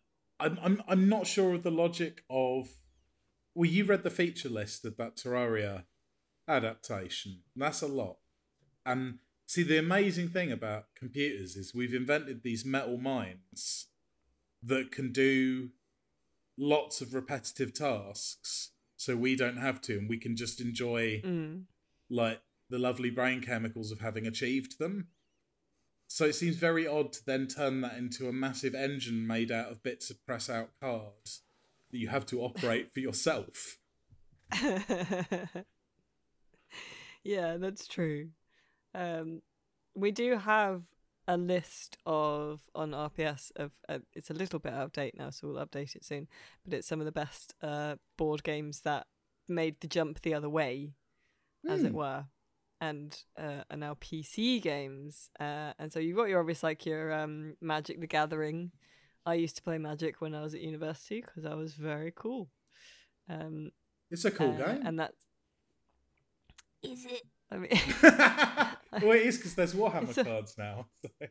I'm 0.45 0.59
I'm 0.63 0.83
I'm 0.89 1.09
not 1.09 1.27
sure 1.27 1.55
of 1.55 1.63
the 1.63 1.71
logic 1.71 2.25
of. 2.29 2.69
Well, 3.55 3.69
you 3.69 3.85
read 3.85 4.03
the 4.03 4.11
feature 4.11 4.49
list 4.49 4.85
of 4.85 4.97
that 4.97 5.17
Terraria 5.17 5.85
adaptation. 6.49 7.41
That's 7.55 7.83
a 7.83 7.87
lot. 7.87 8.17
And 8.87 9.19
see, 9.47 9.63
the 9.63 9.79
amazing 9.79 10.29
thing 10.31 10.51
about 10.51 10.87
computers 10.97 11.55
is 11.55 11.75
we've 11.75 11.95
invented 11.95 12.43
these 12.43 12.65
metal 12.65 12.97
minds 12.97 13.89
that 14.63 14.91
can 14.91 15.13
do 15.13 15.71
lots 16.57 17.01
of 17.01 17.13
repetitive 17.15 17.75
tasks 17.75 18.71
so 18.97 19.17
we 19.17 19.37
don't 19.37 19.57
have 19.57 19.81
to 19.83 19.99
and 19.99 20.09
we 20.09 20.17
can 20.19 20.37
just 20.37 20.61
enjoy 20.61 21.21
Mm. 21.25 21.65
like 22.09 22.41
the 22.71 22.79
lovely 22.79 23.11
brain 23.11 23.41
chemicals 23.43 23.91
of 23.91 24.01
having 24.01 24.27
achieved 24.27 24.79
them 24.79 25.09
so 26.15 26.25
it 26.27 26.35
seems 26.35 26.57
very 26.57 26.87
odd 26.87 27.13
to 27.13 27.25
then 27.25 27.47
turn 27.47 27.81
that 27.81 27.97
into 27.97 28.29
a 28.29 28.33
massive 28.33 28.75
engine 28.75 29.27
made 29.27 29.51
out 29.51 29.71
of 29.71 29.83
bits 29.83 30.11
of 30.11 30.25
press 30.27 30.49
out 30.51 30.71
cards 30.81 31.43
that 31.91 31.99
you 31.99 32.09
have 32.09 32.27
to 32.27 32.41
operate 32.41 32.93
for 32.93 33.01
yourself 33.01 33.79
yeah, 37.25 37.57
that's 37.57 37.87
true. 37.87 38.29
Um, 38.95 39.43
we 39.95 40.11
do 40.11 40.37
have 40.37 40.83
a 41.29 41.37
list 41.37 41.97
of 42.05 42.61
on 42.75 42.91
RPS 42.91 43.53
of 43.57 43.71
uh, 43.89 44.01
it's 44.13 44.31
a 44.31 44.35
little 44.35 44.59
bit 44.59 44.73
out 44.73 44.85
of 44.87 44.93
date 44.93 45.17
now, 45.17 45.31
so 45.31 45.47
we'll 45.49 45.65
update 45.65 45.95
it 45.97 46.05
soon. 46.05 46.29
But 46.65 46.75
it's 46.75 46.89
some 46.89 47.01
of 47.01 47.07
the 47.07 47.13
best 47.13 47.55
uh, 47.63 47.97
board 48.17 48.43
games 48.43 48.81
that 48.81 49.07
made 49.49 49.81
the 49.81 49.87
jump 49.89 50.21
the 50.23 50.35
other 50.35 50.51
way, 50.51 50.91
as 51.69 51.85
it 51.85 51.93
Hmm. 51.93 51.97
were, 51.97 52.25
and 52.83 53.17
uh, 53.39 53.63
are 53.71 53.77
now 53.77 53.95
PC 53.95 54.61
games. 54.61 55.31
Uh, 55.39 55.73
and 55.79 55.93
so 55.93 56.01
you've 56.01 56.17
got 56.17 56.29
your 56.29 56.41
obvious 56.41 56.65
like 56.65 56.85
your 56.85 57.13
um, 57.13 57.55
Magic 57.61 58.01
the 58.01 58.09
Gathering. 58.09 58.73
I 59.25 59.35
used 59.35 59.55
to 59.57 59.63
play 59.63 59.79
Magic 59.79 60.21
when 60.21 60.35
I 60.35 60.43
was 60.43 60.53
at 60.53 60.61
university 60.61 61.21
because 61.21 61.47
I 61.47 61.55
was 61.55 61.75
very 61.75 62.13
cool. 62.15 62.49
Um, 63.31 63.71
it's 64.11 64.25
a 64.25 64.33
cool 64.33 64.51
uh, 64.61 64.67
game 64.67 64.83
and 64.85 64.99
that's 64.99 65.25
it? 66.83 67.23
I 67.53 67.57
mean, 67.57 67.71
well 69.07 69.17
it 69.17 69.27
is 69.27 69.37
because 69.37 69.55
there's 69.55 69.75
warhammer 69.75 70.17
a- 70.19 70.25
cards 70.25 70.57
now 70.59 70.87
so. 71.05 71.27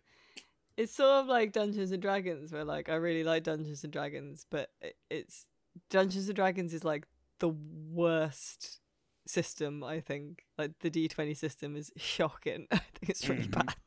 it's 0.78 0.96
sort 0.96 1.24
of 1.24 1.28
like 1.28 1.52
Dungeons 1.52 1.92
and 1.92 2.02
Dragons, 2.02 2.54
where 2.54 2.64
like 2.64 2.88
I 2.88 2.96
really 2.96 3.26
like 3.26 3.44
Dungeons 3.44 3.84
and 3.84 3.92
Dragons, 3.92 4.46
but 4.50 4.70
it, 4.80 4.96
it's 5.10 5.48
Dungeons 5.90 6.28
and 6.30 6.36
Dragons 6.36 6.74
is 6.74 6.86
like 6.86 7.08
the 7.40 7.50
worst 7.50 8.80
system. 9.26 9.84
I 9.84 10.00
think 10.02 10.46
like 10.58 10.72
the 10.80 10.90
D 10.90 11.08
twenty 11.08 11.34
system 11.34 11.76
is 11.76 11.92
shocking. 11.98 12.68
I 12.72 12.78
think 12.78 13.10
it's 13.10 13.28
really 13.30 13.48
Mhm. 13.48 13.66
bad. 13.66 13.76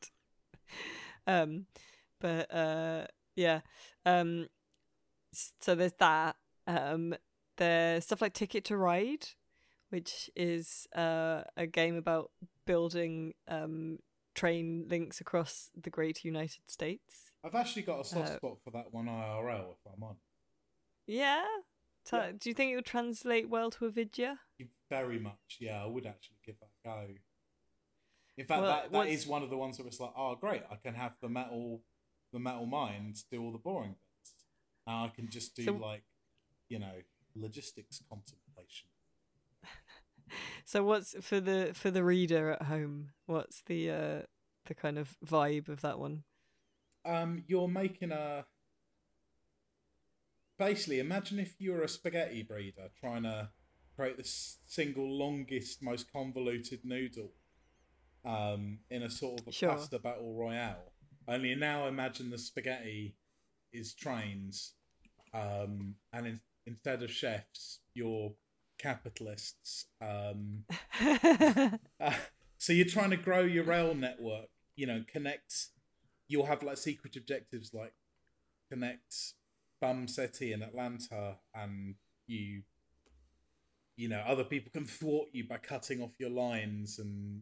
Um, 1.27 1.65
but 2.21 2.53
uh, 2.53 3.07
yeah. 3.35 3.61
Um, 4.05 4.47
so 5.59 5.73
there's 5.75 5.93
that. 5.99 6.35
Um, 6.67 7.15
there's 7.57 8.03
stuff 8.05 8.21
like 8.21 8.33
Ticket 8.33 8.63
to 8.65 8.77
Ride, 8.77 9.27
which 9.89 10.29
is 10.35 10.87
uh, 10.95 11.43
a 11.57 11.65
game 11.65 11.95
about 11.95 12.31
building 12.65 13.33
um, 13.47 13.99
train 14.35 14.85
links 14.87 15.19
across 15.21 15.71
the 15.79 15.89
great 15.89 16.23
United 16.25 16.61
States. 16.67 17.31
i've 17.43 17.55
actually 17.55 17.83
got 17.83 18.01
a 18.01 18.03
soft 18.03 18.29
Uh, 18.31 18.35
spot 18.35 18.57
for 18.63 18.71
that 18.71 18.91
one 18.93 19.05
irl 19.05 19.71
if 19.71 19.93
i'm 19.95 20.03
on 20.03 20.15
Yeah. 21.07 21.45
Ta- 22.05 22.17
Yeah. 22.25 22.31
Do 22.37 22.49
you 22.49 22.53
think 22.53 22.71
it 22.71 22.75
would 22.75 22.85
translate 22.85 23.49
well 23.49 23.71
to 23.71 23.85
a 23.85 23.89
vidya? 23.89 24.39
Very 24.89 25.19
much, 25.19 25.57
yeah. 25.59 25.83
I 25.83 25.87
would 25.87 26.05
actually 26.05 26.37
give 26.45 26.55
that 26.59 26.69
a 26.83 26.87
go. 26.87 27.13
In 28.37 28.45
fact, 28.45 28.61
Well, 28.61 28.69
that, 28.69 28.91
that 28.91 29.07
is 29.07 29.25
one 29.25 29.43
of 29.43 29.49
the 29.49 29.57
ones 29.57 29.77
that 29.77 29.85
it's 29.87 29.99
like, 29.99 30.11
oh, 30.15 30.35
great! 30.35 30.61
I 30.69 30.75
can 30.75 30.93
have 30.93 31.13
the 31.21 31.29
metal, 31.29 31.81
the 32.33 32.39
metal 32.39 32.65
minds 32.65 33.23
do 33.31 33.41
all 33.41 33.51
the 33.51 33.57
boring 33.57 33.91
bits. 34.19 34.33
Now 34.85 35.05
I 35.05 35.07
can 35.07 35.29
just 35.29 35.55
do 35.55 35.63
So- 35.63 35.73
like, 35.73 36.03
you 36.69 36.79
know, 36.79 37.01
logistics 37.35 38.01
contemplation. 38.09 38.87
So 40.65 40.83
what's 40.83 41.15
for 41.23 41.39
the 41.39 41.71
for 41.75 41.91
the 41.91 42.03
reader 42.03 42.49
at 42.53 42.63
home? 42.63 43.11
What's 43.27 43.61
the 43.61 43.91
uh 43.91 44.21
the 44.65 44.73
kind 44.73 44.97
of 44.97 45.15
vibe 45.23 45.69
of 45.69 45.81
that 45.81 45.99
one? 45.99 46.23
Um, 47.05 47.43
you're 47.47 47.67
making 47.67 48.11
a. 48.11 48.45
Basically, 50.57 50.99
imagine 50.99 51.37
if 51.39 51.55
you 51.59 51.73
were 51.73 51.83
a 51.83 51.87
spaghetti 51.87 52.41
breeder 52.41 52.89
trying 52.99 53.23
to 53.23 53.49
create 53.95 54.17
the 54.17 54.23
single 54.65 55.09
longest, 55.17 55.81
most 55.81 56.11
convoluted 56.11 56.81
noodle 56.83 57.31
um, 58.25 58.79
in 58.89 59.03
a 59.03 59.09
sort 59.09 59.41
of 59.41 59.47
a 59.47 59.51
Sure. 59.51 59.69
pasta 59.69 59.99
battle 59.99 60.35
royale. 60.35 60.91
Only 61.27 61.55
now 61.55 61.87
imagine 61.87 62.29
the 62.29 62.37
spaghetti 62.37 63.15
is 63.73 63.93
trains, 63.93 64.73
um, 65.33 65.95
and 66.13 66.27
in, 66.27 66.41
instead 66.65 67.01
of 67.03 67.11
chefs, 67.11 67.79
you're 67.93 68.33
capitalists. 68.77 69.85
Um, 70.01 70.65
uh, 71.01 71.71
so 72.57 72.73
you're 72.73 72.85
trying 72.85 73.09
to 73.11 73.17
grow 73.17 73.41
your 73.41 73.63
rail 73.63 73.95
network. 73.95 74.49
You 74.75 74.87
know, 74.87 75.03
connect. 75.07 75.67
You'll 76.27 76.45
have 76.45 76.63
like 76.63 76.77
secret 76.77 77.15
objectives 77.15 77.73
like 77.73 77.93
connect 78.71 79.33
Bum 79.81 80.07
City 80.07 80.53
in 80.53 80.61
Atlanta, 80.61 81.37
and 81.53 81.95
you, 82.27 82.63
you 83.95 84.09
know, 84.09 84.19
other 84.19 84.43
people 84.43 84.71
can 84.71 84.85
thwart 84.85 85.29
you 85.31 85.47
by 85.47 85.57
cutting 85.57 86.01
off 86.01 86.11
your 86.19 86.29
lines, 86.29 86.99
and 86.99 87.41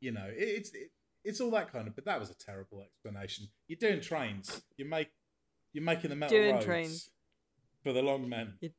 you 0.00 0.12
know, 0.12 0.26
it, 0.26 0.36
it's 0.36 0.70
it, 0.70 0.90
it's 1.24 1.40
all 1.40 1.50
that 1.52 1.72
kind 1.72 1.88
of. 1.88 1.94
But 1.94 2.04
that 2.06 2.20
was 2.20 2.30
a 2.30 2.34
terrible 2.34 2.82
explanation. 2.82 3.48
You're 3.68 3.78
doing 3.78 4.00
trains. 4.00 4.62
You 4.76 4.84
make 4.84 5.08
you're 5.72 5.84
making 5.84 6.10
the 6.10 6.16
metal 6.16 6.36
Doing 6.36 6.54
roads 6.54 6.64
trains. 6.64 7.10
for 7.82 7.92
the 7.92 8.02
long 8.02 8.28
men. 8.28 8.54
You're 8.60 8.72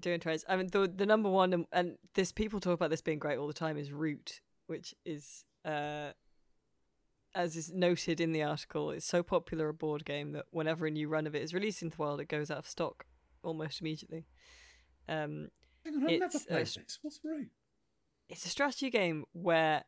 doing 0.00 0.20
trains. 0.20 0.44
I 0.48 0.56
mean, 0.56 0.68
the 0.72 0.90
the 0.94 1.06
number 1.06 1.30
one, 1.30 1.52
and, 1.52 1.66
and 1.72 1.96
this 2.14 2.32
people 2.32 2.60
talk 2.60 2.74
about 2.74 2.90
this 2.90 3.02
being 3.02 3.18
great 3.18 3.38
all 3.38 3.46
the 3.46 3.52
time 3.52 3.76
is 3.76 3.92
Root, 3.92 4.40
which 4.66 4.94
is 5.04 5.44
uh, 5.64 6.12
as 7.36 7.54
is 7.54 7.70
noted 7.72 8.20
in 8.20 8.32
the 8.32 8.42
article, 8.42 8.90
it's 8.90 9.04
so 9.04 9.22
popular 9.22 9.68
a 9.68 9.74
board 9.74 10.04
game 10.06 10.32
that 10.32 10.46
whenever 10.50 10.86
a 10.86 10.90
new 10.90 11.06
run 11.06 11.26
of 11.26 11.34
it 11.34 11.42
is 11.42 11.52
released 11.52 11.82
into 11.82 11.96
the 11.96 12.02
world, 12.02 12.18
it 12.18 12.28
goes 12.28 12.50
out 12.50 12.58
of 12.58 12.66
stock 12.66 13.04
almost 13.42 13.82
immediately. 13.82 14.26
Um, 15.06 15.48
Hang 15.86 15.94
on, 15.96 16.04
I've 16.04 16.20
never 16.20 16.24
It's, 16.36 16.44
played 16.44 16.66
this. 16.66 16.98
What's 17.02 17.20
Root? 17.24 17.48
it's 18.28 18.44
a 18.44 18.48
strategy 18.48 18.90
game 18.90 19.24
where 19.32 19.84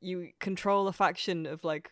you 0.00 0.30
control 0.40 0.88
a 0.88 0.92
faction 0.92 1.46
of 1.46 1.62
like 1.64 1.90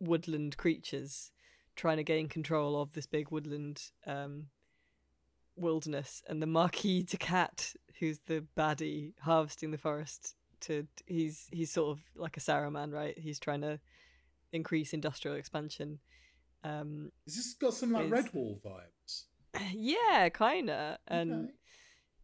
woodland 0.00 0.56
creatures 0.56 1.30
trying 1.76 1.96
to 1.96 2.02
gain 2.04 2.28
control 2.28 2.80
of 2.80 2.92
this 2.94 3.06
big 3.06 3.30
woodland 3.30 3.80
um 4.06 4.46
wilderness 5.56 6.22
and 6.28 6.42
the 6.42 6.46
Marquise 6.46 7.04
de 7.06 7.16
Cat 7.16 7.74
who's 8.00 8.20
the 8.26 8.44
baddie 8.56 9.12
harvesting 9.20 9.70
the 9.70 9.78
forest 9.78 10.34
to 10.60 10.86
he's 11.06 11.48
he's 11.52 11.70
sort 11.72 11.90
of 11.96 12.02
like 12.16 12.36
a 12.36 12.40
Saruman, 12.40 12.92
right? 12.92 13.16
He's 13.18 13.38
trying 13.38 13.60
to 13.62 13.78
increase 14.52 14.92
industrial 14.92 15.36
expansion. 15.36 15.98
Um 16.64 17.12
Has 17.26 17.36
this 17.36 17.54
got 17.54 17.74
some 17.74 17.92
like 17.92 18.06
is- 18.06 18.10
Redwall 18.12 18.60
vibes? 18.62 19.24
yeah, 19.74 20.28
kinda. 20.30 20.98
And 21.06 21.32
Okay. 21.32 21.52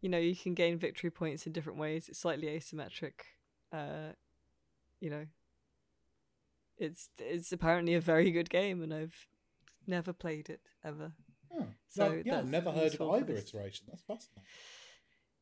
You 0.01 0.09
know 0.09 0.17
you 0.17 0.35
can 0.35 0.53
gain 0.53 0.77
victory 0.77 1.09
points 1.11 1.45
in 1.45 1.51
different 1.53 1.77
ways 1.79 2.07
it's 2.09 2.19
slightly 2.19 2.47
asymmetric 2.47 3.13
uh 3.73 4.13
you 4.99 5.09
know 5.09 5.25
it's 6.77 7.09
it's 7.17 7.51
apparently 7.51 7.93
a 7.93 8.01
very 8.01 8.31
good 8.31 8.49
game 8.49 8.81
and 8.81 8.93
i've 8.93 9.27
never 9.87 10.13
played 10.13 10.49
it 10.49 10.61
ever 10.83 11.11
Oh, 11.51 11.65
So 11.87 12.03
well, 12.09 12.21
yeah, 12.23 12.37
I've 12.39 12.45
never 12.51 12.71
heard 12.71 12.93
of 12.93 13.01
either 13.01 13.33
this. 13.33 13.45
iteration. 13.51 13.87
That's 13.89 14.03
fascinating. 14.03 14.43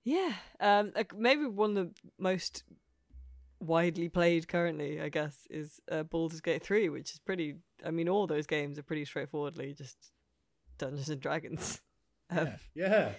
yeah 0.06 0.34
um 0.62 0.93
maybe 1.17 1.46
one 1.46 1.76
of 1.78 1.88
the 1.88 1.91
most 2.17 2.63
widely 3.60 4.08
played 4.08 4.48
currently, 4.48 5.02
I 5.02 5.10
guess, 5.10 5.48
is 5.50 5.82
uh, 5.91 6.04
Baldur's 6.04 6.41
Gate 6.41 6.62
3, 6.63 6.89
which 6.89 7.12
is 7.12 7.20
pretty. 7.20 7.56
I 7.84 7.89
mean, 7.91 8.08
all 8.08 8.28
those 8.28 8.46
games 8.48 8.78
are 8.78 8.84
pretty 8.84 9.04
straightforwardly 9.04 9.74
just 9.74 9.98
Dungeons 10.78 11.10
and 11.10 11.20
Dragons. 11.22 11.82
Um, 12.30 12.38
Yeah. 12.76 12.89
yeah. 12.89 13.12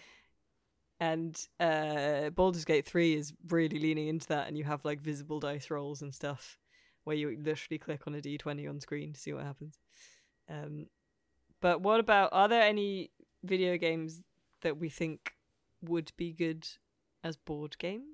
And 1.01 1.41
uh, 1.61 2.31
Baldur's 2.31 2.65
Gate 2.65 2.87
3 2.87 3.15
is 3.15 3.33
really 3.49 3.79
leaning 3.79 4.09
into 4.09 4.29
that, 4.29 4.49
and 4.49 4.57
you 4.59 4.65
have 4.65 4.85
like 4.85 5.01
visible 5.01 5.41
dice 5.41 5.71
rolls 5.71 6.03
and 6.03 6.15
stuff 6.15 6.59
where 7.05 7.17
you 7.17 7.39
literally 7.41 7.79
click 7.79 8.03
on 8.07 8.15
a 8.15 8.21
d20 8.21 8.69
on 8.69 8.81
screen 8.81 9.13
to 9.13 9.21
see 9.21 9.33
what 9.33 9.45
happens. 9.45 9.79
Um, 10.49 10.87
but 11.61 11.81
what 11.81 12.01
about, 12.01 12.31
are 12.33 12.49
there 12.49 12.63
any 12.63 13.11
video 13.43 13.77
games 13.79 14.23
that 14.63 14.77
we 14.77 14.89
think 14.89 15.33
would 15.83 16.13
be 16.17 16.33
good 16.33 16.67
as 17.25 17.37
board 17.37 17.79
games? 17.79 18.05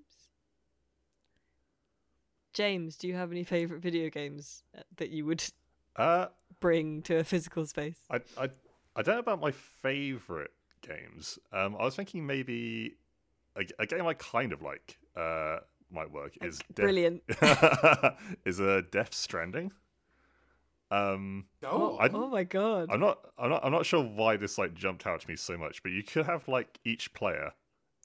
James, 2.53 2.97
do 2.97 3.09
you 3.09 3.15
have 3.15 3.33
any 3.33 3.43
favorite 3.43 3.83
video 3.83 4.09
games 4.11 4.63
uh, 4.77 4.83
that 4.97 5.11
you 5.11 5.27
would 5.27 5.43
Uh, 5.97 6.27
bring 6.61 7.03
to 7.03 7.17
a 7.17 7.25
physical 7.25 7.67
space? 7.67 7.99
I, 8.11 8.21
I, 8.39 8.51
I 8.95 9.03
don't 9.03 9.17
know 9.17 9.21
about 9.21 9.41
my 9.41 9.51
favorite 9.51 10.53
games. 10.87 11.39
Um, 11.53 11.77
I 11.79 11.85
was 11.85 11.97
thinking 11.97 12.27
maybe 12.27 12.95
a, 13.57 13.63
a 13.83 13.87
game 13.87 14.07
I 14.07 14.15
kind 14.15 14.53
of 14.53 14.63
like 14.63 14.99
uh, 15.17 15.59
might 15.91 16.11
work 16.13 16.33
is 16.43 16.59
Death- 16.75 16.85
Brilliant. 16.85 17.23
is 18.47 18.61
a 18.61 18.83
Death 18.83 19.13
Stranding. 19.15 19.73
Um, 20.91 21.47
Oh, 21.65 21.97
I- 21.97 22.09
oh 22.09 22.29
my 22.29 22.45
god. 22.45 22.89
I'm 22.93 23.01
not, 23.01 23.19
I'm 23.39 23.51
not, 23.51 23.65
I'm 23.65 23.73
not 23.73 23.87
sure 23.87 24.03
why 24.03 24.37
this 24.37 24.59
like 24.59 24.75
jumped 24.75 25.07
out 25.07 25.21
to 25.23 25.29
me 25.29 25.37
so 25.37 25.57
much, 25.57 25.83
but 25.83 25.93
you 25.93 26.03
could 26.03 26.27
have 26.27 26.47
like 26.47 26.79
each 26.85 27.13
player 27.15 27.53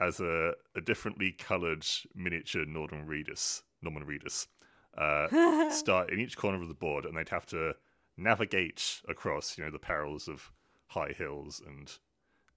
as 0.00 0.18
a, 0.20 0.52
a 0.74 0.80
differently 0.80 1.32
coloured 1.32 1.86
miniature 2.14 2.64
Norman 2.64 3.06
Reedus, 3.06 3.62
Norman 3.82 4.04
Reedus, 4.04 4.46
uh, 4.96 5.70
start 5.70 6.10
in 6.10 6.18
each 6.18 6.36
corner 6.36 6.60
of 6.60 6.68
the 6.68 6.74
board, 6.74 7.04
and 7.04 7.16
they'd 7.16 7.28
have 7.28 7.46
to 7.46 7.74
navigate 8.16 9.02
across, 9.08 9.56
you 9.58 9.64
know, 9.64 9.70
the 9.70 9.78
perils 9.78 10.26
of 10.26 10.50
high 10.88 11.12
hills 11.16 11.62
and 11.66 11.92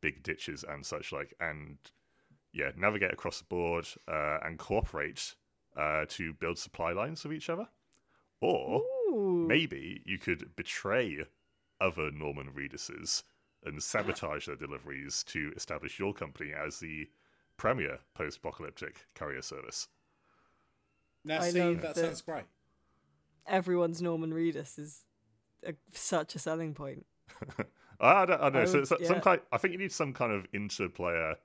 big 0.03 0.21
ditches 0.21 0.63
and 0.67 0.85
such 0.85 1.11
like, 1.13 1.33
and 1.39 1.77
yeah, 2.51 2.71
navigate 2.77 3.13
across 3.13 3.39
the 3.39 3.45
board 3.45 3.87
uh, 4.07 4.37
and 4.43 4.59
cooperate 4.59 5.33
uh, 5.75 6.05
to 6.09 6.33
build 6.33 6.59
supply 6.59 6.91
lines 6.91 7.23
with 7.23 7.33
each 7.33 7.49
other, 7.49 7.67
or 8.41 8.81
Ooh. 9.09 9.45
maybe 9.47 10.01
you 10.05 10.19
could 10.19 10.55
betray 10.55 11.25
other 11.81 12.11
Norman 12.11 12.49
Reeduses 12.55 13.23
and 13.65 13.81
sabotage 13.81 14.45
their 14.45 14.57
deliveries 14.57 15.23
to 15.23 15.51
establish 15.55 15.97
your 15.97 16.13
company 16.13 16.51
as 16.53 16.79
the 16.79 17.07
premier 17.55 17.99
post-apocalyptic 18.13 19.07
courier 19.15 19.41
service. 19.41 19.87
Now, 21.23 21.39
I 21.41 21.49
see, 21.51 21.61
love 21.61 21.81
that 21.81 21.95
that- 21.95 22.01
sounds 22.05 22.21
great. 22.21 22.43
everyone's 23.47 24.01
Norman 24.01 24.33
Reedus 24.33 24.77
is 24.77 25.05
a, 25.65 25.73
such 25.93 26.35
a 26.35 26.39
selling 26.39 26.73
point. 26.73 27.05
I 28.05 28.25
don't, 28.25 28.39
I 28.41 28.43
don't 28.45 28.53
know. 28.53 28.61
I 28.61 28.65
so, 28.65 28.79
would- 28.79 28.87
so- 28.87 28.97
some 29.03 29.21
kind. 29.21 29.41
I 29.51 29.57
think 29.57 29.71
you 29.73 29.77
need 29.79 29.91
some 29.91 30.13
kind 30.13 30.31
of 30.31 30.45
interplayer 30.51 31.35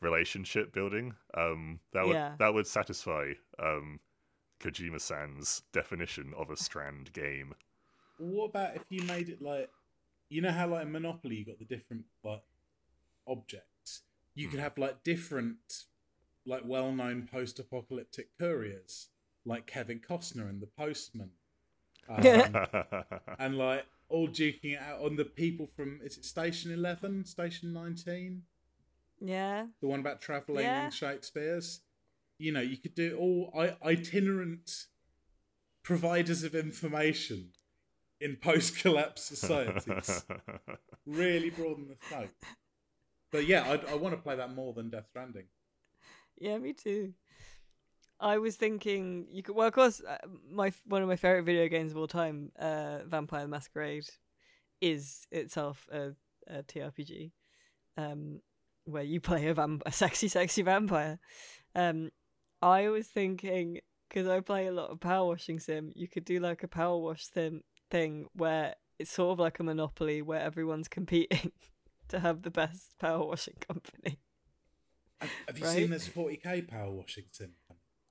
relationship 0.00 0.72
building. 0.72 1.14
Um, 1.36 1.80
that 1.92 2.04
would 2.06 2.14
Yeah. 2.14 2.34
that 2.38 2.52
would 2.54 2.66
satisfy 2.66 3.32
um, 3.58 4.00
Kojima-san's 4.60 5.62
definition 5.72 6.32
of 6.36 6.50
a 6.50 6.56
Strand 6.56 7.12
game. 7.12 7.54
What 8.18 8.46
about 8.46 8.76
if 8.76 8.82
you 8.90 9.02
made 9.04 9.28
it 9.28 9.40
like, 9.42 9.70
you 10.28 10.40
know 10.42 10.50
how 10.52 10.68
like 10.68 10.82
in 10.86 10.92
Monopoly 10.92 11.36
you 11.36 11.44
got 11.44 11.58
the 11.58 11.64
different 11.64 12.04
like 12.24 12.42
objects. 13.26 14.02
You 14.34 14.48
could 14.48 14.60
have 14.60 14.78
like 14.78 15.02
different, 15.04 15.84
like 16.46 16.62
well-known 16.64 17.28
post-apocalyptic 17.30 18.28
couriers, 18.38 19.08
like 19.44 19.66
Kevin 19.66 20.00
Costner 20.00 20.48
and 20.48 20.60
the 20.62 20.66
Postman, 20.66 21.30
um, 22.08 22.22
and 23.38 23.56
like 23.58 23.84
all 24.12 24.28
duking 24.28 24.74
it 24.74 24.78
out 24.80 25.00
on 25.00 25.16
the 25.16 25.24
people 25.24 25.66
from 25.74 26.00
is 26.04 26.16
it 26.16 26.24
Station 26.24 26.70
Eleven, 26.72 27.24
Station 27.24 27.72
Nineteen, 27.72 28.42
Yeah. 29.20 29.66
the 29.80 29.88
one 29.88 30.00
about 30.00 30.20
traveling 30.20 30.64
Yeah. 30.64 30.90
Shakespeare's. 30.90 31.80
You 32.38 32.52
know, 32.52 32.60
you 32.60 32.76
could 32.76 32.94
do 32.94 33.16
all 33.18 33.52
itinerant 33.84 34.86
providers 35.82 36.42
of 36.42 36.54
information 36.54 37.52
in 38.20 38.36
post-collapse 38.36 39.22
societies. 39.34 40.24
really 41.06 41.50
broaden 41.50 41.88
the 41.88 41.96
scope. 42.06 42.30
But 43.30 43.46
yeah, 43.46 43.62
I, 43.62 43.92
I 43.92 43.94
want 43.94 44.14
to 44.14 44.20
play 44.20 44.36
that 44.36 44.54
more 44.54 44.72
than 44.72 44.90
Death 44.90 45.06
Stranding. 45.10 45.46
Yeah, 46.38 46.58
me 46.58 46.72
too. 46.72 47.14
I 48.22 48.38
was 48.38 48.56
thinking 48.56 49.26
you 49.30 49.42
could. 49.42 49.56
Well, 49.56 49.66
of 49.66 49.74
course, 49.74 50.00
uh, 50.00 50.16
my 50.50 50.72
one 50.86 51.02
of 51.02 51.08
my 51.08 51.16
favorite 51.16 51.42
video 51.42 51.68
games 51.68 51.90
of 51.90 51.98
all 51.98 52.06
time, 52.06 52.52
uh, 52.58 53.00
Vampire 53.06 53.42
the 53.42 53.48
Masquerade, 53.48 54.08
is 54.80 55.26
itself 55.32 55.86
a, 55.92 56.12
a 56.46 56.62
TRPG, 56.62 57.32
um, 57.96 58.40
where 58.84 59.02
you 59.02 59.20
play 59.20 59.48
a 59.48 59.54
vamp- 59.54 59.82
a 59.84 59.92
sexy, 59.92 60.28
sexy 60.28 60.62
vampire. 60.62 61.18
Um, 61.74 62.10
I 62.62 62.88
was 62.88 63.08
thinking 63.08 63.80
because 64.08 64.28
I 64.28 64.40
play 64.40 64.66
a 64.68 64.72
lot 64.72 64.90
of 64.90 65.00
power 65.00 65.26
washing 65.26 65.58
sim, 65.58 65.90
you 65.96 66.06
could 66.06 66.24
do 66.24 66.38
like 66.38 66.62
a 66.62 66.68
power 66.68 66.98
wash 66.98 67.26
sim 67.26 67.62
thing 67.90 68.26
where 68.34 68.76
it's 68.98 69.10
sort 69.10 69.32
of 69.32 69.40
like 69.40 69.58
a 69.58 69.64
monopoly 69.64 70.22
where 70.22 70.40
everyone's 70.40 70.86
competing 70.86 71.50
to 72.08 72.20
have 72.20 72.42
the 72.42 72.50
best 72.50 72.92
power 73.00 73.24
washing 73.26 73.54
company. 73.68 74.20
Have, 75.20 75.58
you 75.58 75.64
Right. 75.64 75.76
seen 75.76 75.90
this 75.90 76.08
40k 76.08 76.68
power 76.68 76.90
washing 76.90 77.24
sim? 77.30 77.54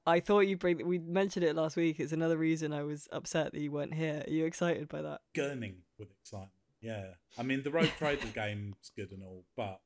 I 0.05 0.19
thought 0.19 0.41
you 0.41 0.57
bring. 0.57 0.85
We 0.85 0.99
mentioned 0.99 1.45
it 1.45 1.55
last 1.55 1.75
week. 1.75 1.99
It's 1.99 2.11
another 2.11 2.37
reason 2.37 2.73
I 2.73 2.83
was 2.83 3.07
upset 3.11 3.53
that 3.53 3.59
you 3.59 3.71
weren't 3.71 3.93
here. 3.93 4.23
Are 4.27 4.31
you 4.31 4.45
excited 4.45 4.87
by 4.89 5.01
that? 5.01 5.21
Gurning 5.35 5.75
with 5.99 6.09
excitement. 6.11 6.51
Yeah. 6.81 7.05
I 7.37 7.43
mean, 7.43 7.63
the 7.63 7.71
Rogue 7.71 7.89
Trader 7.97 8.27
game's 8.33 8.91
good 8.95 9.11
and 9.11 9.23
all, 9.23 9.45
but 9.55 9.81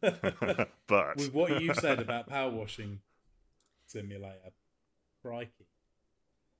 but 0.86 1.16
with 1.16 1.32
what 1.32 1.62
you 1.62 1.72
said 1.74 1.98
about 1.98 2.28
power 2.28 2.50
washing 2.50 3.00
simulator, 3.86 4.52
crikey. 5.22 5.66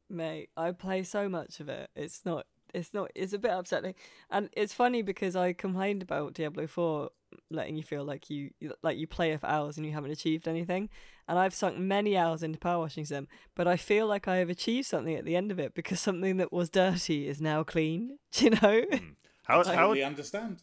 Mate, 0.08 0.50
I 0.56 0.70
play 0.72 1.02
so 1.02 1.28
much 1.28 1.60
of 1.60 1.68
it. 1.68 1.90
It's 1.94 2.24
not. 2.24 2.46
It's 2.72 2.94
not. 2.94 3.10
It's 3.14 3.32
a 3.32 3.38
bit 3.38 3.50
upsetting, 3.50 3.94
and 4.30 4.48
it's 4.52 4.72
funny 4.72 5.02
because 5.02 5.36
I 5.36 5.52
complained 5.52 6.02
about 6.02 6.34
Diablo 6.34 6.66
Four 6.66 7.10
letting 7.50 7.76
you 7.76 7.82
feel 7.82 8.04
like 8.04 8.30
you 8.30 8.50
like 8.82 8.98
you 8.98 9.06
play 9.06 9.32
it 9.32 9.40
for 9.40 9.46
hours 9.46 9.76
and 9.76 9.86
you 9.86 9.92
haven't 9.92 10.10
achieved 10.10 10.46
anything. 10.48 10.88
And 11.28 11.38
I've 11.38 11.54
sunk 11.54 11.78
many 11.78 12.16
hours 12.16 12.42
into 12.42 12.58
power 12.58 12.78
washing 12.78 13.04
sim, 13.04 13.26
but 13.54 13.66
I 13.66 13.76
feel 13.76 14.06
like 14.06 14.28
I 14.28 14.36
have 14.36 14.50
achieved 14.50 14.86
something 14.86 15.14
at 15.14 15.24
the 15.24 15.36
end 15.36 15.50
of 15.50 15.58
it 15.58 15.74
because 15.74 16.00
something 16.00 16.36
that 16.36 16.52
was 16.52 16.70
dirty 16.70 17.28
is 17.28 17.40
now 17.40 17.64
clean. 17.64 18.18
Do 18.32 18.44
you 18.44 18.50
know? 18.50 18.82
Hmm. 18.92 19.08
how, 19.44 19.60
I 19.60 19.64
how, 19.64 19.86
totally 19.88 20.04
understand. 20.04 20.62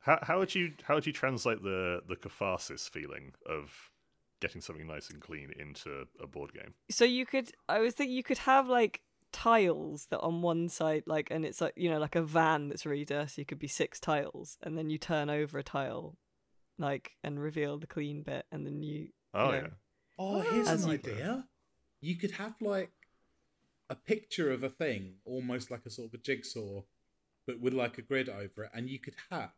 how 0.00 0.18
how 0.22 0.38
would 0.38 0.54
you 0.54 0.72
how 0.84 0.94
would 0.94 1.06
you 1.06 1.12
translate 1.12 1.62
the 1.62 2.00
the 2.08 2.16
catharsis 2.16 2.88
feeling 2.88 3.32
of 3.46 3.90
getting 4.40 4.60
something 4.60 4.86
nice 4.86 5.10
and 5.10 5.20
clean 5.20 5.50
into 5.58 6.06
a 6.22 6.26
board 6.26 6.52
game? 6.52 6.74
so 6.90 7.04
you 7.04 7.26
could 7.26 7.50
i 7.68 7.80
was 7.80 7.94
thinking 7.94 8.14
you 8.16 8.22
could 8.22 8.38
have 8.38 8.68
like 8.68 9.00
tiles 9.32 10.06
that 10.06 10.20
on 10.20 10.40
one 10.42 10.68
side 10.68 11.02
like 11.06 11.28
and 11.30 11.44
it's 11.44 11.60
like 11.60 11.74
you 11.76 11.90
know 11.90 11.98
like 11.98 12.16
a 12.16 12.22
van 12.22 12.68
that's 12.68 12.86
really 12.86 13.04
dirty 13.04 13.42
it 13.42 13.48
could 13.48 13.58
be 13.58 13.68
six 13.68 14.00
tiles 14.00 14.56
and 14.62 14.76
then 14.78 14.88
you 14.88 14.96
turn 14.98 15.28
over 15.28 15.58
a 15.58 15.62
tile 15.62 16.16
like 16.78 17.12
and 17.22 17.38
reveal 17.40 17.76
the 17.78 17.86
clean 17.86 18.22
bit 18.22 18.46
and 18.50 18.66
then 18.66 18.82
you 18.82 19.08
Oh 19.34 19.50
know. 19.50 19.54
yeah. 19.56 19.66
Oh, 20.18 20.40
here's 20.40 20.68
an 20.68 20.88
you- 20.88 20.94
idea. 20.94 21.44
You 22.00 22.16
could 22.16 22.32
have 22.32 22.54
like 22.60 22.92
a 23.90 23.94
picture 23.94 24.50
of 24.50 24.62
a 24.62 24.68
thing, 24.70 25.16
almost 25.24 25.70
like 25.70 25.84
a 25.86 25.90
sort 25.90 26.08
of 26.08 26.14
a 26.14 26.18
jigsaw, 26.18 26.82
but 27.46 27.60
with 27.60 27.74
like 27.74 27.98
a 27.98 28.02
grid 28.02 28.28
over 28.28 28.64
it, 28.64 28.70
and 28.72 28.88
you 28.88 28.98
could 28.98 29.14
have 29.30 29.50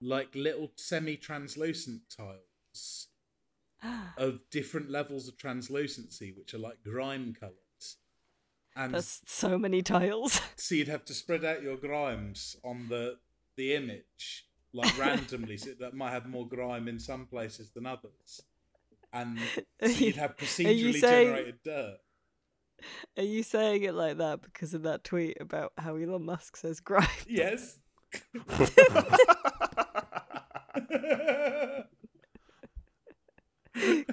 like 0.00 0.34
little 0.34 0.72
semi-translucent 0.76 2.02
tiles 2.14 3.08
of 4.16 4.40
different 4.50 4.90
levels 4.90 5.28
of 5.28 5.36
translucency, 5.38 6.32
which 6.36 6.52
are 6.54 6.58
like 6.58 6.82
grime 6.82 7.34
colours. 7.38 7.54
And 8.76 8.92
that's 8.94 9.22
so 9.26 9.56
many 9.58 9.80
tiles 9.82 10.40
so 10.56 10.74
you'd 10.74 10.88
have 10.88 11.04
to 11.06 11.14
spread 11.14 11.44
out 11.44 11.62
your 11.62 11.76
grimes 11.76 12.56
on 12.62 12.88
the 12.88 13.16
the 13.56 13.74
image 13.74 14.46
like 14.72 14.98
randomly, 15.00 15.56
so 15.56 15.70
that 15.80 15.94
might 15.94 16.10
have 16.10 16.26
more 16.26 16.46
grime 16.46 16.86
in 16.88 16.98
some 17.00 17.24
places 17.26 17.70
than 17.70 17.86
others. 17.86 18.42
And 19.12 19.38
so 19.82 19.86
you'd 19.86 20.16
have 20.16 20.36
procedurally 20.36 21.00
saying- 21.00 21.28
generated 21.28 21.58
dirt. 21.64 21.96
are 23.16 23.22
you 23.22 23.42
saying 23.42 23.84
it 23.84 23.94
like 23.94 24.18
that 24.18 24.42
because 24.42 24.74
of 24.74 24.82
that 24.82 25.02
tweet 25.04 25.38
about 25.40 25.72
how 25.78 25.96
elon 25.96 26.24
musk 26.26 26.56
says 26.58 26.78
grime 26.80 27.08
Yes. 27.26 27.78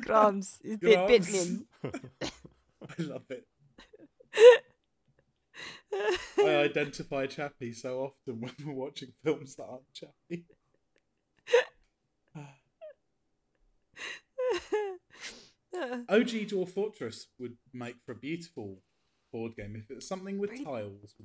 grams 0.02 0.60
is 0.64 0.78
bit 0.78 0.96
Grams. 0.96 1.08
bitten 1.28 1.66
I 1.82 3.02
love 3.02 3.24
it. 3.30 3.46
I 5.94 6.18
identify 6.66 7.28
Chappie 7.28 7.74
so 7.74 8.00
often 8.02 8.42
when 8.42 8.52
we're 8.66 8.74
watching 8.74 9.14
films 9.24 9.56
that 9.56 9.64
aren't 9.66 9.94
Chappie. 9.94 10.46
OG 16.10 16.50
Dwarf 16.50 16.70
Fortress 16.70 17.28
would 17.40 17.58
make 17.74 17.96
for 18.06 18.12
a 18.12 18.16
beautiful 18.16 18.80
board 19.32 19.56
game 19.56 19.76
if 19.76 19.90
it 19.90 19.96
was 19.96 20.08
something 20.08 20.38
with 20.38 20.52
Really? 20.52 20.64
tiles, 20.66 21.16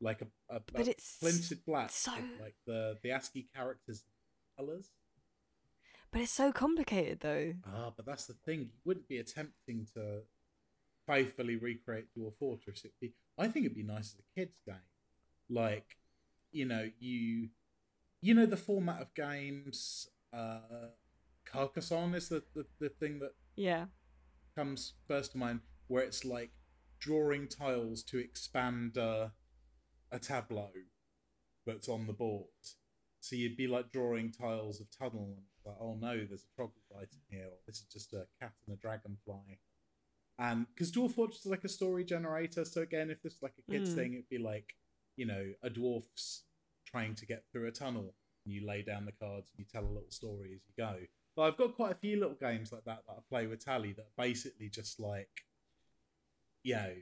like 0.00 0.22
a, 0.22 0.26
a, 0.54 0.60
But 0.72 0.86
a 0.86 0.90
it's 0.90 1.18
printed 1.20 1.64
black, 1.66 1.90
so- 1.90 2.12
like 2.40 2.54
the 2.66 2.98
the 3.02 3.10
ASCII 3.10 3.48
characters 3.54 4.04
colors. 4.56 4.90
But 6.10 6.22
it's 6.22 6.32
so 6.32 6.52
complicated 6.52 7.20
though. 7.20 7.52
Ah, 7.66 7.92
but 7.94 8.06
that's 8.06 8.24
the 8.24 8.32
thing. 8.32 8.60
You 8.60 8.70
wouldn't 8.86 9.08
be 9.08 9.18
attempting 9.18 9.86
to 9.94 10.22
faithfully 11.08 11.56
recreate 11.56 12.06
Dwarf 12.16 12.34
Fortress. 12.38 12.84
It'd 12.84 13.00
be, 13.00 13.14
I 13.38 13.48
think 13.48 13.64
it'd 13.66 13.76
be 13.76 13.82
nice 13.82 14.14
as 14.14 14.20
a 14.20 14.38
kids' 14.40 14.60
game. 14.64 14.76
Like, 15.48 15.96
you 16.52 16.66
know, 16.66 16.90
you, 17.00 17.48
you 18.20 18.34
know, 18.34 18.46
the 18.46 18.56
format 18.56 19.00
of 19.00 19.14
games. 19.14 20.06
Uh, 20.32 20.90
Carcassonne 21.46 22.14
is 22.14 22.28
the, 22.28 22.42
the 22.54 22.66
the 22.78 22.90
thing 22.90 23.20
that 23.20 23.32
Yeah. 23.56 23.86
comes 24.54 24.92
first 25.06 25.32
to 25.32 25.38
mind, 25.38 25.60
where 25.86 26.02
it's 26.04 26.22
like 26.24 26.50
drawing 27.00 27.48
tiles 27.48 28.02
to 28.04 28.18
expand 28.18 28.98
uh, 28.98 29.28
a 30.12 30.18
tableau 30.18 30.70
that's 31.64 31.88
on 31.88 32.06
the 32.06 32.12
board. 32.12 32.48
So 33.20 33.34
you'd 33.36 33.56
be 33.56 33.66
like 33.66 33.90
drawing 33.90 34.30
tiles 34.30 34.78
of 34.80 34.88
tunnel, 34.90 35.36
and 35.38 35.46
like, 35.64 35.76
oh 35.80 35.96
no, 35.98 36.16
there's 36.26 36.44
a 36.44 36.54
troglodyte 36.54 37.14
in 37.14 37.38
here, 37.38 37.46
or 37.46 37.58
this 37.66 37.76
is 37.76 37.86
just 37.90 38.12
a 38.12 38.26
cat 38.38 38.52
and 38.66 38.76
a 38.76 38.80
dragonfly. 38.80 39.58
And 40.38 40.66
because 40.68 40.92
Dwarf 40.92 41.12
Fortress 41.12 41.40
is 41.40 41.46
like 41.46 41.64
a 41.64 41.68
story 41.68 42.04
generator, 42.04 42.64
so 42.64 42.82
again, 42.82 43.10
if 43.10 43.20
this 43.22 43.34
was 43.34 43.42
like 43.42 43.54
a 43.58 43.72
kids 43.72 43.90
Mm. 43.90 43.94
thing, 43.94 44.12
it'd 44.14 44.28
be 44.28 44.38
like, 44.38 44.76
you 45.16 45.26
know, 45.26 45.52
a 45.62 45.70
dwarf's 45.70 46.44
trying 46.86 47.14
to 47.16 47.26
get 47.26 47.44
through 47.50 47.66
a 47.66 47.72
tunnel, 47.72 48.14
and 48.44 48.54
you 48.54 48.64
lay 48.64 48.82
down 48.82 49.04
the 49.04 49.12
cards 49.12 49.50
and 49.50 49.58
you 49.58 49.64
tell 49.64 49.84
a 49.84 49.92
little 49.92 50.10
story 50.10 50.52
as 50.54 50.60
you 50.66 50.74
go. 50.76 51.06
But 51.34 51.42
I've 51.42 51.56
got 51.56 51.74
quite 51.74 51.92
a 51.92 51.96
few 51.96 52.18
little 52.20 52.36
games 52.36 52.70
like 52.72 52.84
that 52.84 53.02
that 53.06 53.12
I 53.12 53.20
play 53.28 53.46
with 53.46 53.64
Tally 53.64 53.92
that 53.94 54.02
are 54.02 54.24
basically 54.24 54.68
just 54.68 55.00
like, 55.00 55.44
you 56.62 56.74
know, 56.74 56.94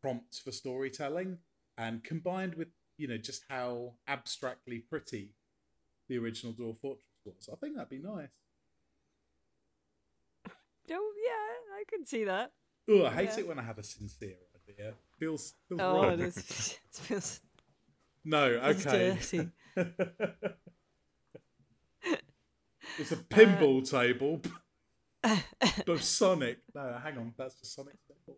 prompts 0.00 0.38
for 0.38 0.52
storytelling, 0.52 1.38
and 1.78 2.04
combined 2.04 2.54
with 2.56 2.68
you 2.98 3.08
know 3.08 3.16
just 3.16 3.44
how 3.48 3.94
abstractly 4.06 4.78
pretty 4.80 5.34
the 6.08 6.18
original 6.18 6.52
Dwarf 6.52 6.78
Fortress 6.78 7.06
was, 7.24 7.48
I 7.50 7.56
think 7.56 7.74
that'd 7.76 7.88
be 7.88 7.98
nice. 7.98 8.28
Oh 10.90 11.12
yeah, 11.24 11.76
I 11.76 11.84
can 11.88 12.04
see 12.04 12.24
that. 12.24 12.52
Oh, 12.88 13.04
I 13.06 13.10
hate 13.10 13.28
Yeah. 13.30 13.38
it 13.40 13.48
when 13.48 13.58
I 13.58 13.62
have 13.62 13.78
a 13.78 13.82
sincere 13.82 14.36
idea. 14.68 14.94
Feels 15.18 15.54
feels 15.68 15.80
Oh, 15.80 16.02
wrong. 16.02 16.12
it 16.14 16.20
is. 16.20 16.36
It 16.90 16.96
feels 17.00 17.40
No, 18.24 18.44
okay. 18.44 19.16
dirty. 19.16 19.48
it's 22.98 23.12
a 23.12 23.16
pinball 23.16 23.88
table. 23.88 24.40
But 25.86 26.00
Sonic. 26.00 26.58
No, 26.74 26.98
hang 27.02 27.16
on, 27.18 27.32
that's 27.38 27.54
just 27.54 27.74
Sonic 27.74 27.94
Spinball. 28.04 28.36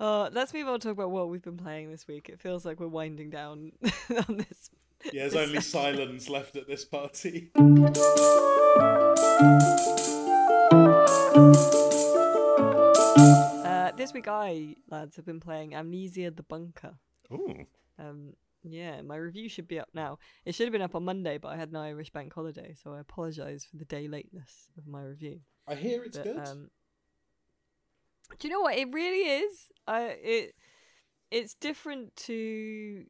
Uh, 0.00 0.28
let's 0.32 0.52
move 0.52 0.66
on 0.66 0.80
to 0.80 0.88
talk 0.88 0.96
about 0.96 1.10
what 1.12 1.28
we've 1.28 1.42
been 1.42 1.56
playing 1.56 1.90
this 1.90 2.08
week. 2.08 2.28
It 2.28 2.40
feels 2.40 2.64
like 2.64 2.80
we're 2.80 2.88
winding 2.88 3.30
down 3.30 3.70
on 4.28 4.38
this. 4.38 4.70
Yeah, 5.12 5.28
there's 5.28 5.32
this 5.34 5.42
only 5.48 5.60
section. 5.60 5.96
silence 5.96 6.28
left 6.28 6.56
at 6.56 6.66
this 6.66 6.84
party. 6.84 7.52
Uh, 13.64 13.90
this 13.96 14.12
week, 14.12 14.28
I 14.28 14.76
lads 14.90 15.16
have 15.16 15.24
been 15.24 15.40
playing 15.40 15.74
Amnesia: 15.74 16.30
The 16.30 16.42
Bunker. 16.42 16.94
Ooh. 17.32 17.66
Um, 17.98 18.34
yeah, 18.62 19.02
my 19.02 19.16
review 19.16 19.48
should 19.48 19.68
be 19.68 19.80
up 19.80 19.88
now. 19.94 20.18
It 20.44 20.54
should 20.54 20.66
have 20.66 20.72
been 20.72 20.82
up 20.82 20.94
on 20.94 21.04
Monday, 21.04 21.38
but 21.38 21.48
I 21.48 21.56
had 21.56 21.70
an 21.70 21.76
Irish 21.76 22.10
bank 22.10 22.32
holiday, 22.32 22.74
so 22.80 22.92
I 22.92 23.00
apologise 23.00 23.64
for 23.64 23.76
the 23.76 23.84
day 23.84 24.06
lateness 24.06 24.68
of 24.78 24.86
my 24.86 25.02
review. 25.02 25.40
I 25.66 25.74
hear 25.74 26.04
it's 26.04 26.18
But, 26.18 26.24
good. 26.24 26.48
Um, 26.48 26.70
do 28.38 28.48
you 28.48 28.54
know 28.54 28.60
what? 28.60 28.76
It 28.76 28.92
really 28.92 29.42
is. 29.44 29.68
I 29.86 30.02
it 30.22 30.54
it's 31.30 31.54
different 31.54 32.14
to 32.16 33.04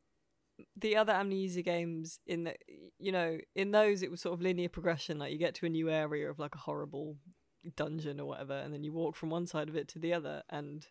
the 0.77 0.97
other 0.97 1.13
amnesia 1.13 1.63
games 1.63 2.19
in 2.27 2.45
the 2.45 2.55
you 2.99 3.13
know 3.13 3.39
in 3.55 3.71
those 3.71 4.03
it 4.03 4.11
was 4.11 4.21
sort 4.21 4.35
of 4.35 4.43
linear 4.43 4.69
progression 4.69 5.19
like 5.19 5.33
you 5.33 5.39
get 5.39 5.55
to 5.55 5.67
a 5.67 5.69
new 5.69 5.91
area 5.91 6.29
of 6.31 6.39
like 6.39 6.55
a 6.55 6.59
horrible 6.59 7.17
dungeon 7.77 8.19
or 8.19 8.27
whatever 8.27 8.55
and 8.55 8.73
then 8.73 8.83
you 8.83 8.93
walk 8.93 9.15
from 9.17 9.31
one 9.31 9.47
side 9.47 9.69
of 9.69 9.77
it 9.77 9.89
to 9.89 9.99
the 9.99 10.13
other 10.13 10.43
and 10.51 10.87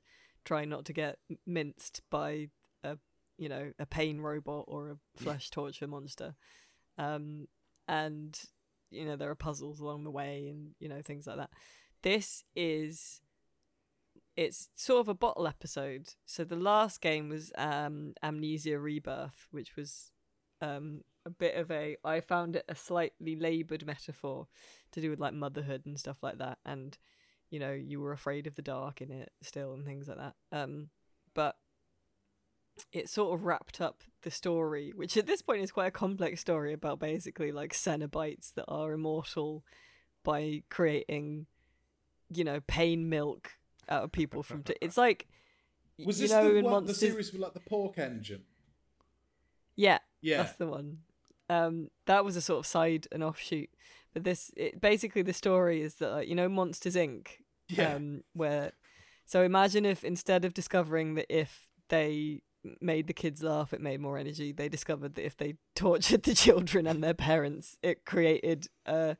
try 0.45 0.65
not 0.65 0.85
to 0.85 0.93
get 0.93 1.17
minced 1.45 2.01
by 2.09 2.47
a 2.83 2.97
you 3.37 3.49
know 3.49 3.71
a 3.79 3.85
pain 3.85 4.19
robot 4.19 4.65
or 4.67 4.91
a 4.91 4.97
flesh 5.15 5.49
torture 5.49 5.87
monster. 5.87 6.35
Um 6.97 7.47
and 7.87 8.39
you 8.89 9.05
know 9.05 9.15
there 9.15 9.29
are 9.29 9.35
puzzles 9.35 9.79
along 9.79 10.03
the 10.03 10.11
way 10.11 10.47
and 10.49 10.71
you 10.79 10.89
know 10.89 11.01
things 11.01 11.27
like 11.27 11.37
that. 11.37 11.49
This 12.03 12.43
is 12.55 13.21
it's 14.41 14.69
sort 14.75 15.01
of 15.01 15.07
a 15.07 15.13
bottle 15.13 15.47
episode. 15.47 16.15
So 16.25 16.43
the 16.43 16.55
last 16.55 17.01
game 17.01 17.29
was 17.29 17.51
um 17.57 18.13
amnesia 18.23 18.79
rebirth 18.79 19.47
which 19.51 19.75
was 19.75 20.11
um 20.61 21.01
a 21.25 21.29
bit 21.29 21.55
of 21.55 21.69
a 21.69 21.97
i 22.03 22.19
found 22.19 22.55
it 22.55 22.65
a 22.67 22.73
slightly 22.73 23.35
labored 23.35 23.85
metaphor 23.85 24.47
to 24.91 25.01
do 25.01 25.11
with 25.11 25.19
like 25.19 25.33
motherhood 25.33 25.85
and 25.85 25.99
stuff 25.99 26.17
like 26.23 26.39
that. 26.39 26.57
And 26.65 26.97
you 27.49 27.59
know 27.59 27.71
you 27.71 28.01
were 28.01 28.13
afraid 28.13 28.47
of 28.47 28.55
the 28.55 28.61
dark 28.61 29.01
in 29.01 29.11
it 29.11 29.31
still 29.41 29.73
and 29.73 29.85
things 29.85 30.07
like 30.07 30.17
that. 30.17 30.35
Um 30.51 30.89
but 31.33 31.55
it 32.91 33.09
sort 33.09 33.33
of 33.33 33.45
wrapped 33.45 33.79
up 33.79 34.03
the 34.23 34.31
story 34.31 34.91
which 34.95 35.17
at 35.17 35.27
this 35.27 35.41
point 35.41 35.61
is 35.61 35.71
quite 35.71 35.87
a 35.87 35.91
complex 35.91 36.41
story 36.41 36.73
about 36.73 36.99
basically 36.99 37.51
like 37.51 37.73
cenobites 37.73 38.53
that 38.55 38.65
are 38.67 38.93
immortal 38.93 39.63
by 40.23 40.63
creating 40.69 41.45
you 42.33 42.43
know 42.43 42.59
pain 42.61 43.09
milk 43.09 43.51
out 43.91 44.03
of 44.03 44.11
people 44.11 44.41
from 44.43 44.63
t- 44.63 44.75
it's 44.81 44.97
like 44.97 45.27
Was 46.05 46.19
you 46.19 46.27
this 46.27 46.31
know 46.31 46.45
the, 46.51 46.55
in 46.57 46.65
one, 46.65 46.73
the 46.73 46.87
monsters 46.87 46.99
series 46.99 47.31
with 47.31 47.41
like 47.41 47.53
the 47.53 47.59
pork 47.59 47.97
engine? 47.97 48.43
yeah 49.75 49.99
Yeah. 50.21 50.37
that's 50.37 50.57
the 50.57 50.67
one. 50.67 50.99
Um, 51.49 51.89
that 52.05 52.23
was 52.23 52.35
a 52.37 52.41
sort 52.41 52.59
of 52.59 52.65
side 52.65 53.07
and 53.11 53.23
offshoot. 53.23 53.69
But 54.13 54.23
this, 54.23 54.51
it, 54.55 54.79
basically, 54.79 55.21
the 55.21 55.33
story 55.33 55.81
is 55.81 55.95
that 55.95 56.09
like, 56.11 56.27
you 56.29 56.35
know 56.35 56.47
Monsters 56.49 56.95
Inc. 56.95 57.27
Yeah. 57.67 57.95
Um, 57.95 58.23
where, 58.33 58.71
so 59.25 59.43
imagine 59.43 59.85
if 59.85 60.03
instead 60.03 60.45
of 60.45 60.53
discovering 60.53 61.15
that 61.15 61.25
if 61.29 61.67
they 61.89 62.41
made 62.79 63.07
the 63.07 63.13
kids 63.13 63.41
laugh, 63.43 63.73
it 63.73 63.81
made 63.81 63.99
more 63.99 64.17
energy. 64.17 64.51
They 64.51 64.69
discovered 64.69 65.15
that 65.15 65.25
if 65.25 65.35
they 65.37 65.55
tortured 65.75 66.23
the 66.23 66.35
children 66.35 66.87
and 66.87 67.03
their 67.03 67.13
parents, 67.13 67.77
it 67.81 68.05
created 68.05 68.67
a 68.85 69.17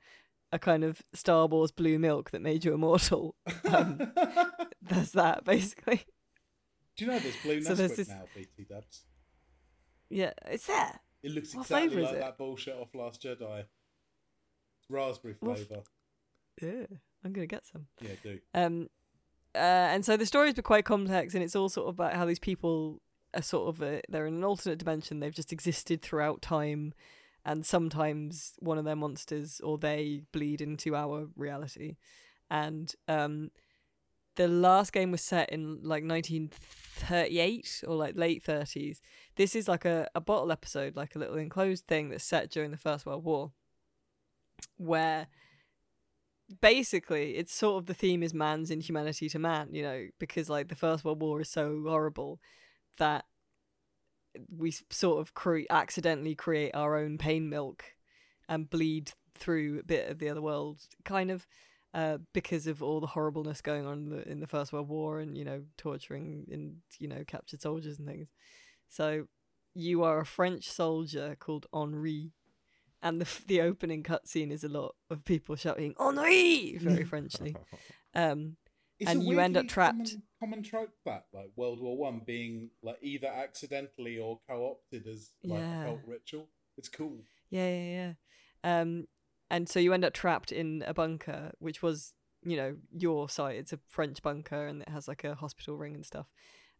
a 0.52 0.60
kind 0.60 0.84
of 0.84 1.02
Star 1.14 1.48
Wars 1.48 1.72
blue 1.72 1.98
milk 2.00 2.32
that 2.32 2.42
made 2.42 2.66
you 2.66 2.74
immortal. 2.74 3.36
Um, 3.66 4.12
that's 4.82 5.12
that 5.12 5.46
basically. 5.46 6.04
Do 6.98 7.06
you 7.06 7.12
know 7.12 7.20
there's 7.20 7.38
blue 7.42 7.62
So 7.62 7.74
there's 7.76 7.96
this- 7.96 8.10
now, 8.10 8.24
BT 8.36 8.66
Dubs? 8.70 9.06
Yeah, 10.10 10.34
it's 10.48 10.68
there. 10.68 11.00
It 11.24 11.32
looks 11.32 11.56
What 11.56 11.62
exactly 11.62 12.02
like 12.02 12.20
that 12.20 12.38
bullshit 12.38 12.76
off 12.76 12.94
Last 12.94 13.22
Jedi. 13.22 13.60
It's 13.62 14.90
raspberry 14.90 15.36
f- 15.36 15.40
flavour. 15.40 15.84
Yeah, 16.62 16.86
I'm 17.24 17.32
gonna 17.32 17.48
get 17.48 17.66
some. 17.66 17.88
Yeah, 18.02 18.12
do. 18.22 18.40
Um, 18.54 18.90
uh, 19.56 19.58
and 19.58 20.04
so 20.04 20.18
the 20.18 20.26
story's 20.26 20.54
been 20.56 20.64
quite 20.64 20.84
complex, 20.86 21.34
and 21.34 21.44
it's 21.44 21.56
all 21.56 21.70
sort 21.70 21.88
of 21.88 21.96
about 21.96 22.14
how 22.14 22.26
these 22.26 22.40
people 22.40 23.02
are 23.34 23.42
sort 23.42 23.70
of 23.70 23.82
a, 23.82 24.02
they're 24.10 24.26
in 24.26 24.34
an 24.36 24.44
alternate 24.44 24.80
dimension. 24.80 25.20
They've 25.22 25.34
just 25.34 25.54
existed 25.54 26.02
throughout 26.02 26.42
time, 26.42 26.94
and 27.46 27.66
sometimes 27.66 28.54
one 28.60 28.78
of 28.78 28.86
their 28.86 28.96
monsters 28.96 29.60
or 29.62 29.78
they 29.78 30.24
bleed 30.32 30.62
into 30.62 30.96
our 30.96 31.28
reality. 31.36 31.98
And 32.50 32.94
um, 33.08 33.52
the 34.36 34.48
last 34.48 34.94
game 34.94 35.12
was 35.12 35.22
set 35.22 35.50
in 35.50 35.82
like 35.84 36.04
1938 36.04 37.84
or 37.88 37.96
like 37.96 38.16
late 38.16 38.44
30s. 38.44 39.00
This 39.36 39.56
is 39.56 39.68
like 39.68 39.86
a, 39.86 40.08
a 40.14 40.22
bottle 40.22 40.52
episode, 40.52 40.96
like 40.96 41.16
a 41.16 41.20
little 41.20 41.38
enclosed 41.38 41.88
thing 41.88 42.10
that's 42.10 42.24
set 42.24 42.52
during 42.52 42.72
the 42.72 42.78
First 42.78 43.06
World 43.06 43.24
War, 43.24 43.52
where 44.78 45.28
basically 46.60 47.38
it's 47.38 47.54
sort 47.54 47.82
of 47.82 47.86
the 47.86 47.94
theme 47.94 48.22
is 48.22 48.34
man's 48.34 48.70
inhumanity 48.70 49.30
to 49.30 49.40
man 49.40 49.70
you 49.72 49.82
know 49.82 50.08
because 50.20 50.50
like 50.50 50.68
the 50.68 50.76
first 50.76 51.06
world 51.06 51.22
war 51.22 51.40
is 51.40 51.50
so 51.50 51.82
horrible 51.88 52.42
that 52.98 53.24
we 54.56 54.74
sort 54.90 55.20
of 55.20 55.34
cre- 55.34 55.70
accidentally 55.70 56.36
create 56.36 56.72
our 56.74 56.98
own 56.98 57.18
pain 57.18 57.50
milk 57.50 57.84
and 58.48 58.70
bleed 58.70 59.12
through 59.36 59.80
a 59.80 59.84
bit 59.84 60.10
of 60.10 60.20
the 60.20 60.30
other 60.30 60.42
world 60.42 60.80
kind 61.04 61.32
of 61.32 61.48
uh, 61.94 62.18
because 62.34 62.68
of 62.68 62.82
all 62.82 63.02
the 63.02 63.08
horribleness 63.08 63.62
going 63.62 63.86
on 63.86 63.98
in 63.98 64.10
the, 64.10 64.30
in 64.30 64.40
the 64.40 64.48
first 64.48 64.72
world 64.72 64.88
war 64.88 65.20
and 65.20 65.38
you 65.38 65.44
know 65.44 65.64
torturing 65.78 66.46
and 66.52 66.78
you 67.00 67.08
know 67.08 67.24
captured 67.26 67.62
soldiers 67.62 68.00
and 68.00 68.08
things 68.08 68.30
so 68.88 69.26
you 69.74 70.04
are 70.04 70.20
a 70.20 70.26
french 70.26 70.70
soldier 70.70 71.36
called 71.40 71.66
henri 71.74 72.32
and 73.02 73.20
the 73.20 73.28
the 73.48 73.62
opening 73.62 74.04
cutscene 74.04 74.52
is 74.52 74.64
a 74.64 74.70
lot 74.70 74.96
of 75.10 75.26
people 75.26 75.56
shouting 75.56 75.96
Henri 75.98 76.78
very 76.80 77.04
Frenchly. 77.12 77.56
Um, 78.14 78.58
It's 79.02 79.10
And 79.10 79.24
you 79.24 79.40
end 79.40 79.58
up 79.58 79.68
trapped. 79.68 79.98
Common, 80.12 80.24
common 80.40 80.64
trope 80.64 80.92
that 81.06 81.26
like 81.34 81.50
World 81.56 81.82
War 81.82 81.98
One 81.98 82.22
being 82.26 82.70
like 82.84 83.00
either 83.02 83.28
accidentally 83.28 84.18
or 84.20 84.40
co-opted 84.48 85.08
as 85.08 85.32
like 85.44 85.60
Yeah. 85.60 85.82
a 85.82 85.86
cult 85.88 86.00
ritual. 86.06 86.48
It's 86.78 86.88
cool. 86.90 87.18
yeah, 87.50 87.68
yeah, 87.68 88.14
yeah. 88.64 88.82
Um, 88.82 89.08
and 89.50 89.68
so 89.68 89.80
you 89.80 89.92
end 89.94 90.06
up 90.06 90.14
trapped 90.14 90.52
in 90.52 90.84
a 90.88 90.94
bunker, 90.94 91.52
which 91.60 91.82
was 91.82 92.14
you 92.44 92.56
know 92.58 92.78
your 92.96 93.28
site. 93.28 93.58
It's 93.58 93.74
a 93.74 93.80
French 93.88 94.22
bunker, 94.22 94.68
and 94.68 94.82
it 94.84 94.90
has 94.90 95.08
like 95.08 95.24
a 95.24 95.36
hospital 95.36 95.76
ring 95.78 95.96
and 95.96 96.06
stuff. 96.06 96.28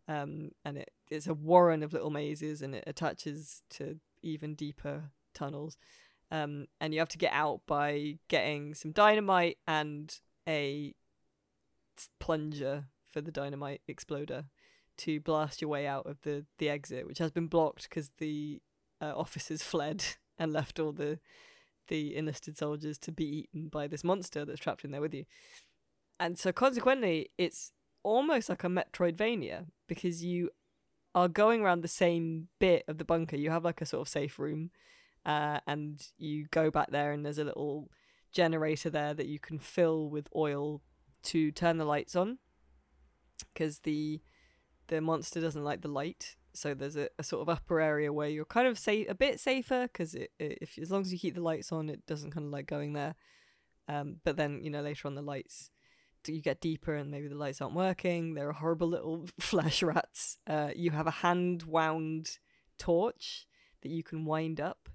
Um, 0.08 0.52
and 0.64 0.78
it 0.78 0.92
it's 1.10 1.28
a 1.28 1.34
warren 1.34 1.84
of 1.84 1.92
little 1.94 2.12
mazes, 2.12 2.62
and 2.62 2.76
it 2.76 2.84
attaches 2.88 3.64
to 3.72 4.00
even 4.22 4.54
deeper 4.56 5.12
tunnels. 5.34 5.76
Um, 6.32 6.68
and 6.80 6.94
you 6.94 7.00
have 7.00 7.10
to 7.10 7.18
get 7.18 7.34
out 7.34 7.62
by 7.68 8.20
getting 8.30 8.74
some 8.76 8.92
dynamite 8.94 9.58
and 9.68 10.16
a 10.48 10.94
plunger 12.20 12.86
for 13.12 13.22
the 13.22 13.32
dynamite 13.32 13.82
exploder 13.88 14.46
to 14.98 15.20
blast 15.20 15.62
your 15.62 15.70
way 15.70 15.88
out 15.88 16.06
of 16.06 16.22
the 16.22 16.46
the 16.58 16.70
exit, 16.70 17.08
which 17.08 17.20
has 17.20 17.32
been 17.32 17.48
blocked 17.48 17.90
because 17.90 18.12
the 18.18 18.62
uh, 19.02 19.14
officers 19.16 19.64
fled 19.72 20.04
and 20.38 20.54
left 20.54 20.80
all 20.80 20.92
the 20.92 21.20
the 21.88 22.16
enlisted 22.16 22.58
soldiers 22.58 22.98
to 22.98 23.12
be 23.12 23.26
eaten 23.26 23.68
by 23.68 23.88
this 23.88 24.04
monster 24.04 24.46
that's 24.46 24.60
trapped 24.60 24.86
in 24.86 24.92
there 24.92 25.02
with 25.02 25.14
you. 25.14 25.26
And 26.20 26.38
so 26.38 26.52
consequently, 26.52 27.32
it's 27.38 27.74
almost 28.04 28.48
like 28.48 28.64
a 28.64 28.68
Metroidvania 28.68 29.66
because 29.88 30.24
you 30.24 30.52
are 31.14 31.28
going 31.28 31.62
around 31.62 31.82
the 31.82 31.88
same 31.88 32.48
bit 32.60 32.86
of 32.88 32.98
the 32.98 33.04
bunker. 33.04 33.36
You 33.36 33.50
have 33.50 33.66
like 33.66 33.82
a 33.82 33.86
sort 33.86 34.02
of 34.02 34.08
safe 34.08 34.40
room, 34.40 34.70
uh, 35.26 35.60
and 35.68 36.02
you 36.18 36.46
go 36.52 36.72
back 36.72 36.92
there, 36.92 37.12
and 37.12 37.26
there's 37.26 37.40
a 37.40 37.44
little 37.44 37.90
generator 38.32 38.90
there 38.90 39.14
that 39.14 39.28
you 39.28 39.40
can 39.40 39.60
fill 39.60 40.10
with 40.10 40.30
oil 40.36 40.82
to 41.24 41.52
turn 41.52 41.78
the 41.78 41.86
lights 41.86 42.16
on 42.16 42.38
because 43.54 43.80
the 43.80 44.22
the 44.88 45.02
monster 45.02 45.40
doesn't 45.42 45.64
like 45.64 45.82
the 45.82 45.88
light. 45.88 46.36
So 46.54 46.74
there's 46.74 46.98
a, 46.98 47.08
a 47.18 47.24
sort 47.24 47.42
of 47.42 47.50
upper 47.50 47.80
area 47.80 48.12
where 48.12 48.28
you're 48.28 48.44
kind 48.46 48.68
of 48.68 48.78
safe 48.78 49.08
a 49.10 49.16
bit 49.16 49.40
safer 49.40 49.84
because 49.84 50.16
if 50.40 50.78
as 50.78 50.92
long 50.92 51.02
as 51.02 51.14
you 51.14 51.20
keep 51.20 51.36
the 51.36 51.42
lights 51.42 51.72
on 51.72 51.90
it 51.90 52.06
doesn't 52.06 52.32
kind 52.32 52.46
of 52.46 52.52
like 52.52 52.68
going 52.68 52.94
there. 52.94 53.16
Um, 53.88 54.18
but 54.24 54.36
then 54.38 54.62
you 54.64 54.70
know 54.70 54.82
later 54.82 55.08
on 55.08 55.16
the 55.16 55.22
lights 55.22 55.70
you 56.28 56.42
get 56.42 56.62
deeper 56.62 56.94
and 56.94 57.10
maybe 57.10 57.28
the 57.28 57.36
lights 57.36 57.62
aren't 57.62 57.74
working. 57.74 58.34
There 58.36 58.48
are 58.50 58.54
horrible 58.54 58.88
little 58.90 59.28
flesh 59.40 59.82
rats. 59.82 60.38
Uh, 60.46 60.70
you 60.76 60.92
have 60.92 61.08
a 61.08 61.12
hand 61.12 61.64
wound 61.64 62.38
torch 62.78 63.48
that 63.82 63.90
you 63.90 64.04
can 64.04 64.26
wind 64.26 64.60
up 64.62 64.90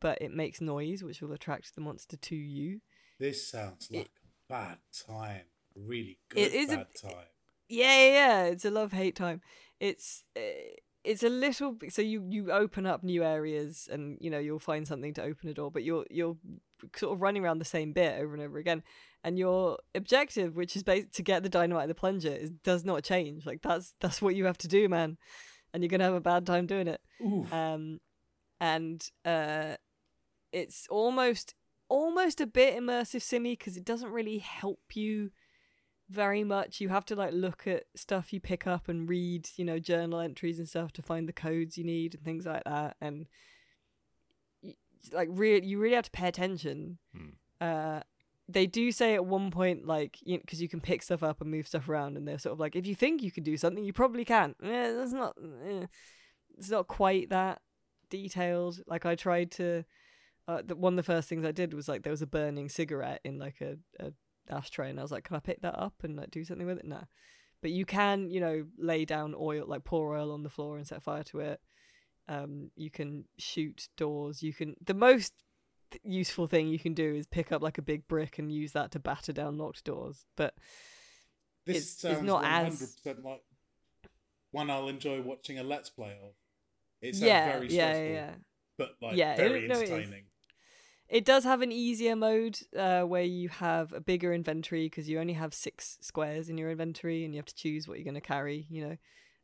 but 0.00 0.20
it 0.20 0.30
makes 0.32 0.60
noise 0.60 1.02
which 1.02 1.22
will 1.22 1.32
attract 1.32 1.74
the 1.74 1.80
monster 1.80 2.16
to 2.16 2.36
you. 2.36 2.80
This 3.18 3.48
sounds 3.48 3.88
like 3.90 4.02
It- 4.02 4.10
a 4.50 4.52
bad 4.52 4.78
time. 5.06 5.44
A 5.76 5.80
really 5.80 6.18
good 6.28 6.38
It 6.40 6.54
is 6.54 6.72
a- 6.72 6.76
bad 6.76 6.86
time. 7.00 7.26
yeah 7.68 7.98
yeah, 7.98 8.12
yeah 8.12 8.44
it's 8.44 8.64
a 8.64 8.70
love 8.70 8.92
hate 8.92 9.14
time 9.16 9.40
it's 9.80 10.24
uh, 10.36 10.40
it's 11.04 11.22
a 11.22 11.28
little 11.28 11.72
bit 11.72 11.92
so 11.92 12.00
you 12.02 12.24
you 12.28 12.50
open 12.50 12.86
up 12.86 13.02
new 13.04 13.22
areas 13.22 13.88
and 13.92 14.16
you 14.20 14.30
know 14.30 14.38
you'll 14.38 14.58
find 14.58 14.86
something 14.88 15.12
to 15.14 15.22
open 15.22 15.48
a 15.48 15.54
door 15.54 15.70
but 15.70 15.82
you're 15.84 16.04
you're 16.10 16.36
sort 16.96 17.12
of 17.12 17.20
running 17.20 17.44
around 17.44 17.58
the 17.58 17.64
same 17.64 17.92
bit 17.92 18.18
over 18.20 18.34
and 18.34 18.42
over 18.42 18.58
again 18.58 18.82
and 19.22 19.38
your 19.38 19.78
objective 19.94 20.56
which 20.56 20.76
is 20.76 20.82
based 20.82 21.12
to 21.12 21.22
get 21.22 21.42
the 21.42 21.48
dynamite 21.48 21.88
the 21.88 21.94
plunger 21.94 22.30
is 22.32 22.50
does 22.64 22.84
not 22.84 23.02
change 23.04 23.44
like 23.46 23.60
that's 23.62 23.94
that's 24.00 24.20
what 24.22 24.34
you 24.34 24.44
have 24.46 24.58
to 24.58 24.68
do 24.68 24.88
man 24.88 25.16
and 25.74 25.82
you're 25.82 25.88
gonna 25.88 26.04
have 26.04 26.14
a 26.14 26.20
bad 26.20 26.46
time 26.46 26.66
doing 26.66 26.88
it 26.88 27.00
Ooh. 27.20 27.46
um 27.52 27.98
and 28.60 29.10
uh 29.24 29.74
it's 30.52 30.86
almost 30.88 31.54
almost 31.88 32.40
a 32.40 32.46
bit 32.46 32.76
immersive 32.76 33.22
simmy 33.22 33.52
because 33.52 33.76
it 33.76 33.84
doesn't 33.84 34.10
really 34.10 34.38
help 34.38 34.80
you 34.94 35.30
very 36.08 36.44
much 36.44 36.80
you 36.80 36.88
have 36.88 37.04
to 37.04 37.16
like 37.16 37.32
look 37.32 37.66
at 37.66 37.84
stuff 37.96 38.32
you 38.32 38.40
pick 38.40 38.66
up 38.66 38.88
and 38.88 39.08
read 39.08 39.48
you 39.56 39.64
know 39.64 39.78
journal 39.78 40.20
entries 40.20 40.58
and 40.58 40.68
stuff 40.68 40.92
to 40.92 41.02
find 41.02 41.28
the 41.28 41.32
codes 41.32 41.76
you 41.76 41.82
need 41.84 42.14
and 42.14 42.22
things 42.24 42.46
like 42.46 42.62
that 42.64 42.96
and 43.00 43.26
y- 44.62 44.76
like 45.12 45.28
really 45.32 45.66
you 45.66 45.78
really 45.78 45.94
have 45.96 46.04
to 46.04 46.10
pay 46.10 46.28
attention 46.28 46.98
Hmm. 47.14 47.28
uh 47.60 48.00
they 48.48 48.66
do 48.66 48.92
say 48.92 49.14
at 49.14 49.26
one 49.26 49.50
point 49.50 49.84
like 49.86 50.18
you 50.22 50.38
because 50.38 50.62
you 50.62 50.68
can 50.68 50.80
pick 50.80 51.02
stuff 51.02 51.24
up 51.24 51.40
and 51.40 51.50
move 51.50 51.66
stuff 51.66 51.88
around 51.88 52.16
and 52.16 52.28
they're 52.28 52.38
sort 52.38 52.52
of 52.52 52.60
like 52.60 52.76
if 52.76 52.86
you 52.86 52.94
think 52.94 53.20
you 53.22 53.32
can 53.32 53.42
do 53.42 53.56
something 53.56 53.82
you 53.82 53.92
probably 53.92 54.24
can 54.24 54.54
eh, 54.62 54.92
that's 54.92 55.12
not 55.12 55.34
eh. 55.66 55.86
it's 56.56 56.70
not 56.70 56.86
quite 56.86 57.30
that 57.30 57.60
detailed 58.10 58.80
like 58.86 59.04
i 59.04 59.16
tried 59.16 59.50
to 59.50 59.84
uh, 60.46 60.62
the, 60.64 60.76
one 60.76 60.92
of 60.92 60.96
the 60.96 61.02
first 61.02 61.28
things 61.28 61.44
i 61.44 61.50
did 61.50 61.74
was 61.74 61.88
like 61.88 62.04
there 62.04 62.12
was 62.12 62.22
a 62.22 62.26
burning 62.26 62.68
cigarette 62.68 63.20
in 63.24 63.36
like 63.36 63.60
a, 63.60 63.76
a 63.98 64.12
ashtray 64.50 64.90
and 64.90 64.98
i 64.98 65.02
was 65.02 65.12
like 65.12 65.24
can 65.24 65.36
i 65.36 65.40
pick 65.40 65.60
that 65.62 65.78
up 65.78 65.94
and 66.02 66.16
like 66.16 66.30
do 66.30 66.44
something 66.44 66.66
with 66.66 66.78
it? 66.78 66.84
No 66.86 67.02
but 67.62 67.70
you 67.70 67.84
can 67.84 68.30
you 68.30 68.40
know 68.40 68.66
lay 68.78 69.04
down 69.04 69.34
oil 69.38 69.64
like 69.66 69.84
pour 69.84 70.16
oil 70.16 70.30
on 70.32 70.42
the 70.42 70.50
floor 70.50 70.76
and 70.76 70.86
set 70.86 71.02
fire 71.02 71.22
to 71.24 71.40
it. 71.40 71.60
Um 72.28 72.70
you 72.76 72.90
can 72.90 73.24
shoot 73.38 73.88
doors. 73.96 74.42
You 74.42 74.52
can 74.52 74.76
the 74.84 74.94
most 74.94 75.32
th- 75.90 76.02
useful 76.04 76.46
thing 76.46 76.68
you 76.68 76.78
can 76.78 76.92
do 76.92 77.14
is 77.14 77.26
pick 77.26 77.52
up 77.52 77.62
like 77.62 77.78
a 77.78 77.82
big 77.82 78.06
brick 78.08 78.38
and 78.38 78.52
use 78.52 78.72
that 78.72 78.90
to 78.92 78.98
batter 78.98 79.32
down 79.32 79.56
locked 79.58 79.84
doors. 79.84 80.26
But 80.36 80.54
This 81.64 81.76
it's- 81.76 81.92
it's 81.94 82.00
sounds 82.02 82.22
not 82.26 82.44
as- 82.44 82.62
hundred 82.78 82.94
percent 82.94 83.24
like 83.24 83.42
one 84.50 84.70
I'll 84.70 84.88
enjoy 84.88 85.22
watching 85.22 85.58
a 85.58 85.62
let's 85.62 85.88
play 85.90 86.12
of. 86.22 86.32
It 87.00 87.14
sounds 87.14 87.22
yeah, 87.26 87.52
very 87.52 87.68
yeah 87.68 87.82
stressful, 87.92 88.04
yeah. 88.04 88.12
yeah 88.12 88.34
but 88.76 88.90
like 89.00 89.16
Yeah, 89.16 89.36
very 89.36 89.66
no, 89.68 89.78
it 89.80 89.90
entertaining. 89.90 90.24
It 91.08 91.24
does 91.24 91.44
have 91.44 91.62
an 91.62 91.70
easier 91.70 92.16
mode 92.16 92.58
uh, 92.76 93.02
where 93.02 93.22
you 93.22 93.48
have 93.48 93.92
a 93.92 94.00
bigger 94.00 94.32
inventory 94.32 94.86
because 94.86 95.08
you 95.08 95.20
only 95.20 95.34
have 95.34 95.54
six 95.54 95.98
squares 96.00 96.48
in 96.48 96.58
your 96.58 96.70
inventory 96.70 97.24
and 97.24 97.32
you 97.32 97.38
have 97.38 97.46
to 97.46 97.54
choose 97.54 97.86
what 97.86 97.98
you're 97.98 98.04
going 98.04 98.14
to 98.14 98.20
carry, 98.20 98.66
you 98.68 98.88
know. 98.88 98.96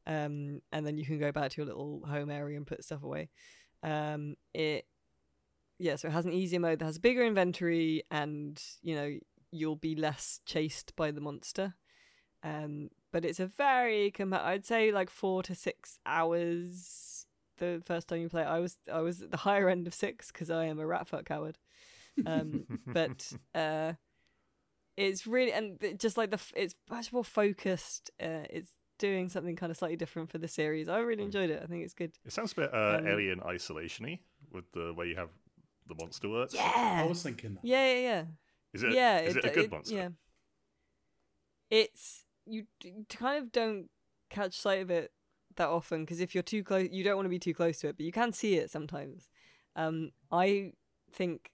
Um, 0.04 0.62
and 0.72 0.84
then 0.84 0.98
you 0.98 1.06
can 1.06 1.20
go 1.20 1.30
back 1.30 1.52
to 1.52 1.56
your 1.58 1.66
little 1.66 2.02
home 2.04 2.30
area 2.30 2.56
and 2.56 2.66
put 2.66 2.82
stuff 2.82 3.04
away. 3.04 3.28
Um, 3.84 4.34
it, 4.52 4.86
yeah, 5.78 5.94
so 5.94 6.08
it 6.08 6.12
has 6.12 6.26
an 6.26 6.32
easier 6.32 6.58
mode 6.58 6.80
that 6.80 6.84
has 6.84 6.96
a 6.96 7.00
bigger 7.00 7.24
inventory 7.24 8.02
and, 8.10 8.60
you 8.82 8.96
know, 8.96 9.16
you'll 9.52 9.76
be 9.76 9.94
less 9.94 10.40
chased 10.44 10.96
by 10.96 11.12
the 11.12 11.20
monster. 11.20 11.74
Um, 12.42 12.90
but 13.12 13.24
it's 13.24 13.38
a 13.38 13.46
very, 13.46 14.10
com- 14.10 14.34
I'd 14.34 14.66
say 14.66 14.90
like 14.90 15.10
four 15.10 15.44
to 15.44 15.54
six 15.54 16.00
hours 16.04 17.26
the 17.62 17.82
first 17.84 18.08
time 18.08 18.20
you 18.20 18.28
play 18.28 18.42
it. 18.42 18.46
I 18.46 18.58
was 18.58 18.76
I 18.92 19.00
was 19.00 19.22
at 19.22 19.30
the 19.30 19.36
higher 19.38 19.68
end 19.68 19.86
of 19.86 19.94
six 19.94 20.30
because 20.32 20.50
I 20.50 20.64
am 20.66 20.78
a 20.78 20.86
rat 20.86 21.08
fuck 21.08 21.24
coward. 21.24 21.58
Um, 22.26 22.66
but 22.86 23.32
uh, 23.54 23.92
it's 24.96 25.26
really 25.26 25.52
and 25.52 25.78
just 25.98 26.16
like 26.16 26.30
the 26.30 26.40
it's 26.56 26.74
much 26.90 27.12
more 27.12 27.24
focused. 27.24 28.10
Uh, 28.20 28.44
it's 28.50 28.70
doing 28.98 29.28
something 29.28 29.56
kind 29.56 29.70
of 29.70 29.76
slightly 29.76 29.96
different 29.96 30.30
for 30.30 30.38
the 30.38 30.48
series. 30.48 30.88
I 30.88 30.98
really 30.98 31.22
enjoyed 31.24 31.50
it. 31.50 31.60
I 31.62 31.66
think 31.66 31.82
it's 31.84 31.94
good. 31.94 32.12
It 32.24 32.32
sounds 32.32 32.52
a 32.52 32.56
bit 32.56 32.74
uh, 32.74 32.98
Um, 32.98 33.06
alien 33.06 33.40
isolation-y 33.42 34.20
with 34.52 34.64
the 34.72 34.92
way 34.94 35.06
you 35.06 35.16
have 35.16 35.30
the 35.88 35.94
monster 35.98 36.28
works. 36.28 36.54
Yeah, 36.54 37.02
I 37.04 37.06
was 37.06 37.22
thinking 37.22 37.54
that. 37.54 37.64
yeah, 37.64 37.94
yeah, 37.94 38.00
yeah. 38.00 38.24
Is 38.74 38.82
it? 38.84 38.92
yeah, 38.92 39.18
is 39.20 39.36
it, 39.36 39.44
a 39.44 39.48
d- 39.48 39.54
good 39.54 39.70
monster? 39.70 39.94
Yeah, 39.94 40.08
it's 41.70 42.24
you 42.46 42.64
d- 42.80 42.92
kind 43.08 43.42
of 43.42 43.52
don't 43.52 43.88
catch 44.30 44.54
sight 44.58 44.80
of 44.82 44.90
it 44.90 45.10
that 45.56 45.68
often 45.68 46.04
because 46.04 46.20
if 46.20 46.34
you're 46.34 46.42
too 46.42 46.62
close, 46.64 46.88
you 46.90 47.04
don't 47.04 47.16
want 47.16 47.26
to 47.26 47.30
be 47.30 47.38
too 47.38 47.54
close 47.54 47.78
to 47.80 47.88
it, 47.88 47.96
but 47.96 48.04
you 48.06 48.12
can 48.12 48.32
see 48.32 48.56
it 48.56 48.70
sometimes. 48.70 49.28
Um, 49.76 50.10
I 50.30 50.72
think, 51.12 51.50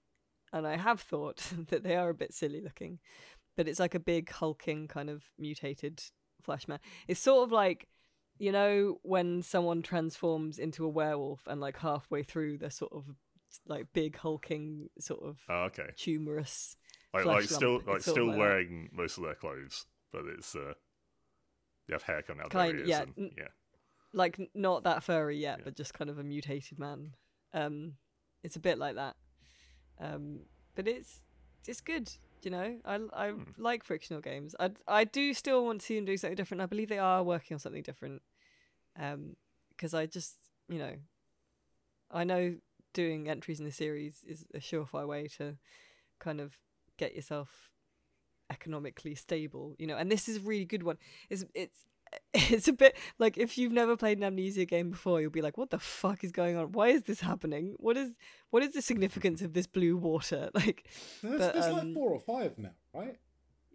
and 0.53 0.67
I 0.67 0.77
have 0.77 1.01
thought 1.01 1.53
that 1.69 1.83
they 1.83 1.97
are 1.97 2.09
a 2.11 2.15
bit 2.15 2.33
silly 2.35 2.61
looking, 2.61 2.99
but 3.57 3.69
it's 3.69 3.81
like 3.81 3.95
a 3.95 4.01
big 4.01 4.31
hulking 4.31 4.89
kind 4.89 5.11
of 5.11 5.25
mutated 5.39 6.03
flesh 6.43 6.67
man. 6.69 6.79
It's 7.07 7.21
sort 7.21 7.45
of 7.45 7.53
like. 7.53 7.89
You 8.41 8.53
know 8.53 9.01
when 9.03 9.43
someone 9.43 9.83
transforms 9.83 10.61
into 10.61 10.85
a 10.85 10.89
werewolf 10.89 11.41
and 11.49 11.61
like 11.61 11.77
halfway 11.79 12.23
through 12.23 12.59
they're 12.59 12.71
sort 12.71 12.93
of 12.93 13.05
like 13.67 13.93
big 13.93 14.17
hulking 14.17 14.91
sort 15.01 15.25
of 15.25 15.39
Oh, 15.49 15.63
okay. 15.65 15.89
tumorous 15.97 16.77
Like, 17.13 17.25
like 17.25 17.43
still, 17.51 17.81
like 17.85 17.97
It's 17.97 18.05
sort 18.05 18.19
of 18.19 18.23
still 18.23 18.27
like 18.29 18.39
wearing 18.39 18.91
most 18.93 19.19
of 19.19 19.25
their 19.25 19.35
clothes, 19.35 19.87
but 20.13 20.23
it's 20.27 20.55
uh, 20.55 20.75
they 21.89 21.95
have 21.95 22.05
hair 22.05 22.23
coming 22.23 22.45
out 22.45 22.51
Kind- 22.51 22.79
their 22.79 22.79
ears. 22.83 22.89
yeah, 22.89 23.05
and- 23.17 23.33
yeah. 23.37 23.49
Like 24.13 24.39
not 24.55 24.85
that 24.85 25.03
furry 25.03 25.37
yet, 25.39 25.59
Yeah. 25.59 25.65
but 25.65 25.77
just 25.77 25.95
kind 25.95 26.11
of 26.11 26.19
a 26.19 26.25
mutated 26.25 26.79
man. 26.79 27.15
Um, 27.53 27.95
it's 28.43 28.57
a 28.57 28.61
bit 28.61 28.79
like 28.79 28.95
that. 28.97 29.17
Um, 30.01 30.41
but 30.75 30.87
it's 30.89 31.23
it's 31.67 31.81
good. 31.81 32.11
You 32.43 32.51
know, 32.53 32.79
I 32.85 33.01
I 33.13 33.31
Hmm. 33.31 33.43
like 33.57 33.85
frictional 33.85 34.21
games. 34.23 34.55
I 34.61 34.71
I 34.87 35.05
do 35.05 35.35
still 35.35 35.65
want 35.65 35.81
to 35.81 35.87
see 35.87 35.97
them 35.97 36.05
do 36.05 36.17
something 36.17 36.37
different. 36.37 36.63
I 36.63 36.67
believe 36.67 36.89
they 36.89 36.99
are 36.99 37.23
working 37.23 37.55
on 37.55 37.59
something 37.59 37.83
different. 37.83 38.23
Um, 38.99 39.37
because 39.71 39.95
I 39.95 40.07
just 40.07 40.37
you 40.69 40.79
know, 40.79 40.95
I 42.11 42.25
know 42.25 42.57
doing 42.93 43.29
entries 43.29 43.59
in 43.61 43.67
the 43.67 43.73
series 43.73 44.25
is 44.27 44.47
a 44.55 44.59
surefire 44.59 45.07
way 45.07 45.29
to 45.39 45.57
kind 46.19 46.41
of 46.41 46.57
get 46.97 47.15
yourself 47.15 47.71
economically 48.51 49.15
stable. 49.15 49.75
You 49.79 49.87
know, 49.89 49.97
and 49.97 50.11
this 50.11 50.29
is 50.29 50.39
a 50.39 50.41
really 50.41 50.65
good 50.65 50.83
one. 50.83 50.99
It's 51.29 51.45
it's 51.55 51.85
it's 52.35 52.69
a 52.69 52.73
bit 52.73 52.97
like 53.19 53.37
if 53.39 53.57
you've 53.59 53.73
never 53.73 53.97
played 53.97 54.19
an 54.19 54.25
amnesia 54.25 54.65
game 54.65 54.91
before 54.91 55.21
you'll 55.21 55.31
be 55.31 55.43
like 55.43 55.57
what 55.59 55.71
the 55.71 55.79
fuck 55.79 56.23
is 56.25 56.33
going 56.33 56.57
on 56.57 56.73
why 56.73 56.89
is 56.89 57.03
this 57.03 57.21
happening 57.21 57.75
what 57.79 57.97
is 57.97 58.17
what 58.51 58.63
is 58.63 58.73
the 58.73 58.83
significance 58.83 59.43
of 59.43 59.53
this 59.53 59.67
blue 59.67 59.97
water 59.97 60.51
like 60.55 60.89
There's, 61.23 61.39
But, 61.39 61.55
there's 61.55 61.67
um, 61.67 61.73
like 61.75 61.95
four 61.95 62.11
or 62.13 62.21
five 62.21 62.59
now, 62.59 62.71
right? 62.95 63.17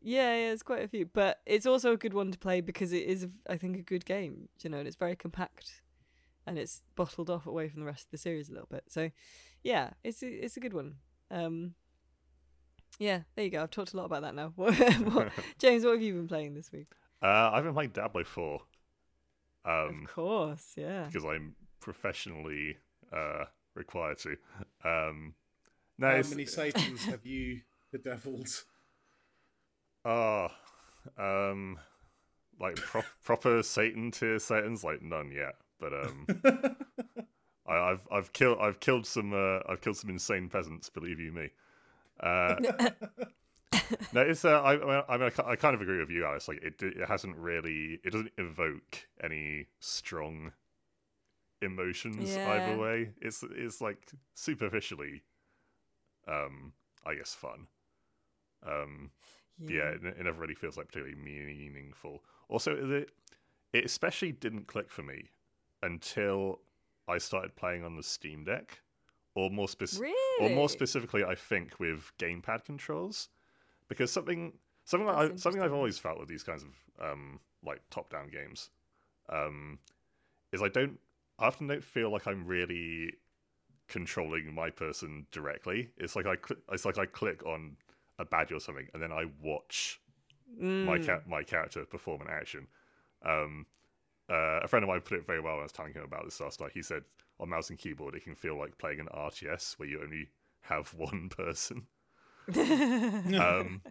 yeah 0.02 0.36
yeah 0.36 0.52
it's 0.52 0.64
quite 0.64 0.84
a 0.84 0.88
few 0.88 1.06
but 1.06 1.40
it's 1.46 1.66
also 1.66 1.94
a 1.94 1.98
good 1.98 2.14
one 2.14 2.32
to 2.32 2.38
play 2.38 2.60
because 2.62 2.92
it 2.92 3.04
is 3.04 3.26
i 3.50 3.56
think 3.56 3.78
a 3.78 3.82
good 3.82 4.06
game 4.06 4.50
you 4.62 4.70
know 4.70 4.78
and 4.80 4.88
it's 4.88 4.98
very 4.98 5.16
compact 5.16 5.82
and 6.46 6.58
it's 6.58 6.82
bottled 6.96 7.30
off 7.30 7.46
away 7.48 7.70
from 7.70 7.80
the 7.80 7.86
rest 7.86 8.06
of 8.06 8.12
the 8.12 8.18
series 8.18 8.50
a 8.50 8.52
little 8.52 8.68
bit 8.70 8.84
so 8.90 9.10
yeah 9.64 9.92
it's 10.04 10.22
a, 10.22 10.28
it's 10.28 10.58
a 10.58 10.60
good 10.60 10.74
one 10.74 10.96
um 11.32 11.74
Yeah, 13.00 13.22
there 13.36 13.46
you 13.46 13.52
go. 13.52 13.64
I've 13.64 13.72
talked 13.72 13.94
a 13.94 13.98
lot 13.98 14.06
about 14.06 14.22
that 14.22 14.36
now. 14.36 14.54
What, 14.56 14.76
what, 15.14 15.32
James, 15.58 15.84
what 15.84 15.94
have 15.94 16.02
you 16.02 16.14
been 16.14 16.28
playing 16.28 16.54
this 16.54 16.72
week? 16.72 16.90
Uh, 17.24 17.52
I've 17.54 17.64
been 17.64 17.74
playing 17.74 17.92
Diablo 17.92 18.24
4. 18.24 18.60
Um, 19.66 20.04
of 20.04 20.14
course, 20.14 20.74
yeah. 20.76 21.06
because 21.06 21.24
I'm 21.24 21.56
professionally 21.80 22.76
uh, 23.14 23.46
required 23.76 24.18
to. 24.20 24.36
Um, 24.84 25.34
no, 25.98 26.08
How 26.08 26.16
it's, 26.16 26.30
many 26.30 26.46
Satans 26.48 27.06
have 27.06 27.26
you 27.26 27.62
bedeviled? 27.92 28.50
oh, 30.04 30.50
um, 31.18 31.80
like 32.60 32.76
pro- 32.76 33.04
proper 33.24 33.64
Satan 33.64 34.12
tier 34.12 34.38
Satans, 34.40 34.84
like 34.84 35.02
none 35.02 35.32
yet. 35.32 35.56
But 35.80 35.94
um, 35.94 36.28
I, 37.68 37.74
I've 37.74 38.08
I've 38.12 38.34
killed 38.34 38.58
I've 38.60 38.80
killed 38.80 39.06
some 39.06 39.34
uh, 39.34 39.60
I've 39.70 39.82
killed 39.82 39.98
some 39.98 40.10
insane 40.10 40.50
peasants. 40.50 40.90
Believe 40.90 41.20
you 41.20 41.32
me. 41.32 41.50
Uh, 42.20 42.56
no, 44.14 44.22
it's 44.22 44.46
uh, 44.46 44.62
I, 44.62 44.74
I 45.14 45.18
mean, 45.18 45.32
I, 45.38 45.52
I 45.52 45.56
kind 45.56 45.76
of 45.76 45.82
agree 45.82 46.00
with 46.00 46.10
you, 46.10 46.26
Alice. 46.26 46.48
Like 46.48 46.62
it, 46.64 46.82
it 46.82 47.08
hasn't 47.08 47.36
really, 47.38 48.00
it 48.04 48.12
doesn't 48.12 48.32
evoke 48.38 49.08
any 49.24 49.68
strong 49.80 50.52
emotions 51.62 52.36
Yeah. 52.38 52.50
either 52.50 52.78
way. 52.78 53.10
It's 53.22 53.44
it's 53.56 53.82
like 53.82 53.98
superficially, 54.34 55.24
um, 56.28 56.74
I 57.06 57.16
guess 57.16 57.34
fun. 57.34 57.68
Um, 58.66 59.12
yeah, 59.60 59.90
it, 59.90 60.04
it 60.04 60.24
never 60.24 60.42
really 60.42 60.56
feels 60.56 60.78
like 60.78 60.88
particularly 60.88 61.16
meaningful. 61.16 62.24
Also, 62.50 62.76
it 62.76 63.10
it 63.74 63.86
especially 63.86 64.32
didn't 64.32 64.68
click 64.68 64.90
for 64.90 65.04
me 65.04 65.32
until 65.82 66.60
I 67.08 67.18
started 67.18 67.56
playing 67.56 67.84
on 67.84 67.96
the 67.96 68.04
Steam 68.04 68.44
Deck, 68.46 68.80
or 69.36 69.50
more 69.50 69.68
spec- 69.68 70.00
Really? 70.00 70.46
or 70.46 70.50
more 70.56 70.70
specifically, 70.70 71.24
I 71.24 71.36
think 71.36 71.80
with 71.80 72.12
gamepad 72.20 72.66
controls, 72.66 73.30
because 73.94 74.12
something 74.12 74.54
something 74.86 75.08
That's 75.08 75.34
I, 75.34 75.36
something 75.36 75.62
I've 75.62 75.74
always 75.74 75.98
felt 75.98 76.20
with 76.20 76.30
these 76.30 76.44
kinds 76.44 76.64
of 76.64 76.70
um, 77.12 77.40
like 77.66 77.82
top-down 77.90 78.30
games 78.30 78.70
um, 79.30 79.80
is 80.52 80.62
I 80.62 80.70
don't 80.70 81.00
I 81.40 81.48
often 81.48 81.68
don't 81.68 81.84
feel 81.84 82.12
like 82.12 82.28
I'm 82.28 82.46
really 82.46 83.14
controlling 83.88 84.54
my 84.54 84.70
person 84.70 85.26
directly. 85.32 85.90
It's 85.98 86.16
like 86.16 86.26
I 86.26 86.36
cl- 86.36 86.62
it's 86.72 86.86
like 86.86 86.98
I 86.98 87.06
click 87.06 87.46
on 87.46 87.78
a 88.20 88.26
badge 88.26 88.52
or 88.52 88.60
something, 88.60 88.88
and 88.94 89.02
then 89.02 89.12
I 89.12 89.26
watch 89.42 90.00
my 90.82 90.98
Mm. 90.98 91.06
ca- 91.06 91.22
my 91.28 91.44
character 91.44 91.86
perform 91.86 92.22
an 92.22 92.28
action. 92.30 92.68
Um, 93.24 93.66
uh, 94.30 94.62
a 94.64 94.68
friend 94.68 94.84
of 94.84 94.90
mine 94.90 95.02
put 95.02 95.18
it 95.20 95.28
very 95.28 95.40
well 95.40 95.54
when 95.54 95.62
I 95.62 95.64
was 95.64 95.72
telling 95.72 95.94
him 95.94 96.04
about 96.04 96.26
this 96.26 96.40
last 96.40 96.62
night. 96.62 96.72
He 96.74 96.82
said 96.84 97.04
on 97.40 97.50
mouse 97.50 97.70
and 97.70 97.80
keyboard, 97.80 98.16
it 98.16 98.24
can 98.24 98.36
feel 98.36 98.58
like 98.58 98.78
playing 98.78 99.00
an 99.00 99.08
RTS 99.14 99.74
where 99.80 99.88
you 99.90 100.02
only 100.02 100.30
have 100.62 100.94
one 100.98 101.30
person. 101.30 101.88
um, 102.56 103.82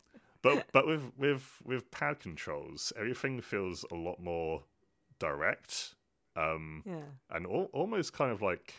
but 0.42 0.66
but 0.72 0.86
with 0.86 1.12
with 1.16 1.62
with 1.64 1.90
pad 1.90 2.20
controls, 2.20 2.92
everything 2.98 3.40
feels 3.40 3.84
a 3.90 3.94
lot 3.94 4.20
more 4.20 4.64
direct. 5.18 5.94
Um, 6.34 6.82
yeah. 6.86 7.00
and 7.30 7.46
al- 7.46 7.68
almost 7.74 8.14
kind 8.14 8.32
of 8.32 8.40
like 8.40 8.72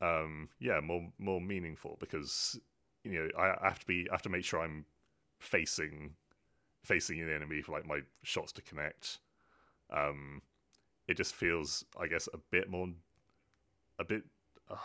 um 0.00 0.48
yeah 0.58 0.80
more 0.80 1.06
more 1.18 1.40
meaningful 1.40 1.96
because 2.00 2.58
you 3.04 3.12
know 3.12 3.28
I, 3.38 3.54
I 3.60 3.68
have 3.68 3.78
to 3.80 3.86
be 3.86 4.06
I 4.10 4.14
have 4.14 4.22
to 4.22 4.28
make 4.28 4.44
sure 4.44 4.60
I'm 4.60 4.84
facing 5.38 6.14
facing 6.82 7.24
the 7.24 7.34
enemy 7.34 7.62
for 7.62 7.72
like 7.72 7.86
my 7.86 8.00
shots 8.22 8.52
to 8.52 8.62
connect 8.62 9.20
um 9.90 10.42
it 11.06 11.16
just 11.16 11.34
feels 11.34 11.84
I 11.98 12.06
guess 12.06 12.28
a 12.32 12.38
bit 12.50 12.68
more 12.68 12.88
a 13.98 14.04
bit 14.04 14.22
uh, 14.70 14.76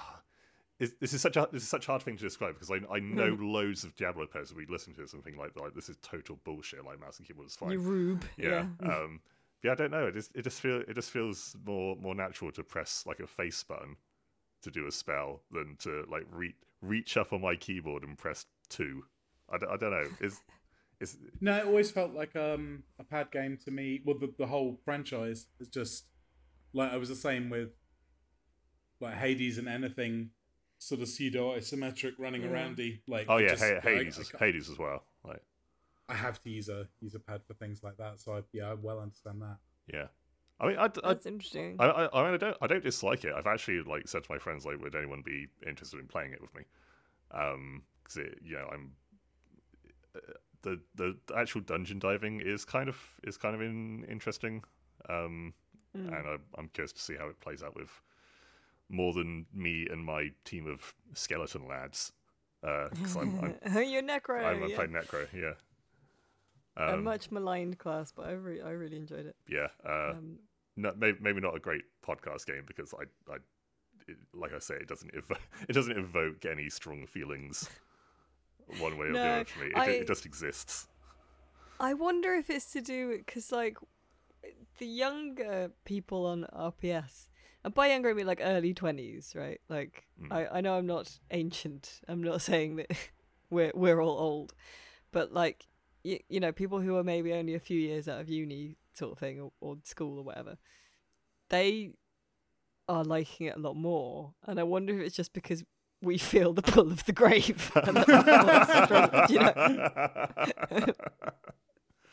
it, 0.79 0.99
this 0.99 1.13
is 1.13 1.21
such 1.21 1.35
a 1.37 1.47
this 1.51 1.63
is 1.63 1.69
such 1.69 1.85
a 1.87 1.91
hard 1.91 2.01
thing 2.03 2.17
to 2.17 2.23
describe 2.23 2.53
because 2.55 2.71
I 2.71 2.79
I 2.93 2.99
know 2.99 3.37
loads 3.39 3.83
of 3.83 3.95
Diablo 3.95 4.25
players 4.25 4.53
we 4.53 4.65
listen 4.67 4.93
to 4.95 5.07
something 5.07 5.37
like 5.37 5.51
like 5.59 5.73
this 5.75 5.89
is 5.89 5.97
total 6.01 6.39
bullshit 6.43 6.83
like 6.85 6.99
mouse 6.99 7.17
and 7.17 7.27
keyboard 7.27 7.47
is 7.47 7.55
fine 7.55 7.71
You 7.71 7.79
rube. 7.79 8.25
yeah. 8.37 8.65
Yeah. 8.81 8.87
Um, 8.95 9.19
yeah, 9.63 9.73
I 9.73 9.75
don't 9.75 9.91
know. 9.91 10.05
It 10.07 10.13
just 10.13 10.31
it 10.35 10.43
just 10.43 10.61
feel 10.61 10.77
it 10.87 10.93
just 10.93 11.11
feels 11.11 11.55
more 11.65 11.95
more 11.97 12.15
natural 12.15 12.51
to 12.53 12.63
press 12.63 13.03
like 13.05 13.19
a 13.19 13.27
face 13.27 13.61
button 13.63 13.97
to 14.61 14.71
do 14.71 14.87
a 14.87 14.91
spell 14.91 15.41
than 15.51 15.75
to 15.79 16.05
like 16.09 16.25
reach 16.31 16.55
reach 16.81 17.17
up 17.17 17.33
on 17.33 17.41
my 17.41 17.55
keyboard 17.55 18.03
and 18.03 18.17
press 18.17 18.45
two. 18.69 19.03
I, 19.51 19.57
don't- 19.57 19.69
I 19.71 19.75
don't 19.77 19.91
know. 19.91 20.07
It's 20.21 20.39
it's 21.01 21.17
No, 21.41 21.57
it 21.57 21.65
always 21.65 21.91
felt 21.91 22.13
like 22.13 22.35
um, 22.37 22.83
a 22.99 23.03
pad 23.03 23.31
game 23.31 23.57
to 23.65 23.71
me. 23.71 24.01
Well, 24.05 24.17
the, 24.17 24.33
the 24.37 24.47
whole 24.47 24.79
franchise 24.85 25.47
is 25.59 25.67
just 25.67 26.05
like 26.73 26.91
I 26.93 26.97
was 26.97 27.09
the 27.09 27.15
same 27.15 27.49
with 27.49 27.69
like 29.01 29.15
Hades 29.15 29.57
and 29.57 29.67
anything 29.67 30.29
sort 30.79 31.01
of 31.01 31.07
pseudo 31.07 31.55
isometric 31.57 32.13
running 32.17 32.41
Yeah. 32.43 32.49
around 32.49 32.79
Like 33.07 33.25
oh 33.29 33.37
yeah, 33.37 33.49
just- 33.49 33.63
Ha- 33.63 33.77
I- 33.77 33.79
Hades 33.81 34.17
I, 34.17 34.21
as, 34.21 34.29
Hades 34.39 34.69
as 34.69 34.77
well. 34.79 35.03
Like 35.23 35.43
I 36.07 36.15
have 36.15 36.41
to 36.43 36.49
use 36.49 36.69
a 36.69 36.87
use 37.01 37.13
a 37.15 37.19
pad 37.19 37.41
for 37.45 37.53
things 37.53 37.83
like 37.83 37.97
that. 37.97 38.19
So 38.19 38.33
I, 38.37 38.41
yeah, 38.53 38.71
I 38.71 38.73
well 38.73 38.99
understand 38.99 39.41
that. 39.41 39.57
yeah. 39.93 40.07
I 40.61 40.67
mean, 40.67 40.77
I, 40.77 40.85
I, 40.85 40.89
That's 41.13 41.25
interesting. 41.25 41.77
I, 41.79 41.85
I, 41.85 42.19
I 42.21 42.25
mean, 42.25 42.33
I 42.33 42.37
don't, 42.37 42.57
I 42.61 42.67
don't 42.67 42.83
dislike 42.83 43.23
it. 43.23 43.31
I've 43.33 43.47
actually 43.47 43.81
like 43.81 44.09
said 44.09 44.25
to 44.25 44.31
my 44.31 44.37
friends, 44.39 44.65
like, 44.65 44.77
would 44.81 44.93
anyone 44.93 45.21
be 45.25 45.47
interested 45.65 46.01
in 46.01 46.07
playing 46.07 46.33
it 46.33 46.41
with 46.41 46.53
me? 46.53 46.63
Um, 47.31 47.83
because 48.03 48.17
it, 48.17 48.39
you 48.43 48.55
know, 48.57 48.67
I'm 48.69 48.91
uh, 50.15 50.19
the 50.63 50.81
the 50.95 51.17
actual 51.37 51.61
dungeon 51.61 51.99
diving 51.99 52.41
is 52.41 52.65
kind 52.65 52.89
of 52.89 52.97
is 53.23 53.37
kind 53.37 53.55
of 53.55 53.61
in, 53.61 54.05
interesting. 54.09 54.63
Um, 55.09 55.53
Mm. 55.97 56.05
and 56.07 56.27
I, 56.27 56.35
I'm 56.55 56.67
curious 56.67 56.91
to 56.91 57.01
see 57.01 57.15
how 57.15 57.29
it 57.29 57.39
plays 57.39 57.63
out 57.63 57.75
with 57.75 57.89
more 58.89 59.13
than 59.13 59.45
me 59.53 59.87
and 59.89 60.03
my 60.03 60.29
team 60.45 60.67
of 60.67 60.93
skeleton 61.13 61.67
lads. 61.67 62.11
Because 62.61 63.15
I'm, 63.15 63.55
I'm, 63.65 63.83
You're 63.89 64.01
Necro. 64.03 64.43
I'm, 64.43 64.63
I'm 64.63 64.69
yeah. 64.69 64.75
playing 64.75 64.91
Necro, 64.91 65.27
yeah. 65.33 65.53
a 66.77 66.93
Um, 66.93 67.03
much 67.03 67.31
maligned 67.31 67.77
class, 67.77 68.11
but 68.11 68.25
I, 68.27 68.31
re- 68.31 68.61
I 68.61 68.71
really 68.71 68.97
enjoyed 68.97 69.25
it. 69.25 69.35
yeah. 69.47 69.67
Uh, 69.85 70.11
Um, 70.17 70.39
no, 70.75 70.93
maybe, 70.97 71.17
maybe 71.21 71.39
not 71.41 71.55
a 71.55 71.59
great 71.59 71.83
podcast 72.05 72.45
game 72.45 72.63
because 72.67 72.93
I, 72.93 73.03
I 73.31 73.35
it, 74.07 74.17
like 74.33 74.53
I 74.53 74.59
say, 74.59 74.75
it 74.75 74.87
doesn't 74.87 75.13
evo- 75.13 75.37
it 75.69 75.73
doesn't 75.73 75.97
evoke 75.97 76.45
any 76.45 76.69
strong 76.69 77.05
feelings 77.05 77.69
one 78.79 78.97
way 78.97 79.07
or 79.07 79.13
the 79.13 79.19
other 79.19 79.45
for 79.45 79.59
me. 79.59 79.67
It, 79.67 79.77
I- 79.77 79.89
it 79.89 80.07
just 80.07 80.25
exists. 80.25 80.87
I 81.81 81.93
wonder 81.93 82.33
if 82.33 82.49
it's 82.49 82.71
to 82.73 82.81
do 82.81 83.17
because 83.17 83.51
like 83.53 83.77
the 84.79 84.85
younger 84.85 85.71
people 85.85 86.25
on 86.25 86.45
RPS, 86.53 87.27
and 87.63 87.73
by 87.73 87.87
younger 87.87 88.09
I 88.09 88.13
mean 88.13 88.27
like 88.27 88.41
early 88.43 88.73
twenties, 88.73 89.33
right? 89.35 89.59
Like 89.69 90.05
Mm. 90.21 90.31
I, 90.33 90.57
I 90.57 90.61
know 90.61 90.73
I'm 90.77 90.87
not 90.87 91.17
ancient. 91.31 92.01
I'm 92.07 92.21
not 92.23 92.41
saying 92.49 92.75
that 92.77 92.87
we're 93.49 93.71
we're 93.73 94.01
all 94.01 94.17
old, 94.19 94.53
but 95.11 95.31
like 95.33 95.65
you, 96.03 96.19
you 96.29 96.39
know 96.39 96.51
people 96.51 96.79
who 96.81 96.95
are 96.97 97.03
maybe 97.03 97.33
only 97.33 97.55
a 97.55 97.59
few 97.59 97.79
years 97.79 98.07
out 98.07 98.19
of 98.21 98.29
uni 98.29 98.77
sort 98.93 99.11
of 99.13 99.17
thing 99.19 99.39
or, 99.39 99.51
or 99.61 99.77
school 99.83 100.17
or 100.19 100.23
whatever, 100.23 100.57
they 101.49 101.91
are 102.87 103.03
liking 103.03 103.47
it 103.47 103.55
a 103.55 103.59
lot 103.59 103.75
more, 103.75 104.33
and 104.45 104.59
I 104.59 104.63
wonder 104.63 104.99
if 104.99 105.05
it's 105.07 105.15
just 105.15 105.33
because 105.33 105.63
we 106.01 106.17
feel 106.31 106.53
the 106.53 106.61
pull 106.61 106.91
of 106.91 107.05
the 107.05 107.13
grave. 107.13 107.71
and 107.75 107.97
that's 107.97 109.31
you 109.31 109.39
know? 109.39 110.85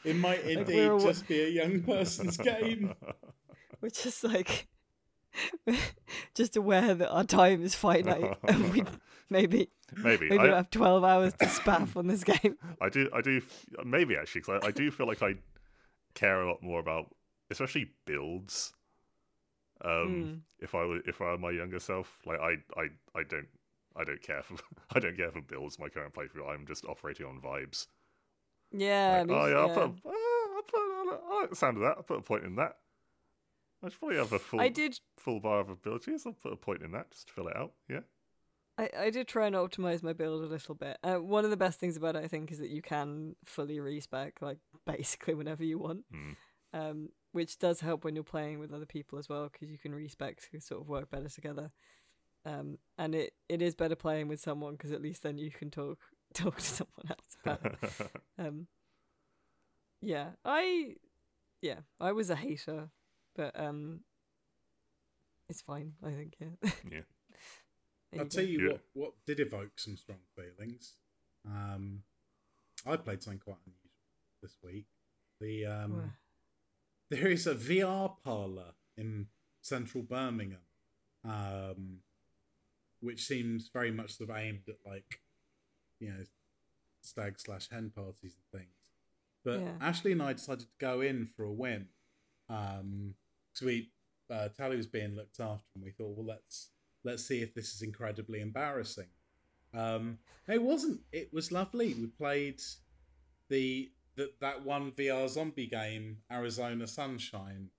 It 0.04 0.16
might 0.16 0.42
indeed 0.44 0.88
awa- 0.88 1.00
just 1.00 1.26
be 1.26 1.40
a 1.42 1.48
young 1.48 1.82
person's 1.82 2.36
game. 2.36 2.94
We're 3.80 3.90
just 3.90 4.22
like 4.22 4.68
just 6.34 6.56
aware 6.56 6.94
that 6.94 7.10
our 7.10 7.24
time 7.24 7.62
is 7.62 7.74
finite 7.74 8.36
and 8.48 8.72
we 8.72 8.84
maybe 9.30 9.68
maybe 9.96 10.28
maybe 10.28 10.36
don't 10.38 10.52
I, 10.52 10.56
have 10.56 10.70
twelve 10.70 11.04
hours 11.04 11.32
to 11.34 11.46
spaff 11.46 11.96
on 11.96 12.06
this 12.06 12.24
game. 12.24 12.56
I 12.80 12.88
do 12.88 13.08
I 13.12 13.20
do 13.20 13.40
maybe 13.84 14.16
actually 14.16 14.42
'cause 14.42 14.60
I, 14.62 14.68
I 14.68 14.70
do 14.70 14.90
feel 14.90 15.06
like 15.06 15.22
I 15.22 15.34
care 16.14 16.40
a 16.42 16.48
lot 16.48 16.62
more 16.62 16.80
about 16.80 17.14
especially 17.50 17.90
builds. 18.06 18.72
Um, 19.84 20.42
if 20.58 20.74
I 20.74 20.84
were 20.84 21.00
if 21.06 21.20
I 21.20 21.24
were 21.32 21.38
my 21.38 21.50
younger 21.50 21.78
self, 21.78 22.18
like 22.24 22.40
I 22.40 22.56
I 22.80 22.84
I 23.14 23.22
don't 23.28 23.46
I 23.94 24.04
don't 24.04 24.22
care 24.22 24.42
for 24.42 24.56
I 24.94 25.00
don't 25.00 25.16
care 25.16 25.30
for 25.30 25.42
builds. 25.42 25.78
My 25.78 25.88
current 25.88 26.14
playthrough, 26.14 26.48
I'm 26.48 26.66
just 26.66 26.84
operating 26.86 27.26
on 27.26 27.40
vibes. 27.40 27.86
Yeah, 28.72 29.24
Like, 29.28 29.36
oh 29.36 29.46
yeah, 29.46 29.56
I'll 29.56 29.68
put, 29.68 29.82
a, 29.82 29.92
oh, 30.06 30.54
I'll 30.56 30.62
put 30.62 30.80
I 30.80 31.04
like- 31.10 31.20
I 31.30 31.40
like 31.42 31.50
the 31.50 31.56
sound 31.56 31.76
of 31.76 31.82
that. 31.84 31.96
I'll 31.98 32.02
put 32.02 32.18
a 32.18 32.22
point 32.22 32.44
in 32.44 32.56
that. 32.56 32.76
I 33.84 33.88
should 33.88 33.98
probably 33.98 34.16
have 34.16 34.32
a 34.32 34.38
full 34.38 34.60
I 34.60 34.68
did 34.68 34.98
full 35.18 35.40
bar 35.40 35.60
of 35.60 35.68
abilities. 35.68 36.24
I'll 36.26 36.32
put 36.32 36.52
a 36.52 36.56
point 36.56 36.82
in 36.82 36.92
that 36.92 37.10
just 37.10 37.28
to 37.28 37.32
fill 37.32 37.48
it 37.48 37.56
out. 37.56 37.72
Yeah. 37.88 38.00
I, 38.78 38.90
I 38.98 39.10
did 39.10 39.26
try 39.28 39.46
and 39.46 39.56
optimize 39.56 40.02
my 40.02 40.12
build 40.12 40.42
a 40.44 40.46
little 40.46 40.74
bit. 40.74 40.98
Uh, 41.02 41.16
one 41.16 41.44
of 41.44 41.50
the 41.50 41.56
best 41.56 41.80
things 41.80 41.96
about 41.96 42.14
it, 42.16 42.24
I 42.24 42.28
think, 42.28 42.52
is 42.52 42.58
that 42.58 42.68
you 42.70 42.82
can 42.82 43.36
fully 43.44 43.80
respec 43.80 44.34
like 44.42 44.58
basically 44.86 45.34
whenever 45.34 45.64
you 45.64 45.78
want, 45.78 46.04
Mm. 46.12 46.36
um, 46.74 47.08
which 47.32 47.58
does 47.58 47.80
help 47.80 48.04
when 48.04 48.14
you're 48.14 48.24
playing 48.24 48.58
with 48.58 48.72
other 48.72 48.86
people 48.86 49.18
as 49.18 49.28
well 49.28 49.48
because 49.50 49.70
you 49.70 49.78
can 49.78 49.94
respec 49.94 50.40
to 50.50 50.60
sort 50.60 50.80
of 50.82 50.88
work 50.88 51.10
better 51.10 51.28
together. 51.28 51.70
Um, 52.44 52.78
and 52.98 53.14
it, 53.14 53.32
it 53.48 53.60
is 53.62 53.74
better 53.74 53.96
playing 53.96 54.28
with 54.28 54.40
someone 54.40 54.72
because 54.72 54.92
at 54.92 55.02
least 55.02 55.22
then 55.22 55.36
you 55.38 55.50
can 55.50 55.70
talk 55.70 55.98
talk 56.34 56.56
to 56.56 56.62
someone 56.64 57.06
else 57.08 57.36
about 57.44 57.64
it. 57.64 58.10
Um, 58.38 58.66
yeah, 60.02 60.30
I, 60.44 60.96
yeah, 61.62 61.80
I 61.98 62.12
was 62.12 62.28
a 62.30 62.36
hater, 62.36 62.90
but 63.36 63.58
um, 63.58 64.00
it's 65.48 65.60
fine. 65.62 65.92
I 66.04 66.10
think 66.12 66.34
yeah. 66.40 66.70
Yeah. 66.90 67.00
I'll 68.14 68.20
you 68.24 68.28
tell 68.30 68.44
you 68.44 68.60
Yeah. 68.60 68.68
what, 68.72 68.80
what 68.94 69.12
did 69.26 69.40
evoke 69.40 69.78
some 69.78 69.96
strong 69.96 70.18
feelings. 70.34 70.94
Um, 71.46 72.02
I 72.86 72.96
played 72.96 73.22
something 73.22 73.40
quite 73.40 73.56
unusual 73.66 73.90
this 74.42 74.56
week. 74.62 74.86
The 75.40 75.66
um, 75.66 75.92
Where? 75.96 76.18
there 77.10 77.28
is 77.28 77.46
a 77.46 77.54
VR 77.54 78.14
parlor 78.24 78.72
in 78.96 79.26
central 79.60 80.02
Birmingham, 80.02 80.60
um, 81.24 81.98
which 83.00 83.22
seems 83.24 83.68
very 83.72 83.90
much 83.90 84.16
sort 84.16 84.30
of 84.30 84.36
aimed 84.36 84.68
at 84.68 84.76
like, 84.86 85.20
you 86.00 86.08
know, 86.08 86.24
stag 87.02 87.38
slash 87.38 87.68
hen 87.70 87.90
parties 87.94 88.34
and 88.52 88.60
things. 88.60 88.72
But 89.44 89.60
Yeah. 89.60 89.74
Ashley 89.80 90.12
and 90.12 90.22
I 90.22 90.32
decided 90.32 90.60
to 90.60 90.66
go 90.78 91.00
in 91.00 91.26
for 91.26 91.44
a 91.44 91.52
win, 91.52 91.88
um, 92.48 93.14
because 93.56 93.66
we 93.66 93.90
uh, 94.30 94.48
Tally 94.48 94.76
was 94.76 94.86
being 94.86 95.14
looked 95.14 95.40
after, 95.40 95.64
and 95.74 95.84
we 95.84 95.90
thought, 95.90 96.16
well, 96.16 96.26
let's 96.26 96.70
let's 97.04 97.26
see 97.26 97.42
if 97.42 97.54
this 97.54 97.74
is 97.74 97.82
incredibly 97.82 98.40
embarrassing. 98.40 99.08
Um, 99.74 100.18
it 100.48 100.62
wasn't. 100.62 101.00
It 101.12 101.32
was 101.32 101.52
lovely. 101.52 101.94
We 101.94 102.06
played 102.06 102.60
the 103.48 103.90
that 104.16 104.40
that 104.40 104.64
one 104.64 104.92
VR 104.92 105.28
zombie 105.28 105.66
game, 105.66 106.18
Arizona 106.30 106.86
Sunshine. 106.86 107.70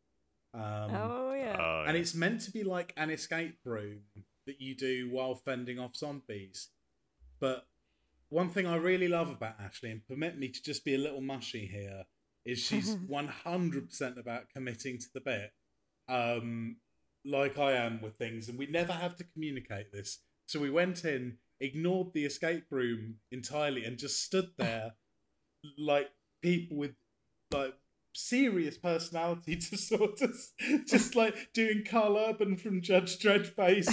Um, 0.54 0.96
oh 0.96 1.34
yeah. 1.34 1.58
Uh, 1.60 1.86
and 1.88 1.98
it's 1.98 2.16
meant 2.16 2.42
to 2.42 2.52
be 2.52 2.64
like 2.64 2.94
an 2.98 3.10
escape 3.10 3.58
room 3.66 4.02
that 4.46 4.62
you 4.62 4.76
do 4.76 5.10
while 5.12 5.36
fending 5.36 5.78
off 5.78 5.96
zombies. 5.96 6.70
But 7.40 7.68
one 8.30 8.50
thing 8.50 8.66
I 8.66 8.78
really 8.78 9.08
love 9.08 9.30
about 9.30 9.60
Ashley, 9.60 9.92
and 9.92 10.06
permit 10.08 10.38
me 10.38 10.50
to 10.50 10.64
just 10.64 10.84
be 10.84 10.96
a 10.96 10.98
little 10.98 11.22
mushy 11.22 11.68
here, 11.68 12.06
is 12.48 12.60
she's 12.60 12.96
100% 13.12 14.18
about 14.18 14.50
committing 14.50 14.98
to 14.98 15.08
the 15.14 15.22
bit, 15.22 15.52
um, 16.08 16.78
like 17.26 17.58
I 17.58 17.74
am 17.74 18.02
with 18.02 18.18
things. 18.18 18.50
And 18.50 18.58
we 18.58 18.68
never 18.68 18.94
have 18.94 19.16
to 19.18 19.24
communicate 19.24 19.92
this. 19.92 20.20
So 20.48 20.60
we 20.60 20.70
went 20.70 21.04
in, 21.04 21.38
ignored 21.60 22.14
the 22.14 22.26
escape 22.26 22.66
room 22.70 23.16
entirely, 23.32 23.84
and 23.84 23.98
just 23.98 24.24
stood 24.24 24.52
there 24.58 24.94
like 25.78 26.10
people 26.42 26.78
with 26.78 26.94
like 27.52 27.74
serious 28.18 28.78
personality 28.78 29.54
of 29.92 30.20
just 30.88 31.16
like 31.16 31.36
doing 31.54 31.84
Karl 31.90 32.18
Urban 32.18 32.58
from 32.58 32.82
Judge 32.82 33.20
Dredd 33.20 33.46
face 33.46 33.90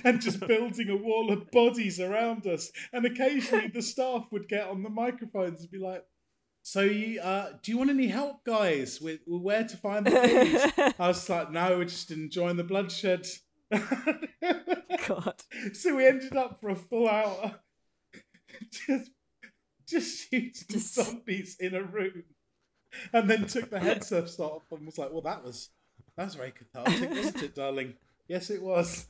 and 0.04 0.20
just 0.20 0.40
building 0.46 0.90
a 0.90 0.96
wall 0.96 1.32
of 1.32 1.50
bodies 1.50 2.00
around 2.00 2.46
us. 2.46 2.70
And 2.92 3.04
occasionally 3.06 3.68
the 3.68 3.82
staff 3.82 4.26
would 4.32 4.48
get 4.48 4.68
on 4.68 4.82
the 4.82 4.90
microphones 4.90 5.60
and 5.60 5.70
be 5.70 5.78
like, 5.78 6.04
"So 6.70 6.82
you, 6.82 7.20
uh, 7.20 7.54
do 7.60 7.72
you 7.72 7.78
want 7.78 7.90
any 7.90 8.06
help, 8.06 8.44
guys, 8.44 9.00
with, 9.00 9.22
with 9.26 9.42
where 9.42 9.64
to 9.64 9.76
find 9.76 10.06
the 10.06 10.12
keys?" 10.12 10.94
I 11.00 11.08
was 11.08 11.28
like, 11.28 11.50
"No, 11.50 11.78
we're 11.78 11.84
just 11.84 12.12
enjoying 12.12 12.58
the 12.58 12.62
bloodshed." 12.62 13.26
God. 15.08 15.42
so 15.72 15.96
we 15.96 16.06
ended 16.06 16.36
up 16.36 16.60
for 16.60 16.70
a 16.70 16.76
full 16.76 17.08
hour 17.08 17.56
just 18.70 19.10
just 19.88 20.28
shooting 20.30 20.52
Just- 20.70 20.94
zombies 20.94 21.56
in 21.58 21.74
a 21.74 21.82
room 21.82 22.22
and 23.12 23.28
then 23.28 23.46
took 23.48 23.70
the 23.70 23.80
headsets 23.80 24.38
off 24.38 24.62
and 24.70 24.86
was 24.86 24.96
like 24.96 25.10
well 25.10 25.22
that 25.22 25.42
was 25.42 25.70
that 26.16 26.26
was 26.26 26.36
very 26.36 26.52
cathartic 26.52 27.10
wasn't 27.10 27.42
it 27.42 27.54
darling 27.56 27.94
yes 28.28 28.48
it 28.50 28.62
was 28.62 29.08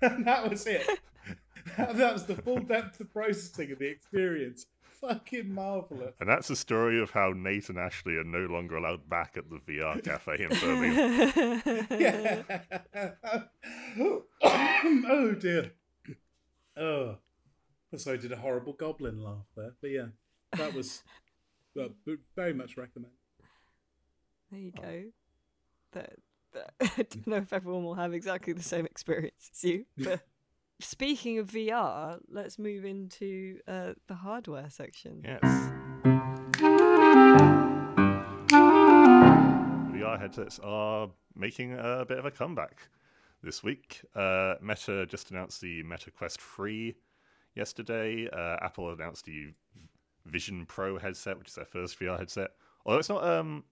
and 0.00 0.26
that 0.26 0.48
was 0.48 0.64
it 0.64 0.86
that 1.76 2.12
was 2.12 2.26
the 2.26 2.36
full 2.36 2.60
depth 2.60 3.00
of 3.00 3.12
processing 3.12 3.72
of 3.72 3.80
the 3.80 3.88
experience 3.88 4.66
fucking 5.00 5.52
marvelous. 5.52 6.14
And 6.20 6.28
that's 6.28 6.48
the 6.48 6.56
story 6.56 7.00
of 7.00 7.10
how 7.10 7.32
Nate 7.34 7.68
and 7.68 7.78
Ashley 7.78 8.16
are 8.16 8.24
no 8.24 8.46
longer 8.46 8.76
allowed 8.76 9.08
back 9.08 9.36
at 9.36 9.44
the 9.50 9.58
VR 9.58 10.02
cafe 10.02 10.44
in 10.44 10.50
Birmingham. 10.58 11.86
yeah. 11.98 12.42
Oh 14.42 15.32
dear. 15.32 15.72
Oh. 16.76 17.16
So 17.94 18.12
I 18.12 18.16
did 18.16 18.32
a 18.32 18.36
horrible 18.36 18.72
goblin 18.72 19.22
laugh 19.22 19.46
there 19.56 19.74
but 19.80 19.90
yeah 19.90 20.06
that 20.52 20.72
was 20.74 21.02
well, 21.74 21.88
very 22.34 22.52
much 22.52 22.76
recommend. 22.76 23.12
There 24.50 24.60
you 24.60 24.72
go. 24.72 25.04
That, 25.92 26.12
that, 26.52 26.74
I 26.80 27.02
don't 27.02 27.26
know 27.26 27.36
if 27.36 27.52
everyone 27.52 27.84
will 27.84 27.94
have 27.94 28.12
exactly 28.12 28.52
the 28.52 28.62
same 28.62 28.86
experience 28.86 29.50
as 29.52 29.64
you, 29.64 29.86
but 29.98 30.20
speaking 30.80 31.38
of 31.38 31.48
VR, 31.48 32.18
let's 32.30 32.58
move 32.58 32.84
into 32.84 33.58
uh, 33.68 33.92
the 34.08 34.14
hardware 34.14 34.70
section. 34.70 35.22
Yes. 35.24 35.40
VR 39.92 40.18
headsets 40.18 40.58
are 40.62 41.08
making 41.34 41.74
a 41.74 42.04
bit 42.06 42.18
of 42.18 42.24
a 42.24 42.30
comeback 42.30 42.88
this 43.42 43.62
week. 43.62 44.02
Uh, 44.14 44.54
Meta 44.60 45.06
just 45.06 45.30
announced 45.30 45.60
the 45.60 45.82
Meta 45.82 46.10
Quest 46.10 46.40
3 46.40 46.94
yesterday. 47.54 48.28
Uh, 48.28 48.56
Apple 48.60 48.92
announced 48.92 49.24
the 49.24 49.52
Vision 50.26 50.66
Pro 50.66 50.98
headset, 50.98 51.38
which 51.38 51.48
is 51.48 51.54
their 51.54 51.64
first 51.64 51.98
VR 51.98 52.18
headset. 52.18 52.50
Although 52.84 52.98
it's 52.98 53.08
not, 53.08 53.24
um, 53.24 53.64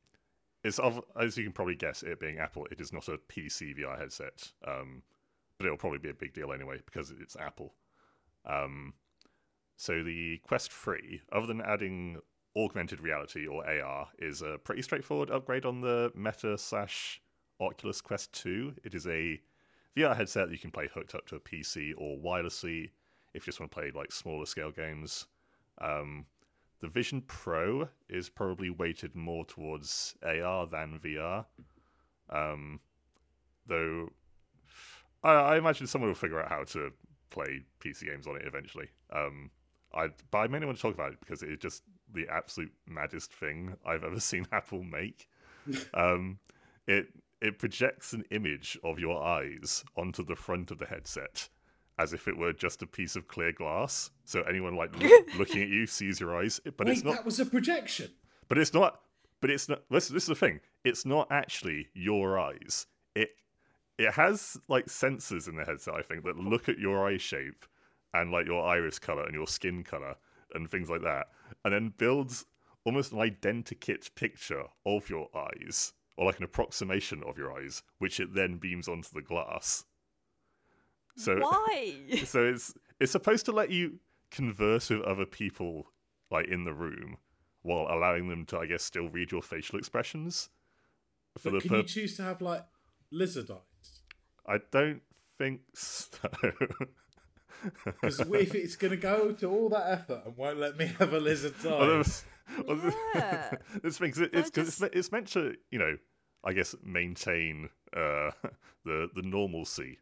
it's 0.64 0.78
of, 0.78 1.00
as 1.20 1.36
you 1.36 1.44
can 1.44 1.52
probably 1.52 1.76
guess, 1.76 2.02
it 2.02 2.20
being 2.20 2.38
Apple, 2.38 2.66
it 2.70 2.80
is 2.80 2.92
not 2.92 3.08
a 3.08 3.18
PC 3.18 3.78
VR 3.78 3.98
headset. 3.98 4.50
Um, 4.66 5.02
but 5.58 5.66
it'll 5.66 5.76
probably 5.76 5.98
be 5.98 6.10
a 6.10 6.14
big 6.14 6.32
deal 6.32 6.52
anyway 6.52 6.78
because 6.84 7.12
it's 7.20 7.36
Apple. 7.36 7.74
Um, 8.46 8.94
so 9.76 10.02
the 10.02 10.38
Quest 10.38 10.72
3, 10.72 11.20
other 11.32 11.46
than 11.46 11.60
adding 11.60 12.18
augmented 12.56 13.00
reality 13.00 13.46
or 13.46 13.68
AR, 13.68 14.08
is 14.18 14.42
a 14.42 14.58
pretty 14.58 14.82
straightforward 14.82 15.30
upgrade 15.30 15.64
on 15.64 15.80
the 15.80 16.10
Meta 16.14 16.56
slash 16.56 17.20
Oculus 17.60 18.00
Quest 18.00 18.32
2. 18.32 18.74
It 18.84 18.94
is 18.94 19.06
a 19.06 19.40
VR 19.96 20.16
headset 20.16 20.48
that 20.48 20.52
you 20.52 20.58
can 20.58 20.70
play 20.70 20.88
hooked 20.92 21.14
up 21.14 21.26
to 21.26 21.36
a 21.36 21.40
PC 21.40 21.92
or 21.96 22.18
wirelessly 22.18 22.90
if 23.34 23.46
you 23.46 23.50
just 23.50 23.60
want 23.60 23.70
to 23.70 23.74
play 23.74 23.90
like 23.94 24.12
smaller 24.12 24.46
scale 24.46 24.70
games. 24.70 25.26
Um, 25.80 26.26
the 26.80 26.88
Vision 26.88 27.22
Pro 27.22 27.88
is 28.08 28.28
probably 28.28 28.70
weighted 28.70 29.14
more 29.16 29.44
towards 29.44 30.14
AR 30.22 30.66
than 30.66 31.00
VR. 31.02 31.44
Um, 32.30 32.80
though 33.66 34.10
I, 35.22 35.32
I 35.32 35.56
imagine 35.58 35.86
someone 35.86 36.10
will 36.10 36.14
figure 36.14 36.40
out 36.40 36.48
how 36.48 36.64
to 36.64 36.90
play 37.30 37.62
PC 37.80 38.06
games 38.06 38.26
on 38.26 38.36
it 38.36 38.42
eventually. 38.46 38.88
Um, 39.12 39.50
I 39.94 40.08
but 40.30 40.38
I 40.38 40.46
mainly 40.48 40.66
want 40.66 40.78
to 40.78 40.82
talk 40.82 40.94
about 40.94 41.12
it 41.12 41.20
because 41.20 41.42
it 41.42 41.50
is 41.50 41.58
just 41.58 41.82
the 42.12 42.26
absolute 42.30 42.72
maddest 42.86 43.32
thing 43.32 43.74
I've 43.86 44.04
ever 44.04 44.20
seen 44.30 44.46
Apple 44.52 44.82
make. 44.82 45.28
um, 45.94 46.38
it 46.86 47.06
it 47.40 47.58
projects 47.58 48.12
an 48.12 48.24
image 48.30 48.78
of 48.82 48.98
your 48.98 49.22
eyes 49.22 49.84
onto 49.96 50.24
the 50.24 50.34
front 50.36 50.70
of 50.70 50.78
the 50.78 50.86
headset 50.86 51.48
as 51.98 52.12
if 52.12 52.28
it 52.28 52.36
were 52.36 52.52
just 52.52 52.80
a 52.82 52.86
piece 52.86 53.16
of 53.16 53.26
clear 53.28 53.52
glass. 53.52 54.10
So 54.24 54.42
anyone 54.42 54.76
like 54.76 54.96
loo- 55.00 55.24
looking 55.38 55.62
at 55.62 55.68
you 55.68 55.86
sees 55.86 56.20
your 56.20 56.36
eyes, 56.36 56.60
but 56.76 56.86
wait 56.86 56.92
it's 56.94 57.04
not. 57.04 57.14
that 57.16 57.24
was 57.24 57.40
a 57.40 57.46
projection 57.46 58.10
But 58.48 58.58
it's 58.58 58.72
not. 58.72 59.00
But 59.40 59.50
it's 59.50 59.68
not. 59.68 59.82
This, 59.90 60.08
this 60.08 60.24
is 60.24 60.28
the 60.28 60.34
thing. 60.34 60.60
It's 60.84 61.04
not 61.06 61.28
actually 61.30 61.88
your 61.94 62.38
eyes. 62.38 62.86
It 63.14 63.30
it 63.98 64.14
has 64.14 64.56
like 64.68 64.86
sensors 64.86 65.48
in 65.48 65.56
the 65.56 65.64
headset. 65.64 65.94
I 65.94 66.02
think 66.02 66.24
that 66.24 66.36
look 66.36 66.68
at 66.68 66.78
your 66.78 67.06
eye 67.06 67.18
shape 67.18 67.64
and 68.14 68.30
like 68.30 68.46
your 68.46 68.64
iris 68.64 68.98
color 68.98 69.24
and 69.24 69.34
your 69.34 69.46
skin 69.46 69.82
color 69.82 70.14
and 70.54 70.70
things 70.70 70.88
like 70.88 71.02
that, 71.02 71.26
and 71.64 71.74
then 71.74 71.92
builds 71.98 72.46
almost 72.84 73.12
an 73.12 73.18
identikit 73.18 74.14
picture 74.14 74.62
of 74.86 75.10
your 75.10 75.28
eyes 75.36 75.92
or 76.16 76.26
like 76.26 76.38
an 76.38 76.44
approximation 76.44 77.22
of 77.26 77.36
your 77.36 77.52
eyes, 77.52 77.82
which 77.98 78.18
it 78.18 78.34
then 78.34 78.56
beams 78.56 78.88
onto 78.88 79.10
the 79.12 79.20
glass. 79.20 79.84
So 81.16 81.36
Why? 81.38 81.96
so 82.24 82.44
it's 82.44 82.74
it's 83.00 83.12
supposed 83.12 83.46
to 83.46 83.52
let 83.52 83.70
you 83.70 83.98
converse 84.30 84.90
with 84.90 85.02
other 85.02 85.26
people 85.26 85.88
like 86.30 86.46
in 86.46 86.64
the 86.64 86.72
room 86.72 87.16
while 87.62 87.88
allowing 87.90 88.28
them 88.28 88.46
to 88.46 88.58
I 88.58 88.66
guess 88.66 88.84
still 88.84 89.08
read 89.08 89.32
your 89.32 89.42
facial 89.42 89.78
expressions. 89.78 90.48
For 91.36 91.50
but 91.50 91.54
the 91.54 91.60
can 91.60 91.68
pur- 91.70 91.76
you 91.78 91.82
choose 91.82 92.16
to 92.16 92.22
have 92.22 92.40
like 92.40 92.64
lizard 93.10 93.50
eyes 93.50 93.67
I 94.48 94.58
don't 94.72 95.02
think 95.38 95.60
so. 95.74 96.08
because 97.84 98.20
if 98.20 98.54
it's 98.54 98.76
going 98.76 98.92
to 98.92 98.96
go 98.96 99.32
to 99.32 99.50
all 99.50 99.68
that 99.70 99.90
effort 99.90 100.22
and 100.26 100.36
won't 100.36 100.58
let 100.58 100.76
me 100.76 100.86
have 100.98 101.12
a 101.12 101.20
lizard's 101.20 101.64
Although- 101.66 101.98
eyes 102.00 102.24
although- 102.66 102.92
Yeah. 103.14 103.50
this 103.82 103.98
thing, 103.98 104.12
'cause 104.12 104.20
it- 104.22 104.30
it's, 104.32 104.50
They're 104.50 104.64
'cause 104.64 104.82
it's, 104.82 104.96
it's 104.96 105.12
meant 105.12 105.28
to, 105.28 105.54
you 105.70 105.78
know, 105.78 105.96
I 106.44 106.52
guess 106.52 106.74
maintain 106.82 107.68
uh, 107.96 108.30
the 108.84 109.08
the 109.14 109.22
normalcy 109.22 109.98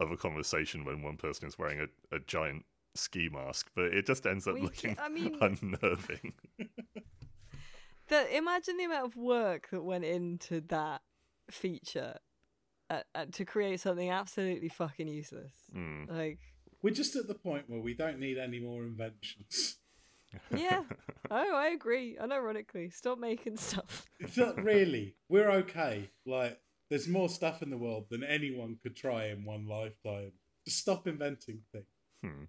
of 0.00 0.10
a 0.12 0.16
conversation 0.16 0.84
when 0.84 1.02
one 1.02 1.16
person 1.16 1.48
is 1.48 1.58
wearing 1.58 1.80
a, 1.80 2.16
a 2.16 2.20
giant 2.20 2.64
ski 2.94 3.28
mask, 3.30 3.68
but 3.74 3.86
it 3.86 4.06
just 4.06 4.24
ends 4.26 4.46
up 4.46 4.54
We 4.54 4.62
looking 4.62 4.94
ca- 4.94 5.02
I 5.04 5.08
mean- 5.08 5.36
unnerving. 5.40 6.32
The, 8.08 8.36
imagine 8.36 8.78
the 8.78 8.84
amount 8.84 9.04
of 9.06 9.16
work 9.16 9.68
that 9.70 9.82
went 9.82 10.04
into 10.04 10.62
that 10.68 11.02
feature 11.50 12.14
uh, 12.90 13.00
uh, 13.14 13.26
to 13.32 13.44
create 13.44 13.80
something 13.80 14.10
absolutely 14.10 14.68
fucking 14.68 15.08
useless. 15.08 15.54
Mm. 15.74 16.10
Like, 16.10 16.38
we're 16.82 16.94
just 16.94 17.16
at 17.16 17.26
the 17.28 17.34
point 17.34 17.64
where 17.68 17.80
we 17.80 17.94
don't 17.94 18.18
need 18.18 18.38
any 18.38 18.60
more 18.60 18.82
inventions 18.84 19.78
yeah. 20.54 20.82
oh, 21.30 21.54
I 21.56 21.68
agree. 21.68 22.16
Unironically, 22.20 22.92
stop 22.92 23.18
making 23.18 23.56
stuff. 23.56 24.06
It's 24.20 24.36
not 24.36 24.62
really. 24.62 25.14
We're 25.28 25.50
okay. 25.50 26.10
Like, 26.26 26.60
there's 26.90 27.08
more 27.08 27.28
stuff 27.28 27.62
in 27.62 27.70
the 27.70 27.78
world 27.78 28.06
than 28.10 28.24
anyone 28.24 28.78
could 28.82 28.96
try 28.96 29.26
in 29.28 29.44
one 29.44 29.66
lifetime. 29.66 30.32
Just 30.64 30.78
stop 30.78 31.06
inventing 31.06 31.60
things. 31.72 31.84
Hmm. 32.22 32.44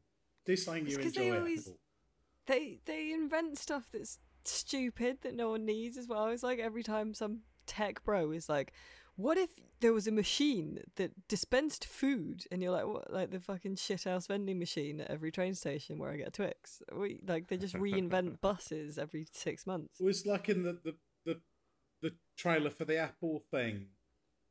Do 0.46 0.56
something 0.56 0.86
It's 0.86 0.94
you 0.94 1.04
'cause 1.04 1.14
they 1.14 1.28
enjoy. 1.28 1.38
always- 1.38 1.70
they 2.46 2.82
they 2.86 3.12
invent 3.12 3.60
stuff 3.60 3.90
that's 3.92 4.18
stupid 4.44 5.22
that 5.22 5.36
no 5.36 5.52
one 5.52 5.66
needs 5.66 5.98
as 5.98 6.08
well. 6.08 6.28
It's 6.30 6.42
like 6.42 6.58
every 6.58 6.82
time 6.82 7.14
some 7.14 7.42
tech 7.68 8.04
bro 8.04 8.32
is 8.32 8.50
like, 8.50 8.74
"What 9.20 9.38
if 9.38 9.49
there 9.82 9.91
was 9.91 10.07
a 10.07 10.11
machine 10.11 10.80
that 10.95 11.28
dispensed 11.28 11.86
food?" 11.86 12.45
And 12.51 12.61
you're 12.61 12.72
like, 12.72 12.88
"What? 12.88 13.11
Like 13.11 13.32
the 13.32 13.39
fucking 13.39 13.76
shithouse 13.76 14.28
vending 14.28 14.59
machine 14.59 15.01
at 15.01 15.11
every 15.11 15.32
train 15.32 15.55
station 15.55 15.97
where 15.99 16.11
I 16.11 16.17
get 16.17 16.30
a 16.30 16.32
Twix?" 16.32 16.82
We 16.95 17.20
like 17.28 17.47
they 17.47 17.57
just 17.57 17.76
reinvent 17.76 18.39
buses 18.47 18.97
every 18.97 19.28
six 19.32 19.67
months. 19.67 19.99
It 19.99 20.05
was 20.05 20.26
like 20.26 20.47
in 20.47 20.63
the, 20.63 20.80
the, 20.84 20.95
the, 21.26 21.41
the 22.01 22.15
trailer 22.38 22.70
for 22.70 22.86
the 22.86 22.97
Apple 22.97 23.43
thing. 23.51 23.88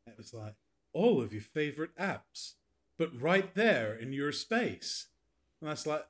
It 0.06 0.18
was 0.18 0.34
like, 0.34 0.54
all 0.92 1.22
of 1.22 1.32
your 1.32 1.42
favorite 1.42 1.96
apps, 1.96 2.54
but 2.98 3.10
right 3.20 3.54
there 3.54 3.94
in 3.94 4.12
your 4.12 4.32
space. 4.32 5.08
And 5.60 5.70
that's 5.70 5.86
like, 5.86 6.06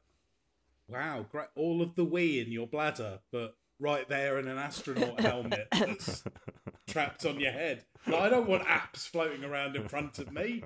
wow, 0.89 1.27
great. 1.31 1.49
All 1.55 1.83
of 1.83 1.95
the 1.95 2.05
wee 2.05 2.41
in 2.41 2.51
your 2.51 2.67
bladder, 2.67 3.21
but 3.31 3.57
right 3.81 4.09
there 4.09 4.39
in 4.39 4.49
an 4.49 4.59
astronaut 4.59 5.21
helmet 5.21 5.69
that's 5.73 6.25
trapped 6.87 7.25
on 7.25 7.41
your 7.41 7.53
head. 7.53 7.85
Like, 8.07 8.23
I 8.23 8.29
don't 8.29 8.49
want 8.49 8.65
apps 8.65 9.09
floating 9.09 9.45
around 9.45 9.77
in 9.77 9.89
front 9.89 10.19
of 10.19 10.33
me. 10.33 10.63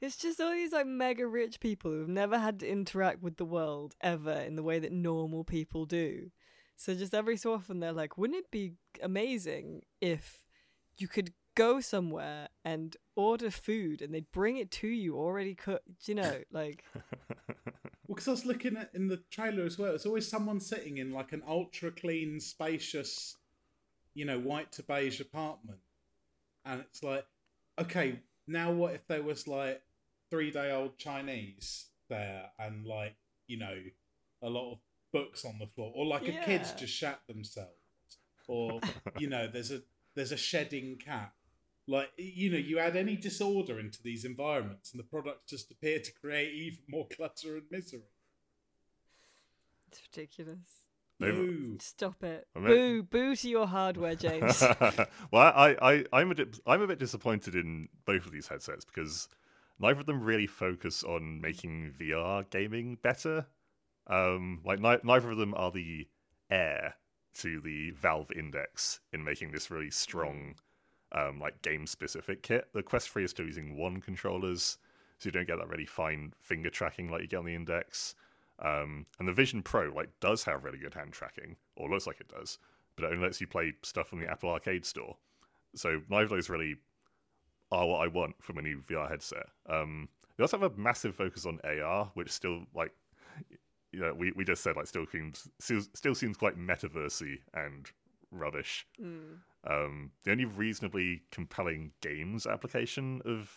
It's 0.00 0.16
just 0.16 0.40
all 0.40 0.50
these 0.52 0.72
like 0.72 0.86
mega 0.86 1.26
rich 1.26 1.60
people 1.60 1.90
who've 1.90 2.08
never 2.08 2.38
had 2.38 2.60
to 2.60 2.68
interact 2.68 3.22
with 3.22 3.36
the 3.36 3.44
world 3.44 3.94
ever 4.02 4.32
in 4.32 4.56
the 4.56 4.62
way 4.62 4.78
that 4.78 4.92
normal 4.92 5.44
people 5.44 5.86
do. 5.86 6.30
So 6.76 6.94
just 6.94 7.14
every 7.14 7.36
so 7.36 7.54
often 7.54 7.80
they're 7.80 7.92
like, 7.92 8.18
wouldn't 8.18 8.38
it 8.38 8.50
be 8.50 8.74
amazing 9.02 9.82
if 10.00 10.46
you 10.98 11.08
could 11.08 11.32
go 11.54 11.80
somewhere 11.80 12.48
and 12.64 12.96
order 13.16 13.50
food 13.50 14.02
and 14.02 14.14
they'd 14.14 14.30
bring 14.32 14.56
it 14.56 14.70
to 14.70 14.88
you 14.88 15.16
already 15.16 15.54
cooked, 15.54 16.08
you 16.08 16.14
know, 16.14 16.42
like 16.50 16.84
Well, 18.06 18.16
because 18.16 18.28
I 18.28 18.32
was 18.32 18.44
looking 18.44 18.76
at 18.76 18.90
in 18.92 19.08
the 19.08 19.22
trailer 19.30 19.64
as 19.64 19.78
well, 19.78 19.94
it's 19.94 20.04
always 20.04 20.28
someone 20.28 20.60
sitting 20.60 20.98
in 20.98 21.10
like 21.10 21.32
an 21.32 21.42
ultra 21.48 21.90
clean, 21.90 22.38
spacious, 22.38 23.36
you 24.12 24.26
know, 24.26 24.38
white 24.38 24.72
to 24.72 24.82
beige 24.82 25.20
apartment. 25.20 25.78
And 26.66 26.82
it's 26.82 27.02
like, 27.02 27.24
okay, 27.80 28.20
now 28.46 28.72
what 28.72 28.94
if 28.94 29.06
there 29.06 29.22
was 29.22 29.48
like 29.48 29.80
three 30.30 30.50
day 30.50 30.70
old 30.70 30.98
Chinese 30.98 31.86
there 32.10 32.50
and 32.58 32.84
like, 32.84 33.16
you 33.46 33.58
know, 33.58 33.76
a 34.42 34.50
lot 34.50 34.72
of 34.72 34.78
books 35.10 35.46
on 35.46 35.58
the 35.58 35.66
floor, 35.66 35.90
or 35.96 36.04
like 36.04 36.28
a 36.28 36.44
kid's 36.44 36.72
just 36.72 36.92
shat 36.92 37.20
themselves, 37.26 37.70
or, 38.46 38.80
you 39.18 39.28
know, 39.28 39.48
there's 39.50 39.70
a 39.70 39.80
there's 40.14 40.32
a 40.32 40.36
shedding 40.36 40.96
cat. 41.02 41.32
Like, 41.86 42.10
you 42.16 42.50
know, 42.50 42.56
you 42.58 42.78
add 42.78 42.96
any 42.96 43.16
disorder 43.16 43.78
into 43.78 44.02
these 44.02 44.24
environments 44.24 44.92
and 44.92 44.98
the 44.98 45.04
products 45.04 45.50
just 45.50 45.70
appear 45.70 45.98
to 46.00 46.12
create 46.12 46.52
even 46.54 46.78
more 46.88 47.06
clutter 47.08 47.56
and 47.56 47.64
misery. 47.70 48.02
it's 49.90 50.00
ridiculous. 50.12 50.58
Boo. 51.20 51.76
Stop 51.80 52.24
it. 52.24 52.46
I 52.56 52.58
mean- 52.58 52.68
Boo, 52.68 53.02
boo 53.04 53.36
to 53.36 53.48
your 53.48 53.66
hardware, 53.66 54.14
James. 54.16 54.60
well, 54.80 55.52
I, 55.54 55.76
I, 55.80 56.04
I'm 56.12 56.30
a, 56.32 56.34
di- 56.34 56.60
I'm 56.66 56.82
a 56.82 56.86
bit 56.86 56.98
disappointed 56.98 57.54
in 57.54 57.88
both 58.04 58.26
of 58.26 58.32
these 58.32 58.48
headsets 58.48 58.84
because 58.84 59.28
neither 59.78 60.00
of 60.00 60.06
them 60.06 60.22
really 60.22 60.46
focus 60.48 61.04
on 61.04 61.40
making 61.40 61.92
VR 62.00 62.48
gaming 62.50 62.98
better. 63.02 63.46
Um, 64.06 64.60
like 64.64 64.80
ni- 64.80 64.98
neither 65.04 65.30
of 65.30 65.38
them 65.38 65.54
are 65.56 65.70
the 65.70 66.08
heir 66.50 66.94
to 67.34 67.60
the 67.60 67.90
Valve 67.92 68.30
Index 68.32 69.00
in 69.12 69.22
making 69.24 69.52
this 69.52 69.70
really 69.70 69.90
strong, 69.90 70.56
um, 71.14 71.38
like 71.40 71.60
game 71.62 71.86
specific 71.86 72.42
kit. 72.42 72.68
The 72.74 72.82
Quest 72.82 73.08
3 73.10 73.24
is 73.24 73.30
still 73.30 73.46
using 73.46 73.76
wand 73.76 74.02
controllers, 74.02 74.78
so 75.18 75.28
you 75.28 75.32
don't 75.32 75.46
get 75.46 75.58
that 75.58 75.68
really 75.68 75.86
fine 75.86 76.32
finger 76.40 76.70
tracking 76.70 77.10
like 77.10 77.22
you 77.22 77.28
get 77.28 77.38
on 77.38 77.46
the 77.46 77.54
Index. 77.54 78.14
Um, 78.58 79.06
and 79.18 79.26
the 79.26 79.32
Vision 79.32 79.62
Pro 79.62 79.92
like 79.94 80.10
does 80.20 80.44
have 80.44 80.64
really 80.64 80.78
good 80.78 80.94
hand 80.94 81.12
tracking, 81.12 81.56
or 81.76 81.88
looks 81.88 82.06
like 82.06 82.20
it 82.20 82.28
does, 82.28 82.58
but 82.96 83.04
it 83.04 83.12
only 83.12 83.24
lets 83.24 83.40
you 83.40 83.46
play 83.46 83.72
stuff 83.82 84.08
from 84.08 84.20
the 84.20 84.30
Apple 84.30 84.50
Arcade 84.50 84.84
store. 84.84 85.16
So 85.74 86.00
neither 86.08 86.24
of 86.24 86.30
those 86.30 86.48
really 86.48 86.76
are 87.72 87.86
what 87.86 88.02
I 88.02 88.08
want 88.08 88.36
from 88.40 88.58
a 88.58 88.62
new 88.62 88.80
VR 88.88 89.08
headset. 89.08 89.46
Um, 89.68 90.08
they 90.36 90.44
also 90.44 90.58
have 90.58 90.72
a 90.72 90.76
massive 90.76 91.14
focus 91.14 91.46
on 91.46 91.60
AR, 91.64 92.10
which 92.14 92.30
still 92.30 92.64
like 92.74 92.92
you 93.92 94.00
know 94.00 94.12
we, 94.14 94.32
we 94.32 94.44
just 94.44 94.62
said 94.62 94.76
like 94.76 94.86
still 94.86 95.06
seems 95.06 95.48
still, 95.60 95.80
still 95.94 96.14
seems 96.14 96.36
quite 96.36 96.58
metaversy 96.58 97.38
and 97.54 97.90
rubbish. 98.34 98.86
Um, 99.66 100.10
the 100.24 100.32
only 100.32 100.44
reasonably 100.44 101.22
compelling 101.30 101.92
games 102.00 102.46
application 102.46 103.22
of 103.24 103.50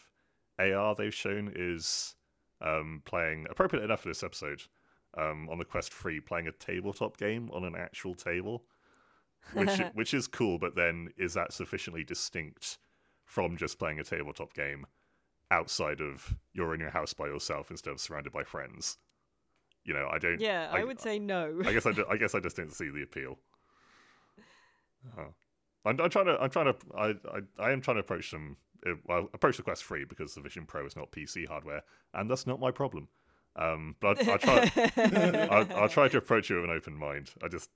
AR 0.59 0.95
they've 0.95 1.13
shown 1.13 1.51
is 1.55 2.15
um, 2.61 3.01
playing 3.05 3.45
appropriate 3.49 3.83
enough 3.83 4.01
for 4.01 4.07
this 4.07 4.23
episode 4.23 4.61
um, 5.17 5.49
on 5.49 5.57
the 5.57 5.65
Quest 5.65 5.93
3, 5.93 6.19
playing 6.21 6.47
a 6.47 6.51
tabletop 6.51 7.17
game 7.17 7.49
on 7.53 7.63
an 7.63 7.75
actual 7.75 8.15
table, 8.15 8.63
which 9.53 9.79
which 9.93 10.13
is 10.13 10.27
cool. 10.27 10.57
But 10.57 10.75
then, 10.75 11.09
is 11.17 11.33
that 11.33 11.53
sufficiently 11.53 12.03
distinct 12.03 12.77
from 13.25 13.57
just 13.57 13.79
playing 13.79 13.99
a 13.99 14.03
tabletop 14.03 14.53
game 14.53 14.85
outside 15.51 16.01
of 16.01 16.35
you're 16.53 16.73
in 16.73 16.79
your 16.79 16.89
house 16.89 17.13
by 17.13 17.25
yourself 17.25 17.71
instead 17.71 17.91
of 17.91 17.99
surrounded 17.99 18.33
by 18.33 18.43
friends? 18.43 18.97
You 19.83 19.93
know, 19.93 20.09
I 20.11 20.19
don't. 20.19 20.39
yeah, 20.41 20.69
I, 20.71 20.83
would 20.83 20.99
say 20.99 21.17
no. 21.17 21.61
I 21.65 21.71
guess 21.71 21.85
I, 21.85 21.93
I 22.09 22.17
guess 22.17 22.35
I 22.35 22.39
just 22.39 22.55
didn't 22.55 22.73
see 22.73 22.89
the 22.89 23.03
appeal. 23.03 23.37
Uh, 25.17 25.21
I'm, 25.85 25.99
I'm 26.01 26.09
trying 26.09 26.25
to. 26.25 26.37
I'm 26.39 26.49
trying 26.49 26.65
to. 26.73 26.75
I, 26.97 27.05
I, 27.07 27.67
I 27.67 27.71
am 27.71 27.81
trying 27.81 27.95
to 27.97 28.01
approach 28.01 28.31
them. 28.31 28.57
Uh, 28.85 28.91
well, 29.05 29.29
approach 29.33 29.57
the 29.57 29.63
Quest 29.63 29.83
3 29.85 30.05
because 30.05 30.35
the 30.35 30.41
Vision 30.41 30.65
Pro 30.65 30.85
is 30.85 30.95
not 30.95 31.11
PC 31.11 31.47
hardware, 31.47 31.81
and 32.13 32.29
that's 32.29 32.45
not 32.45 32.59
my 32.59 32.71
problem. 32.71 33.07
Um, 33.55 33.95
but 33.99 34.27
I, 34.27 34.33
I 34.33 34.37
try. 34.37 34.71
I, 34.97 35.67
I'll 35.75 35.89
try 35.89 36.07
to 36.07 36.17
approach 36.17 36.51
it 36.51 36.55
with 36.55 36.65
an 36.65 36.71
open 36.71 36.95
mind. 36.95 37.31
I 37.43 37.47
just. 37.47 37.69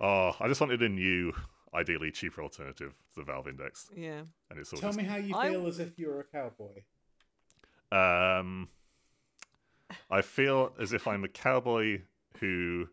Oh, 0.00 0.32
I 0.40 0.48
just 0.48 0.60
wanted 0.60 0.82
a 0.82 0.88
new, 0.88 1.32
ideally 1.72 2.10
cheaper 2.10 2.42
alternative 2.42 2.92
to 3.14 3.20
the 3.20 3.24
Valve 3.24 3.46
Index, 3.46 3.88
yeah. 3.96 4.22
and 4.50 4.58
it's 4.58 4.72
all 4.72 4.80
Tell 4.80 4.88
just, 4.90 4.98
me 4.98 5.04
how 5.04 5.16
you 5.16 5.34
I- 5.36 5.50
feel 5.50 5.66
as 5.66 5.78
if 5.78 5.98
you 5.98 6.08
were 6.08 6.20
a 6.20 6.24
cowboy. 6.24 6.82
Um, 7.92 8.68
I 10.10 10.22
feel 10.22 10.72
as 10.80 10.92
if 10.92 11.06
I'm 11.06 11.22
a 11.22 11.28
cowboy 11.28 12.00
who 12.40 12.88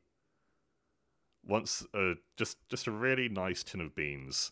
wants 1.46 1.86
a 1.94 2.14
just 2.38 2.58
just 2.70 2.88
a 2.88 2.92
really 2.92 3.30
nice 3.30 3.64
tin 3.64 3.82
of 3.82 3.96
beans, 3.96 4.52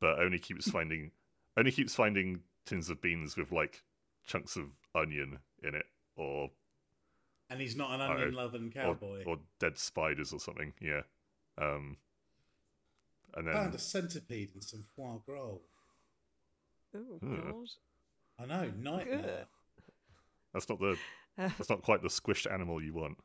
but 0.00 0.18
only 0.18 0.38
keeps 0.38 0.70
finding 0.76 1.10
only 1.56 1.70
keeps 1.72 1.94
finding 1.94 2.40
tins 2.66 2.90
of 2.90 3.00
beans 3.02 3.36
with 3.36 3.52
like 3.52 3.82
chunks 4.26 4.56
of 4.56 4.64
onion 4.94 5.38
in 5.62 5.74
it, 5.74 5.86
or 6.16 6.50
And 7.50 7.60
he's 7.60 7.76
not 7.76 7.92
an 7.92 8.00
onion 8.00 8.34
loving 8.34 8.66
or, 8.68 8.70
cowboy. 8.70 9.24
or 9.24 9.38
dead 9.58 9.76
spiders 9.78 10.32
or 10.32 10.40
something. 10.40 10.72
Yeah. 10.80 11.02
Um, 11.58 11.96
and 13.34 13.46
then 13.46 13.54
Found 13.54 13.74
a 13.74 13.78
centipede 13.78 14.50
and 14.54 14.62
some 14.64 14.84
foie 14.96 15.18
gras. 15.26 15.58
Oh 16.94 17.18
god. 17.22 17.68
I 18.38 18.46
know, 18.46 18.72
nightmare. 18.78 19.46
that's 20.52 20.68
not 20.68 20.80
the 20.80 20.96
that's 21.36 21.68
not 21.70 21.82
quite 21.82 22.02
the 22.02 22.08
squished 22.08 22.50
animal 22.52 22.82
you 22.82 22.94
want 22.94 23.18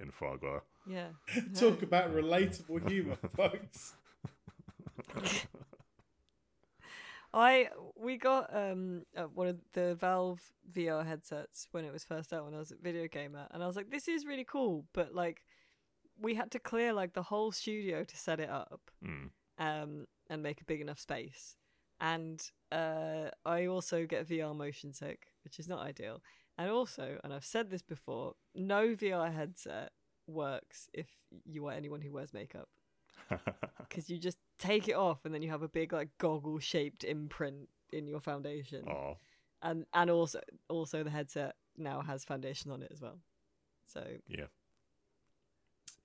in 0.00 0.10
foie 0.10 0.36
gras. 0.36 0.60
Yeah. 0.88 1.08
Talk 1.58 1.82
about 1.82 2.14
relatable 2.14 2.88
humour, 2.88 3.16
folks. 3.36 3.94
I 7.34 7.68
we 7.96 8.16
got 8.16 8.54
um 8.56 9.02
uh, 9.16 9.24
one 9.24 9.48
of 9.48 9.58
the 9.72 9.94
Valve 9.96 10.40
VR 10.72 11.04
headsets 11.06 11.68
when 11.72 11.84
it 11.84 11.92
was 11.92 12.04
first 12.04 12.32
out 12.32 12.44
when 12.44 12.54
I 12.54 12.58
was 12.58 12.72
at 12.72 12.80
Video 12.82 13.08
Gamer, 13.08 13.46
and 13.50 13.62
I 13.62 13.66
was 13.66 13.76
like, 13.76 13.90
this 13.90 14.08
is 14.08 14.24
really 14.24 14.44
cool, 14.44 14.84
but 14.94 15.14
like 15.14 15.42
we 16.18 16.34
had 16.34 16.50
to 16.52 16.58
clear 16.58 16.92
like 16.94 17.12
the 17.12 17.22
whole 17.24 17.52
studio 17.52 18.04
to 18.04 18.16
set 18.16 18.40
it 18.40 18.48
up, 18.48 18.80
Mm. 19.04 19.30
um, 19.58 20.06
and 20.30 20.42
make 20.42 20.60
a 20.62 20.64
big 20.64 20.80
enough 20.80 20.98
space. 20.98 21.56
And 22.00 22.42
uh, 22.72 23.30
I 23.44 23.66
also 23.66 24.06
get 24.06 24.26
VR 24.28 24.54
motion 24.56 24.92
sick, 24.94 25.26
which 25.44 25.58
is 25.58 25.68
not 25.68 25.80
ideal. 25.80 26.22
And 26.58 26.70
also, 26.70 27.18
and 27.22 27.34
I've 27.34 27.44
said 27.44 27.68
this 27.70 27.82
before, 27.82 28.34
no 28.54 28.94
VR 28.94 29.30
headset 29.34 29.90
works 30.26 30.88
if 30.92 31.06
you 31.44 31.66
are 31.66 31.72
anyone 31.72 32.00
who 32.00 32.12
wears 32.12 32.32
makeup. 32.32 32.68
Because 33.88 34.10
you 34.10 34.18
just 34.18 34.38
take 34.58 34.88
it 34.88 34.94
off 34.96 35.24
and 35.24 35.32
then 35.32 35.42
you 35.42 35.50
have 35.50 35.62
a 35.62 35.68
big 35.68 35.92
like 35.92 36.08
goggle 36.18 36.58
shaped 36.58 37.04
imprint 37.04 37.68
in 37.92 38.06
your 38.08 38.20
foundation. 38.20 38.84
Oh, 38.88 39.16
and 39.62 39.86
and 39.94 40.10
also 40.10 40.40
also 40.68 41.02
the 41.04 41.10
headset 41.10 41.54
now 41.78 42.00
has 42.02 42.24
foundation 42.24 42.70
on 42.72 42.82
it 42.82 42.90
as 42.92 43.00
well. 43.00 43.18
So 43.86 44.04
yeah. 44.28 44.46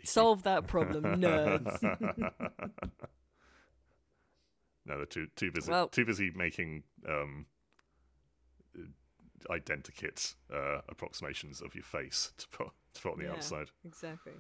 solve 0.04 0.44
that 0.44 0.68
problem 0.68 1.04
nerds. 1.22 1.82
No, 4.86 4.98
they're 4.98 5.06
too 5.06 5.28
too 5.36 5.52
busy 5.52 5.72
Well- 5.72 5.88
too 5.90 6.06
busy 6.06 6.32
making 6.36 6.84
um, 7.08 7.46
identikit 9.50 10.36
uh, 10.54 10.82
approximations 10.90 11.62
of 11.62 11.74
your 11.76 11.84
face 11.84 12.32
to 12.38 12.48
put 12.50 12.68
to 12.94 13.02
put 13.02 13.14
on 13.14 13.20
the 13.20 13.26
Yeah, 13.26 13.32
outside. 13.34 13.68
exactly 13.86 14.34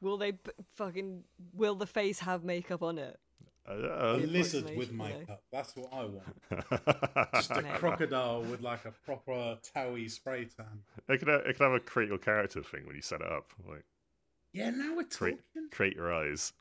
will 0.00 0.16
they 0.16 0.32
p- 0.32 0.50
fucking 0.76 1.24
will 1.52 1.74
the 1.74 1.86
face 1.86 2.20
have 2.20 2.44
makeup 2.44 2.82
on 2.82 2.98
it 2.98 3.18
A 3.66 3.72
Uh, 3.72 4.16
lizard 4.16 4.64
with 4.76 4.90
approximation, 4.90 4.92
you 4.92 4.98
know. 4.98 5.18
makeup. 5.20 5.42
That's 5.52 5.76
what 5.76 5.92
I 5.92 6.04
want. 6.04 7.30
Just 7.34 7.50
a 7.50 7.62
crocodile 7.78 8.42
with 8.42 8.60
like 8.62 8.84
a 8.86 8.92
proper 9.04 9.58
towy 9.74 10.10
spray 10.10 10.46
tan. 10.46 10.82
it 11.08 11.18
could 11.18 11.28
have, 11.28 11.40
it 11.42 11.56
could 11.56 11.64
have 11.64 11.72
a 11.74 11.80
create 11.80 12.08
your 12.08 12.18
character 12.18 12.62
thing 12.62 12.86
when 12.86 12.96
you 12.96 13.02
set 13.02 13.20
it 13.20 13.30
up. 13.30 13.52
Like 13.68 13.84
Yeah, 14.52 14.70
now 14.70 14.94
we're 14.96 15.02
talking. 15.02 15.38
Create, 15.52 15.70
create 15.70 15.96
your 15.96 16.12
eyes. 16.14 16.52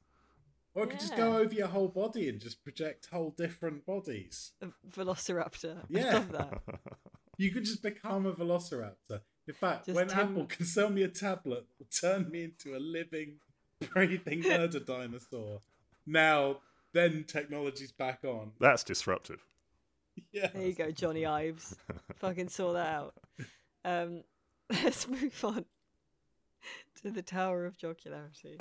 Or 0.74 0.84
it 0.84 0.90
could 0.92 1.00
just 1.00 1.16
go 1.16 1.38
over 1.38 1.54
your 1.54 1.68
whole 1.68 1.88
body 1.88 2.28
and 2.30 2.40
just 2.40 2.64
project 2.64 3.08
whole 3.12 3.32
different 3.32 3.86
bodies. 3.86 4.52
A 4.62 4.68
Velociraptor. 4.88 5.80
I 5.80 5.86
Yeah. 5.90 6.14
love 6.14 6.32
that. 6.34 6.62
You 7.38 7.52
could 7.52 7.66
just 7.66 7.84
become 7.84 8.26
a 8.26 8.34
velociraptor. 8.34 9.22
In 9.48 9.54
fact, 9.54 9.86
Just 9.86 9.96
when 9.96 10.08
Tim- 10.08 10.20
Apple 10.20 10.46
can 10.46 10.66
sell 10.66 10.90
me 10.90 11.04
a 11.04 11.08
tablet 11.08 11.66
turn 12.02 12.30
me 12.30 12.44
into 12.46 12.76
a 12.76 12.80
living, 12.80 13.38
breathing 13.94 14.42
murder 14.42 14.80
dinosaur, 14.80 15.62
now 16.06 16.58
then 16.94 17.24
technology's 17.26 17.92
back 17.92 18.20
on. 18.24 18.52
That's 18.60 18.84
disruptive. 18.84 19.40
Yeah. 20.32 20.48
There 20.54 20.64
you 20.64 20.74
go, 20.74 20.92
Jony 20.92 21.28
Ives. 21.30 21.76
Fucking 22.18 22.50
sort 22.50 22.74
that 22.74 22.88
out. 22.88 23.14
Um, 23.86 24.24
let's 24.84 25.08
move 25.08 25.40
on 25.44 25.66
to 27.04 27.12
the 27.12 27.22
Tower 27.22 27.66
of 27.66 27.78
Jocularity. 27.78 28.58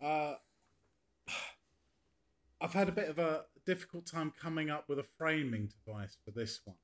So 0.00 0.06
uh, 0.06 0.34
I've 2.60 2.72
had 2.72 2.88
a 2.88 2.92
bit 2.92 3.08
of 3.08 3.18
a 3.18 3.44
difficult 3.64 4.06
time 4.06 4.32
coming 4.40 4.70
up 4.70 4.88
with 4.88 4.98
a 4.98 5.06
framing 5.18 5.68
device 5.84 6.16
for 6.24 6.30
this 6.30 6.60
one. 6.64 6.76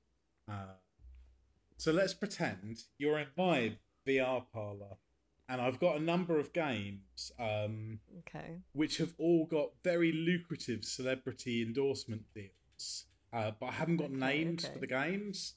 Uh, 0.51 0.75
so 1.77 1.93
let's 1.93 2.15
pretend 2.15 2.79
you're 2.99 3.19
in 3.19 3.29
my 3.37 3.77
VR 4.07 4.45
parlor, 4.53 4.97
and 5.49 5.61
I've 5.61 5.81
got 5.81 5.97
a 5.97 6.01
number 6.01 6.39
of 6.39 6.53
games 6.53 7.33
um, 7.39 8.01
Okay. 8.21 8.59
which 8.73 8.99
have 8.99 9.15
all 9.19 9.47
got 9.47 9.71
very 9.83 10.13
lucrative 10.13 10.85
celebrity 10.85 11.63
endorsement 11.63 12.23
deals, 12.35 13.07
uh, 13.33 13.53
but 13.59 13.67
I 13.67 13.73
haven't 13.73 13.97
got 13.97 14.07
Okay, 14.11 14.17
names 14.17 14.65
okay. 14.65 14.75
for 14.75 14.81
the 14.81 14.87
games. 14.87 15.55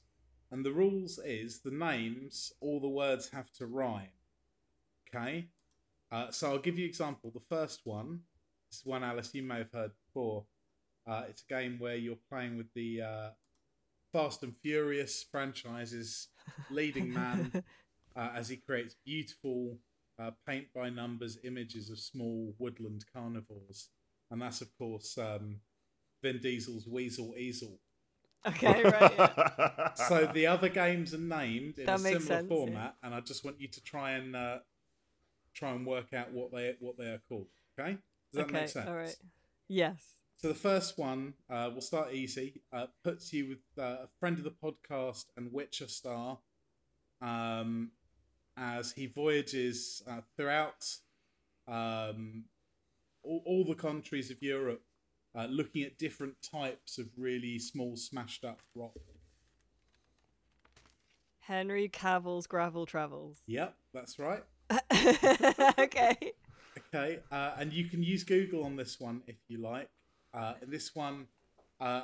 And 0.48 0.64
the 0.64 0.70
rules 0.70 1.18
is 1.24 1.58
the 1.62 1.72
names, 1.72 2.52
all 2.60 2.78
the 2.78 2.88
words 2.88 3.30
have 3.30 3.50
to 3.54 3.66
rhyme. 3.66 4.10
Okay? 5.08 5.48
Uh, 6.10 6.30
so 6.30 6.50
I'll 6.50 6.58
give 6.58 6.78
you 6.78 6.84
an 6.84 6.90
example. 6.90 7.30
The 7.34 7.56
first 7.56 7.80
one, 7.84 8.20
this 8.70 8.80
is 8.80 8.86
one 8.86 9.04
Alice 9.04 9.34
you 9.34 9.42
may 9.42 9.58
have 9.58 9.72
heard 9.72 9.92
before. 10.06 10.44
Uh, 11.06 11.24
it's 11.28 11.42
a 11.48 11.52
game 11.52 11.76
where 11.78 11.96
you're 11.96 12.18
playing 12.30 12.56
with 12.56 12.66
the 12.74 13.02
uh, 13.02 13.28
Fast 14.12 14.42
and 14.42 14.54
Furious 14.62 15.24
franchise's 15.30 16.28
leading 16.70 17.12
man 17.12 17.52
uh, 18.16 18.30
as 18.34 18.48
he 18.48 18.56
creates 18.56 18.96
beautiful 19.04 19.78
uh, 20.18 20.30
paint 20.46 20.66
by 20.74 20.88
numbers 20.90 21.38
images 21.44 21.90
of 21.90 21.98
small 21.98 22.54
woodland 22.58 23.04
carnivores. 23.12 23.88
And 24.30 24.42
that's, 24.42 24.60
of 24.60 24.76
course, 24.76 25.18
um, 25.18 25.60
Vin 26.22 26.38
Diesel's 26.38 26.86
Weasel 26.88 27.34
Easel. 27.36 27.78
Okay, 28.46 28.82
right. 28.82 29.12
Yeah. 29.18 29.72
So 30.08 30.30
the 30.32 30.46
other 30.46 30.68
games 30.68 31.14
are 31.14 31.18
named 31.18 31.78
in 31.78 31.86
That 31.86 31.96
a 31.96 31.98
similar 31.98 32.20
sense, 32.20 32.46
yeah. 32.50 32.56
format, 32.56 32.96
and 33.02 33.14
I 33.14 33.20
just 33.20 33.44
want 33.44 33.60
you 33.60 33.68
to 33.68 33.82
try 33.82 34.12
and 34.12 34.36
uh, 34.36 34.58
try 35.56 35.72
and 35.72 35.86
work 35.86 36.12
out 36.12 36.32
what 36.32 36.52
they 36.52 36.74
what 36.80 36.96
they 36.98 37.06
are 37.06 37.22
called. 37.28 37.48
Okay, 37.78 37.92
does 38.32 38.38
that 38.38 38.44
okay, 38.44 38.52
make 38.52 38.68
sense? 38.68 38.88
all 38.88 38.96
right. 38.96 39.16
Yes. 39.68 40.16
So 40.36 40.48
the 40.48 40.54
first 40.54 40.98
one, 40.98 41.32
uh, 41.48 41.70
we'll 41.72 41.80
start 41.80 42.12
easy. 42.12 42.60
Uh, 42.70 42.86
puts 43.02 43.32
you 43.32 43.48
with 43.48 43.58
uh, 43.78 44.04
a 44.04 44.08
friend 44.20 44.36
of 44.36 44.44
the 44.44 44.50
podcast 44.50 45.24
and 45.36 45.50
Witcher 45.50 45.88
star, 45.88 46.38
um, 47.22 47.90
as 48.56 48.92
he 48.92 49.06
voyages 49.06 50.02
uh, 50.08 50.20
throughout 50.36 50.84
um, 51.66 52.44
all, 53.22 53.42
all 53.46 53.64
the 53.64 53.74
countries 53.74 54.30
of 54.30 54.42
Europe, 54.42 54.82
uh, 55.34 55.46
looking 55.46 55.82
at 55.84 55.96
different 55.96 56.34
types 56.42 56.98
of 56.98 57.06
really 57.16 57.58
small, 57.58 57.96
smashed 57.96 58.44
up 58.44 58.60
rock. 58.74 58.92
Henry 61.40 61.88
Cavill's 61.88 62.46
Gravel 62.46 62.86
Travels. 62.86 63.40
Yep, 63.46 63.74
that's 63.94 64.18
right. 64.18 64.42
okay. 65.78 66.32
Okay, 66.94 67.18
uh, 67.30 67.52
and 67.58 67.72
you 67.72 67.88
can 67.88 68.02
use 68.02 68.24
Google 68.24 68.64
on 68.64 68.76
this 68.76 69.00
one 69.00 69.22
if 69.26 69.36
you 69.48 69.58
like. 69.58 69.88
Uh, 70.34 70.54
in 70.62 70.70
this 70.70 70.94
one, 70.94 71.26
uh, 71.80 72.02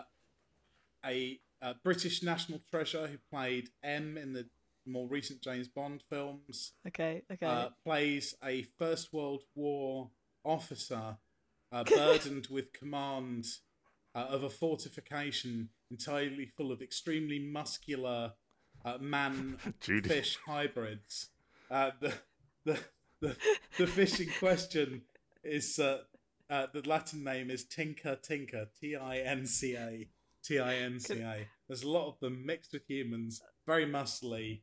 a, 1.04 1.40
uh 1.60 1.74
British 1.82 2.22
national 2.22 2.60
treasure 2.70 3.06
who 3.06 3.18
played 3.30 3.68
M 3.82 4.16
in 4.16 4.32
the 4.32 4.46
more 4.86 5.06
recent 5.08 5.40
James 5.42 5.68
Bond 5.68 6.02
films 6.10 6.72
Okay. 6.86 7.22
Okay. 7.32 7.46
uh, 7.46 7.68
plays 7.84 8.34
a 8.44 8.62
First 8.78 9.12
World 9.12 9.42
War 9.54 10.10
officer 10.44 11.16
uh, 11.70 11.84
burdened 11.96 12.48
with 12.50 12.72
command 12.72 13.46
uh, 14.14 14.26
of 14.28 14.42
a 14.42 14.50
fortification 14.50 15.70
entirely 15.90 16.46
full 16.46 16.72
of 16.72 16.82
extremely 16.82 17.38
muscular 17.38 18.32
uh, 18.84 18.98
man 19.00 19.56
Judy. 19.80 20.08
fish 20.08 20.38
hybrids. 20.46 21.28
Uh, 21.70 21.90
the, 22.00 22.12
the 22.64 22.78
the 23.20 23.36
the 23.78 23.86
fish 23.86 24.20
in 24.20 24.28
question 24.38 25.02
is 25.44 25.78
uh, 25.78 25.98
uh, 26.50 26.66
the 26.72 26.86
Latin 26.88 27.24
name 27.24 27.50
is 27.50 27.64
Tinca 27.64 28.18
Tinca 28.22 28.66
T 28.78 28.96
I 28.96 29.18
N 29.18 29.46
C 29.46 29.76
A 29.76 30.08
T 30.44 30.58
I 30.58 30.76
N 30.76 31.00
C 31.00 31.20
A. 31.20 31.46
There's 31.68 31.82
a 31.82 31.88
lot 31.88 32.08
of 32.08 32.20
them 32.20 32.44
mixed 32.44 32.72
with 32.72 32.82
humans, 32.88 33.42
very 33.66 33.86
muscly. 33.86 34.60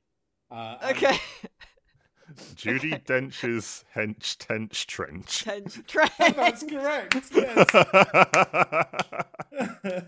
Uh, 0.52 0.78
okay. 0.90 1.18
Judi 2.56 3.04
Dench's 3.04 3.84
hench 3.96 4.38
tench 4.38 4.86
trench. 4.86 5.44
Tench 5.44 5.80
Trench. 5.88 6.12
That's 6.18 6.64
correct. 6.64 7.32
Yes. 7.34 7.70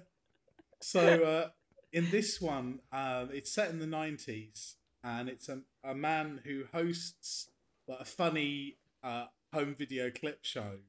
so 0.82 1.24
uh, 1.24 1.50
in 1.92 2.12
this 2.12 2.40
one, 2.40 2.80
uh, 2.92 3.26
it's 3.32 3.52
set 3.52 3.72
in 3.72 3.80
the 3.80 3.88
nineties, 3.88 4.76
and 5.04 5.30
it's 5.30 5.50
a, 5.50 5.62
a 5.84 5.96
man 5.96 6.42
who 6.44 6.66
hosts 6.72 7.50
like, 7.92 8.02
a 8.02 8.06
funny 8.06 8.78
uh, 9.04 9.26
home 9.54 9.76
video 9.78 10.10
clip 10.12 10.40
show, 10.44 10.80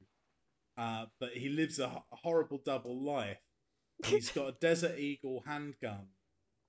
uh, 0.77 1.05
but 1.19 1.31
he 1.31 1.49
lives 1.49 1.79
a, 1.79 1.87
ho- 1.89 2.05
a 2.11 2.15
horrible 2.17 2.61
double 2.63 3.03
life. 3.03 3.41
He's 4.05 4.29
got 4.31 4.47
a 4.47 4.51
Desert 4.61 4.97
Eagle 4.97 5.43
handgun 5.45 6.07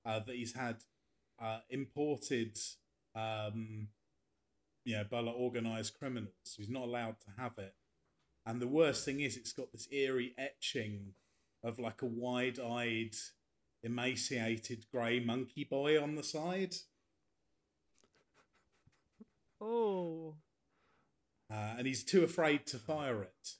uh, 0.04 0.20
that 0.20 0.34
he's 0.36 0.54
had 0.54 0.76
uh, 1.42 1.60
imported. 1.70 2.58
Um, 3.14 3.88
you 4.84 4.96
know, 4.96 5.04
by 5.10 5.20
like 5.20 5.34
organized 5.36 5.94
criminals. 5.98 6.54
He's 6.56 6.68
not 6.68 6.84
allowed 6.84 7.16
to 7.20 7.40
have 7.40 7.52
it. 7.58 7.74
And 8.46 8.60
the 8.60 8.68
worst 8.68 9.04
thing 9.04 9.20
is, 9.20 9.36
it's 9.36 9.52
got 9.52 9.72
this 9.72 9.88
eerie 9.90 10.34
etching 10.36 11.14
of 11.62 11.78
like 11.78 12.02
a 12.02 12.06
wide 12.06 12.60
eyed, 12.60 13.14
emaciated 13.82 14.84
grey 14.92 15.20
monkey 15.20 15.64
boy 15.64 16.00
on 16.00 16.14
the 16.14 16.22
side. 16.22 16.74
Oh. 19.60 20.34
Uh, 21.50 21.74
and 21.78 21.86
he's 21.86 22.04
too 22.04 22.24
afraid 22.24 22.66
to 22.66 22.78
fire 22.78 23.22
it. 23.22 23.54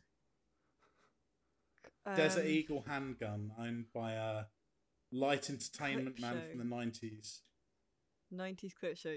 Desert 2.16 2.42
um, 2.42 2.46
Eagle 2.46 2.84
handgun, 2.86 3.52
owned 3.58 3.86
by 3.94 4.12
a 4.12 4.44
light 5.10 5.48
entertainment 5.48 6.20
man 6.20 6.34
show. 6.34 6.50
from 6.50 6.58
the 6.58 6.76
90s. 6.76 7.40
90s 8.32 8.74
clip 8.78 8.96
show. 8.96 9.16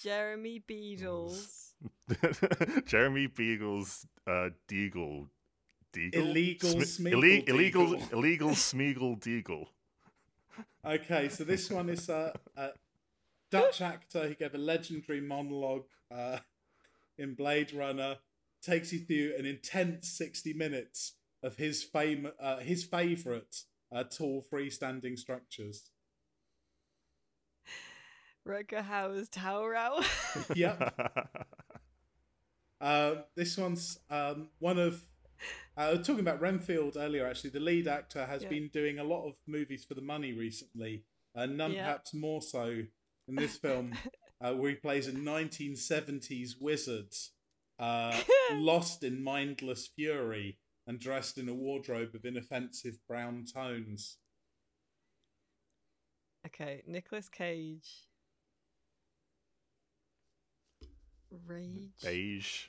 Jeremy 0.00 0.62
Beadles. 0.68 1.72
Jeremy 2.86 3.28
Beagle's 3.28 4.06
uh, 4.26 4.50
Deagle. 4.68 5.26
Deagle? 5.92 6.14
Illegal 6.14 6.70
Sme- 6.70 7.10
Smeagol 7.10 7.12
ille- 7.12 7.48
illegal, 7.48 8.02
illegal 8.12 8.50
Smeagol 8.50 9.18
Deagle. 9.18 9.66
Okay, 10.84 11.28
so 11.28 11.44
this 11.44 11.70
one 11.70 11.88
is 11.88 12.08
a, 12.08 12.32
a 12.56 12.68
Dutch 13.50 13.80
actor 13.80 14.28
who 14.28 14.34
gave 14.34 14.54
a 14.54 14.58
legendary 14.58 15.20
monologue 15.20 15.86
uh, 16.10 16.38
in 17.18 17.34
Blade 17.34 17.72
Runner. 17.72 18.16
Takes 18.62 18.92
you 18.92 18.98
through 19.00 19.34
an 19.38 19.46
intense 19.46 20.08
sixty 20.08 20.52
minutes 20.52 21.14
of 21.42 21.56
his 21.56 21.82
fame, 21.82 22.28
uh, 22.38 22.58
his 22.58 22.84
favourite 22.84 23.62
uh, 23.90 24.04
tall 24.04 24.44
freestanding 24.52 25.18
structures. 25.18 25.90
Rutger 28.46 28.84
Hauer's 28.84 29.28
Tower 29.28 29.74
Hour. 29.74 30.02
Yep. 30.54 30.94
Um, 32.82 33.24
this 33.36 33.58
one's 33.58 33.98
um, 34.08 34.48
one 34.58 34.78
of. 34.78 35.02
Uh, 35.76 35.80
I 35.80 35.90
was 35.92 36.06
talking 36.06 36.20
about 36.20 36.40
Renfield 36.40 36.96
earlier. 36.96 37.26
Actually, 37.26 37.50
the 37.50 37.60
lead 37.60 37.86
actor 37.86 38.24
has 38.24 38.42
Yeah. 38.42 38.48
been 38.48 38.68
doing 38.72 38.98
a 38.98 39.04
lot 39.04 39.26
of 39.28 39.34
movies 39.46 39.84
for 39.84 39.92
the 39.92 40.00
money 40.00 40.32
recently, 40.32 41.04
and 41.34 41.58
none 41.58 41.72
Yeah. 41.72 41.84
perhaps 41.84 42.14
more 42.14 42.40
so 42.40 42.84
in 43.30 43.36
this 43.36 43.56
film, 43.56 43.92
uh, 44.40 44.52
where 44.52 44.70
he 44.70 44.76
plays 44.76 45.06
a 45.08 45.12
1970s 45.12 46.60
wizard, 46.60 47.14
uh, 47.78 48.20
lost 48.52 49.02
in 49.04 49.22
mindless 49.22 49.86
fury 49.94 50.58
and 50.86 50.98
dressed 50.98 51.38
in 51.38 51.48
a 51.48 51.54
wardrobe 51.54 52.10
of 52.14 52.24
inoffensive 52.24 52.98
brown 53.08 53.44
tones. 53.52 54.18
okay, 56.46 56.82
Nicolas 56.86 57.28
Cage. 57.28 58.06
Rage. 61.46 61.90
Beige. 62.02 62.64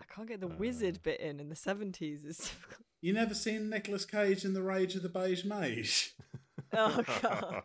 I 0.00 0.04
can't 0.12 0.26
get 0.26 0.40
the 0.40 0.48
Uh. 0.48 0.56
wizard 0.56 1.00
bit 1.02 1.20
in 1.20 1.38
in 1.38 1.48
the 1.48 1.54
70s. 1.54 2.24
It's 2.24 2.38
difficult. 2.48 2.80
You 3.00 3.12
never 3.12 3.34
seen 3.34 3.68
Nicolas 3.70 4.04
Cage 4.04 4.44
in 4.44 4.52
The 4.54 4.62
Rage 4.62 4.94
of 4.96 5.02
the 5.02 5.08
Beige 5.08 5.44
Mage? 5.44 6.14
Oh 6.74 7.02
god. 7.20 7.62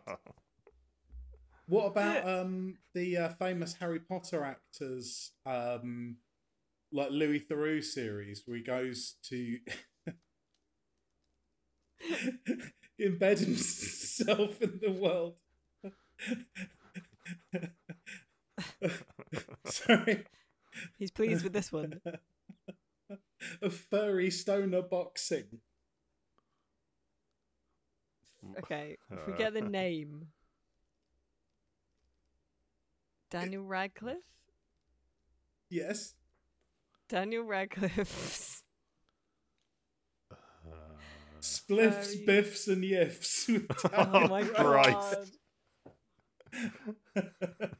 What 1.66 1.86
about 1.86 2.28
um 2.28 2.78
the 2.94 3.16
uh, 3.16 3.28
famous 3.30 3.74
Harry 3.74 4.00
Potter 4.00 4.44
actors, 4.44 5.32
um, 5.44 6.16
like 6.92 7.10
Louis 7.10 7.40
Theroux 7.40 7.82
series, 7.84 8.42
where 8.46 8.56
he 8.56 8.62
goes 8.62 9.16
to 9.24 9.58
embed 13.00 13.38
himself 13.38 14.60
in 14.62 14.80
the 14.82 14.92
world? 14.92 15.34
Sorry, 19.66 20.24
He's 20.98 21.10
pleased 21.10 21.44
with 21.44 21.52
this 21.52 21.72
one. 21.72 22.00
a 23.62 23.70
furry 23.70 24.30
stoner 24.30 24.82
boxing. 24.82 25.60
Okay, 28.58 28.98
if 29.10 29.26
we 29.26 29.32
get 29.32 29.54
the 29.54 29.62
uh, 29.62 29.68
name. 29.68 30.28
Daniel 33.30 33.62
Radcliffe? 33.64 34.24
Yes, 35.70 36.14
Daniel 37.08 37.44
Radcliffe. 37.44 38.62
Uh, 40.66 40.96
spliffs, 41.40 42.14
Furry. 42.14 42.24
biffs, 42.26 42.68
and 42.68 42.82
yiffs. 42.84 43.48
Oh 43.94 44.04
Daniel 44.04 44.22
oh 44.22 44.28
my 44.28 44.44
Christ. 44.44 45.18
god. 45.22 45.30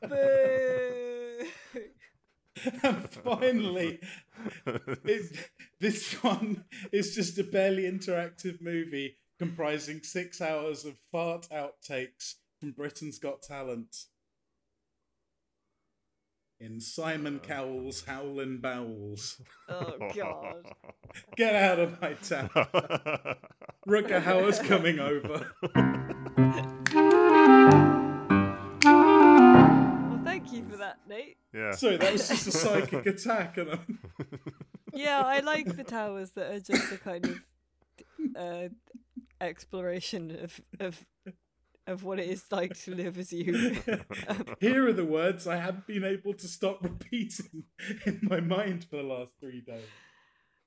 Boo! 0.09 1.47
and 2.83 3.09
finally, 3.11 4.01
it, 5.05 5.51
this 5.81 6.13
one 6.23 6.65
is 6.93 7.15
just 7.15 7.39
a 7.39 7.45
barely 7.45 7.83
interactive 7.85 8.61
movie 8.61 9.17
comprising 9.39 10.03
six 10.03 10.41
hours 10.41 10.85
of 10.85 10.97
fart 11.13 11.49
outtakes 11.53 12.35
from 12.59 12.73
Britain's 12.73 13.19
Got 13.19 13.43
Talent. 13.43 14.05
In 16.61 16.81
Simon 16.81 17.39
Cowell's 17.39 18.05
Howlin' 18.07 18.59
Bowels. 18.61 19.41
Oh 19.71 19.95
god. 20.17 20.65
Get 21.37 21.55
out 21.55 21.79
of 21.79 22.01
my 22.01 22.15
town. 22.15 22.49
Rutger 23.87 24.23
Hauer's 24.23 24.59
coming 24.61 24.99
over. 24.99 25.47
Well, 28.85 30.21
thank 30.25 30.53
you 30.53 30.65
for 30.71 30.77
that, 30.79 31.01
Nate. 31.07 31.37
yeah. 31.53 31.73
Sorry, 31.73 31.99
that 31.99 32.13
was 32.13 32.29
just 32.29 32.47
a 32.47 32.51
psychic 32.53 33.05
attack. 33.07 33.59
And 33.59 33.71
I'm... 33.73 33.99
Yeah, 34.95 35.21
I 35.25 35.41
like 35.41 35.77
the 35.77 35.85
towers 35.85 36.31
that 36.33 36.51
are 36.51 36.61
just 36.61 36.91
a 36.93 36.97
kind 36.97 37.25
of 37.27 37.41
uh, 38.37 38.69
exploration 39.41 40.37
of 40.43 40.61
of 40.81 41.07
of 41.87 42.05
what 42.05 42.19
it 42.21 42.29
is 42.29 42.45
like 42.51 42.79
to 42.85 42.95
live 42.95 43.19
as 43.19 43.33
you. 43.33 43.55
Here 44.61 44.87
are 44.87 44.93
the 44.93 45.05
words 45.07 45.47
I 45.47 45.57
haven't 45.57 45.87
been 45.87 46.05
able 46.05 46.35
to 46.35 46.47
stop 46.47 46.83
repeating 46.83 47.65
in 48.05 48.21
my 48.23 48.41
mind 48.41 48.85
for 48.91 48.97
the 48.97 49.03
last 49.03 49.33
three 49.41 49.61
days. 49.63 49.85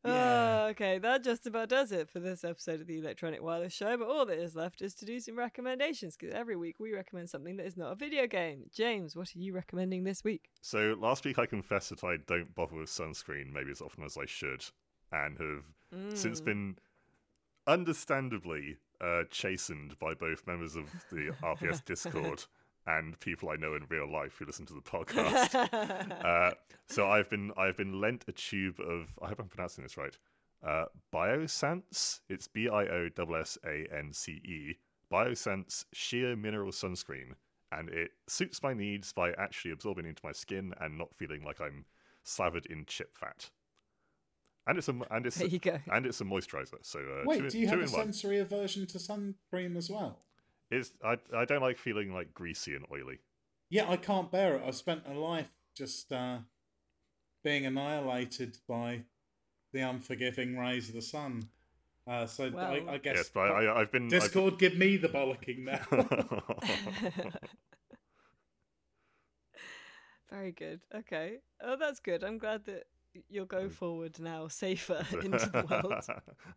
Ah, 0.03 0.65
okay, 0.69 0.97
that 0.97 1.23
just 1.23 1.45
about 1.45 1.69
does 1.69 1.91
it 1.91 2.09
for 2.09 2.19
this 2.19 2.43
episode 2.43 2.81
of 2.81 2.87
the 2.87 2.97
Electronic 2.97 3.43
Wireless 3.43 3.71
Show. 3.71 3.95
But 3.97 4.07
all 4.07 4.25
that 4.25 4.39
is 4.39 4.55
left 4.55 4.81
is 4.81 4.95
to 4.95 5.05
do 5.05 5.19
some 5.19 5.37
recommendations 5.37 6.17
because 6.17 6.33
every 6.33 6.55
week 6.55 6.79
we 6.79 6.91
recommend 6.91 7.29
something 7.29 7.55
that 7.57 7.67
is 7.67 7.77
not 7.77 7.91
a 7.91 7.95
video 7.95 8.25
game. 8.25 8.63
James, 8.73 9.15
what 9.15 9.27
are 9.35 9.39
you 9.39 9.53
recommending 9.53 10.03
this 10.03 10.23
week? 10.23 10.49
So 10.61 10.97
last 10.99 11.23
week 11.23 11.37
I 11.37 11.45
confessed 11.45 11.91
that 11.91 12.03
I 12.03 12.17
don't 12.25 12.55
bother 12.55 12.77
with 12.77 12.89
sunscreen 12.89 13.53
maybe 13.53 13.69
as 13.69 13.79
often 13.81 14.03
as 14.03 14.17
I 14.17 14.25
should, 14.25 14.65
and 15.11 15.37
have 15.37 16.15
since 16.17 16.41
Mm. 16.41 16.45
been 16.45 16.75
understandably 17.67 18.77
uh, 18.99 19.23
chastened 19.29 19.97
by 19.99 20.13
both 20.13 20.45
members 20.47 20.75
of 20.75 20.85
the 21.11 21.31
RPS 21.43 21.83
Discord 21.85 22.43
and 22.87 23.19
people 23.19 23.49
I 23.49 23.55
know 23.55 23.75
in 23.75 23.85
real 23.89 24.11
life 24.11 24.37
who 24.37 24.45
listen 24.45 24.65
to 24.67 24.73
the 24.73 24.81
podcast. 24.81 25.55
uh, 26.25 26.53
so 26.87 27.07
I've 27.07 27.29
been 27.29 27.51
I've 27.57 27.77
been 27.77 27.99
lent 28.01 28.25
a 28.27 28.31
tube 28.31 28.79
of 28.79 29.07
I 29.21 29.29
hope 29.29 29.39
I'm 29.39 29.47
pronouncing 29.47 29.83
this 29.83 29.97
right. 29.97 30.17
Uh, 30.65 30.85
Biossance. 31.13 32.19
It's 32.29 32.47
B 32.47 32.69
I 32.69 32.85
O 32.85 33.07
S 33.17 33.17
S 33.39 33.57
A 33.65 33.87
N 33.95 34.11
C 34.13 34.33
E. 34.33 34.77
Biossance 35.11 35.85
sheer 35.93 36.35
mineral 36.35 36.71
sunscreen, 36.71 37.33
and 37.71 37.89
it 37.89 38.11
suits 38.27 38.63
my 38.63 38.73
needs 38.73 39.11
by 39.11 39.31
actually 39.33 39.71
absorbing 39.71 40.05
into 40.05 40.21
my 40.23 40.31
skin 40.31 40.73
and 40.79 40.97
not 40.97 41.13
feeling 41.15 41.43
like 41.43 41.59
I'm 41.59 41.85
slathered 42.23 42.65
in 42.67 42.85
chip 42.85 43.17
fat. 43.17 43.49
And 44.67 44.77
it's 44.77 44.87
a 44.87 44.95
and 45.09 45.25
it's 45.25 45.37
there 45.37 45.47
you 45.47 45.59
go. 45.59 45.79
and 45.91 46.05
it's 46.05 46.21
a 46.21 46.23
moisturizer. 46.23 46.77
So 46.83 46.99
uh, 46.99 47.23
Wait, 47.25 47.39
two, 47.39 47.49
do 47.49 47.59
you 47.59 47.65
two 47.65 47.69
have 47.71 47.79
a 47.79 47.83
in 47.85 47.91
one. 47.91 48.01
sensory 48.13 48.39
aversion 48.39 48.85
to 48.87 48.99
sun 48.99 49.35
cream 49.49 49.75
as 49.75 49.89
well? 49.89 50.19
It's 50.69 50.91
I 51.03 51.17
I 51.35 51.45
don't 51.45 51.61
like 51.61 51.77
feeling 51.77 52.13
like 52.13 52.33
greasy 52.33 52.75
and 52.75 52.85
oily. 52.91 53.19
Yeah, 53.69 53.89
I 53.89 53.97
can't 53.97 54.31
bear 54.31 54.55
it. 54.57 54.63
I've 54.65 54.75
spent 54.75 55.03
a 55.07 55.13
life 55.13 55.49
just 55.75 56.11
uh, 56.11 56.39
being 57.43 57.65
annihilated 57.65 58.57
by 58.67 59.03
the 59.73 59.79
unforgiving 59.79 60.57
rays 60.57 60.89
of 60.89 60.95
the 60.95 61.01
sun. 61.01 61.49
Uh, 62.07 62.25
so 62.25 62.49
Well- 62.53 62.89
I, 62.89 62.93
I 62.93 62.97
guess 62.97 63.15
Yes, 63.15 63.29
but 63.33 63.51
I, 63.51 63.79
I've 63.79 63.91
been 63.91 64.07
I've- 64.07 64.19
Discord, 64.19 64.59
give 64.59 64.77
me 64.77 64.97
the 64.97 65.07
bollocking 65.07 65.63
now. 65.65 65.79
Very 70.29 70.51
good. 70.51 70.81
Okay. 70.95 71.37
Oh, 71.61 71.75
that's 71.79 71.99
good. 71.99 72.23
I'm 72.23 72.37
glad 72.37 72.65
that 72.65 72.83
you'll 73.29 73.45
go 73.45 73.69
forward 73.69 74.19
now 74.19 74.47
safer 74.47 75.05
into 75.23 75.45
the 75.47 75.65
world. 75.69 76.05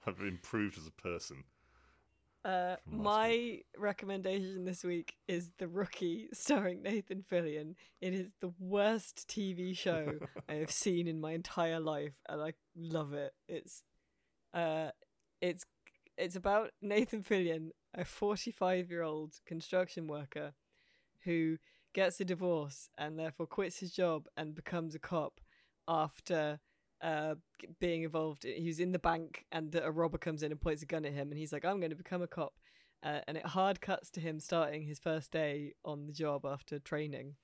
I've 0.07 0.21
improved 0.21 0.79
as 0.79 0.87
a 0.87 1.03
person. 1.03 1.45
Uh, 2.45 2.77
my 2.91 3.61
recommendation 3.79 4.67
this 4.67 4.85
week 4.85 5.15
is 5.27 5.53
The 5.57 5.67
Rookie, 5.67 6.29
starring 6.35 6.83
Nathan 6.83 7.23
Fillion. 7.23 7.75
It 8.03 8.13
is 8.13 8.35
the 8.41 8.53
worst 8.59 9.27
TV 9.29 9.75
show 9.75 10.13
I 10.49 10.55
have 10.55 10.71
seen 10.71 11.09
in 11.09 11.21
my 11.21 11.33
entire 11.33 11.81
life, 11.81 12.21
and 12.29 12.43
I 12.43 12.53
love 12.77 13.15
it. 13.15 13.33
It's, 13.49 13.83
uh, 14.53 14.91
it's, 15.41 15.65
it's 16.19 16.37
about 16.37 16.73
Nathan 16.83 17.23
Fillion, 17.23 17.71
a 17.95 18.05
forty-five-year-old 18.05 19.37
construction 19.47 20.07
worker, 20.07 20.53
who 21.25 21.57
gets 21.95 22.21
a 22.21 22.25
divorce 22.27 22.91
and 22.99 23.19
therefore 23.19 23.47
quits 23.47 23.79
his 23.79 23.93
job 23.93 24.27
and 24.37 24.55
becomes 24.55 24.95
a 24.95 24.99
cop 24.99 25.41
after 25.89 26.61
uh, 27.03 27.35
being 27.81 28.03
involved. 28.03 28.45
He 28.45 28.67
was 28.67 28.81
in 28.81 28.93
the 28.93 28.99
bank, 28.99 29.45
and 29.53 29.75
a 29.75 29.91
robber 29.91 30.19
comes 30.19 30.43
in 30.43 30.53
and 30.53 30.61
points 30.61 30.83
a 30.83 30.87
gun 30.87 31.05
at 31.05 31.13
him, 31.13 31.31
and 31.31 31.39
he's 31.39 31.53
like, 31.53 31.65
"I'm 31.65 31.81
going 31.81 31.91
to 31.91 31.97
become 31.97 32.23
a 32.23 32.27
cop." 32.27 32.55
Uh, 33.03 33.21
and 33.29 33.37
it 33.37 33.47
hard 33.47 33.81
cuts 33.83 34.11
to 34.11 34.21
him 34.21 34.41
starting 34.41 34.83
his 34.83 34.99
first 34.99 35.31
day 35.31 35.75
on 35.85 36.07
the 36.07 36.13
job 36.13 36.47
after 36.47 36.79
training. 36.79 37.35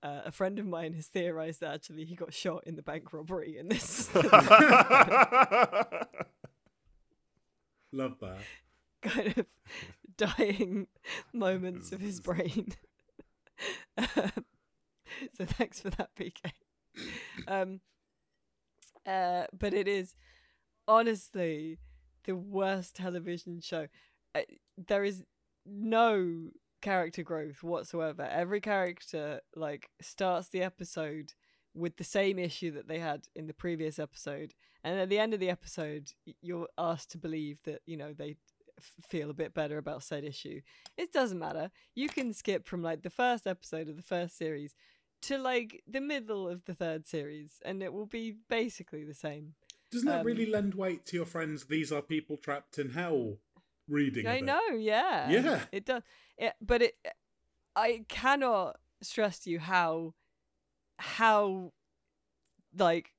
Uh, 0.00 0.20
a 0.24 0.30
friend 0.30 0.60
of 0.60 0.66
mine 0.66 0.92
has 0.92 1.08
theorized 1.08 1.60
that 1.60 1.74
actually 1.74 2.04
he 2.04 2.14
got 2.14 2.32
shot 2.32 2.62
in 2.64 2.76
the 2.76 2.82
bank 2.82 3.12
robbery, 3.12 3.58
and 3.58 3.68
this 3.70 4.14
Love 7.92 8.18
that. 8.20 8.38
kind 9.02 9.38
of 9.38 9.46
dying 10.16 10.86
moments 11.32 11.92
of 11.92 12.00
his 12.00 12.20
brain. 12.28 12.74
Um, 13.96 14.44
so 15.36 15.44
thanks 15.44 15.80
for 15.80 15.90
that, 15.90 16.10
PK. 16.16 16.52
Um, 17.46 17.80
uh, 19.06 19.44
but 19.58 19.72
it 19.72 19.88
is 19.88 20.14
honestly 20.86 21.78
the 22.24 22.36
worst 22.36 22.96
television 22.96 23.60
show. 23.60 23.88
Uh, 24.34 24.40
there 24.76 25.04
is 25.04 25.24
no 25.64 26.50
character 26.82 27.22
growth 27.22 27.62
whatsoever. 27.62 28.22
Every 28.22 28.60
character 28.60 29.40
like 29.56 29.88
starts 30.00 30.48
the 30.48 30.62
episode 30.62 31.32
with 31.74 31.96
the 31.96 32.04
same 32.04 32.38
issue 32.38 32.70
that 32.72 32.88
they 32.88 32.98
had 32.98 33.28
in 33.34 33.46
the 33.46 33.54
previous 33.54 33.98
episode, 33.98 34.54
and 34.84 34.98
at 34.98 35.08
the 35.08 35.18
end 35.18 35.32
of 35.32 35.40
the 35.40 35.50
episode, 35.50 36.12
you're 36.42 36.68
asked 36.76 37.10
to 37.12 37.18
believe 37.18 37.58
that 37.64 37.80
you 37.86 37.96
know 37.96 38.12
they 38.12 38.36
feel 39.08 39.30
a 39.30 39.34
bit 39.34 39.54
better 39.54 39.78
about 39.78 40.02
said 40.02 40.24
issue. 40.24 40.60
It 40.96 41.12
doesn't 41.12 41.38
matter. 41.38 41.70
You 41.94 42.08
can 42.08 42.32
skip 42.32 42.66
from 42.66 42.82
like 42.82 43.02
the 43.02 43.10
first 43.10 43.46
episode 43.46 43.88
of 43.88 43.96
the 43.96 44.02
first 44.02 44.36
series 44.36 44.74
to 45.22 45.38
like 45.38 45.82
the 45.86 46.00
middle 46.00 46.48
of 46.48 46.64
the 46.64 46.74
third 46.74 47.06
series, 47.06 47.60
and 47.64 47.82
it 47.82 47.92
will 47.92 48.06
be 48.06 48.36
basically 48.48 49.04
the 49.04 49.14
same. 49.14 49.54
Doesn't 49.90 50.06
that 50.08 50.20
Um, 50.20 50.26
really 50.26 50.46
lend 50.46 50.74
weight 50.74 51.06
to 51.06 51.16
your 51.16 51.26
friends? 51.26 51.66
These 51.66 51.90
are 51.92 52.02
people 52.02 52.36
trapped 52.36 52.78
in 52.78 52.90
hell. 52.90 53.38
Reading. 53.88 54.26
I 54.26 54.40
know, 54.40 54.68
yeah, 54.72 55.30
Yeah. 55.30 55.64
it 55.72 55.86
does. 55.86 56.02
It, 56.36 56.52
but 56.60 56.82
it, 56.82 56.98
I 57.74 58.04
cannot 58.08 58.78
stress 59.00 59.38
to 59.40 59.50
you 59.50 59.60
how, 59.60 60.14
how, 60.98 61.72
like, 62.76 63.14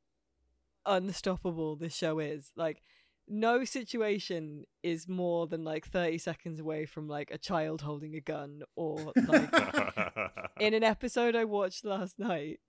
unstoppable 0.85 1.75
this 1.75 1.95
show 1.95 2.19
is. 2.19 2.51
Like, 2.55 2.81
no 3.29 3.63
situation 3.63 4.65
is 4.83 5.07
more 5.07 5.47
than 5.47 5.63
like 5.63 5.85
thirty 5.87 6.17
seconds 6.17 6.59
away 6.59 6.85
from 6.85 7.07
like 7.07 7.29
a 7.31 7.37
child 7.37 7.81
holding 7.81 8.15
a 8.15 8.19
gun 8.21 8.63
or 8.75 9.13
like 9.27 9.49
in 10.59 10.73
an 10.73 10.83
episode 10.83 11.35
I 11.35 11.45
watched 11.45 11.85
last 11.85 12.17
night, 12.19 12.59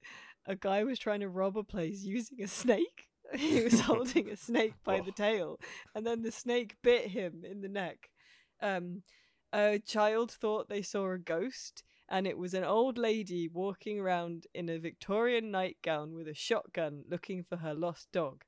a 0.46 0.54
guy 0.56 0.84
was 0.84 0.98
trying 0.98 1.20
to 1.20 1.28
rob 1.28 1.56
a 1.56 1.64
place 1.64 2.02
using 2.04 2.42
a 2.42 2.48
snake. 2.48 3.08
he 3.36 3.62
was 3.62 3.80
holding 3.90 4.28
a 4.28 4.36
snake 4.36 4.74
by 4.84 4.98
Oh. 5.00 5.04
the 5.04 5.12
tail, 5.12 5.58
and 5.94 6.06
then 6.06 6.22
the 6.22 6.32
snake 6.32 6.76
bit 6.82 7.08
him 7.08 7.42
in 7.44 7.60
the 7.62 7.68
neck. 7.68 8.10
Um, 8.62 9.02
a 9.52 9.78
child 9.78 10.30
thought 10.30 10.68
they 10.68 10.82
saw 10.82 11.10
a 11.12 11.18
ghost, 11.18 11.82
and 12.08 12.26
it 12.26 12.36
was 12.38 12.54
an 12.54 12.64
old 12.64 12.98
lady 12.98 13.48
walking 13.48 13.98
around 14.00 14.46
in 14.54 14.68
a 14.68 14.78
Victorian 14.78 15.50
nightgown 15.50 16.14
with 16.14 16.28
a 16.28 16.34
shotgun 16.34 17.04
looking 17.08 17.42
for 17.44 17.56
her 17.58 17.72
lost 17.74 18.10
dog. 18.12 18.42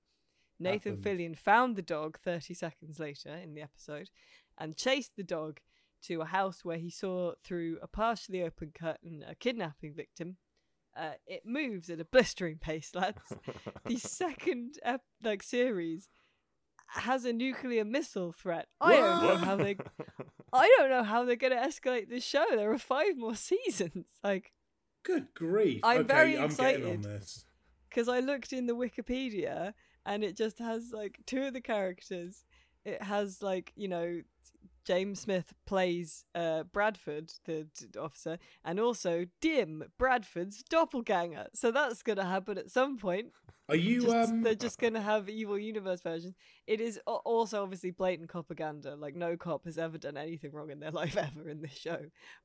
Nathan 0.63 0.97
Happened. 0.97 1.19
Fillion 1.19 1.39
found 1.39 1.77
the 1.77 1.83
dog 1.83 2.19
30 2.21 2.55
seconds 2.55 2.99
later 2.99 3.35
in 3.35 3.55
the 3.55 3.63
episode 3.63 4.11
and 4.59 4.77
chased 4.77 5.13
the 5.17 5.23
dog 5.23 5.61
to 6.05 6.21
a 6.21 6.27
house 6.27 6.65
where 6.65 6.79
he 6.79 6.91
saw 6.91 7.33
through 7.45 7.79
a 7.83 7.87
partially 7.87 8.43
open 8.43 8.73
curtain 8.79 9.25
a 9.29 9.35
kidnapping 9.35 9.95
victim. 9.95 10.37
Uh, 10.97 11.13
it 11.27 11.43
moves 11.47 11.89
at 11.89 12.01
a 12.01 12.05
blistering 12.05 12.59
pace, 12.59 12.91
lads. 12.95 13.23
the 13.87 13.97
second 13.99 14.75
ep- 14.85 15.05
like 15.23 15.43
series 15.43 16.09
has 16.89 17.25
a 17.25 17.33
nuclear 17.33 17.85
missile 17.85 18.33
threat. 18.33 18.67
I 18.81 18.93
don't 18.97 19.23
know 19.23 19.37
how 19.37 19.57
they. 19.57 19.77
I 20.53 20.71
don't 20.77 20.91
know 20.91 21.03
how 21.05 21.25
they're 21.25 21.37
going 21.37 21.55
to 21.55 21.59
escalate 21.59 22.11
this 22.11 22.25
show. 22.25 22.45
There 22.51 22.71
are 22.71 22.79
five 22.79 23.17
more 23.17 23.35
seasons. 23.35 24.07
Like, 24.23 24.53
Good 25.03 25.33
grief. 25.33 25.81
I'm 25.83 26.01
okay, 26.01 26.07
very 26.07 26.39
I'm 26.39 26.49
getting 26.51 26.85
on 26.85 26.91
excited. 26.91 27.03
this. 27.05 27.45
because 27.89 28.09
I 28.09 28.21
looked 28.21 28.53
in 28.53 28.67
the 28.67 28.77
Wikipedia 28.77 29.73
and 30.07 30.23
it 30.25 30.37
just 30.37 30.59
has 30.59 30.91
like 30.93 31.19
two 31.27 31.43
of 31.45 31.53
the 31.55 31.61
characters. 31.61 32.45
It 32.85 33.03
has 33.03 33.43
like 33.43 33.73
you 33.77 33.89
know 33.89 34.23
James 34.85 35.21
Smith 35.21 35.55
plays 35.65 36.25
uh, 36.35 36.65
Bradford, 36.65 37.33
the 37.45 37.69
d- 37.79 37.99
officer, 37.99 38.39
and 38.65 38.81
also 38.81 39.27
Tim 39.41 39.85
Bradford's 39.99 40.63
doppelganger. 40.65 41.47
So 41.55 41.71
that's 41.71 42.03
gonna 42.03 42.25
happen 42.25 42.59
at 42.59 42.71
some 42.71 42.99
point. 42.99 43.27
Are 43.69 43.77
you 43.77 44.03
Just- 44.03 44.33
um 44.33 44.43
they're 44.43 44.57
just 44.57 44.81
gonna 44.81 45.01
have 45.01 45.29
evil 45.29 45.57
universe 45.59 46.01
versions. 46.01 46.35
It 46.67 46.81
is 46.81 46.99
a- 47.07 47.11
also 47.13 47.63
obviously 47.63 47.93
blatant 47.93 48.29
propaganda. 48.29 48.97
Like 48.97 49.15
no 49.15 49.37
cop 49.37 49.65
has 49.67 49.79
ever 49.79 49.99
done 49.99 50.17
anything 50.17 50.51
wrong 50.53 50.71
in 50.71 50.81
their 50.81 50.91
life 51.03 51.17
ever 51.17 51.49
in 51.49 51.63
this 51.63 51.77
show. 51.79 52.01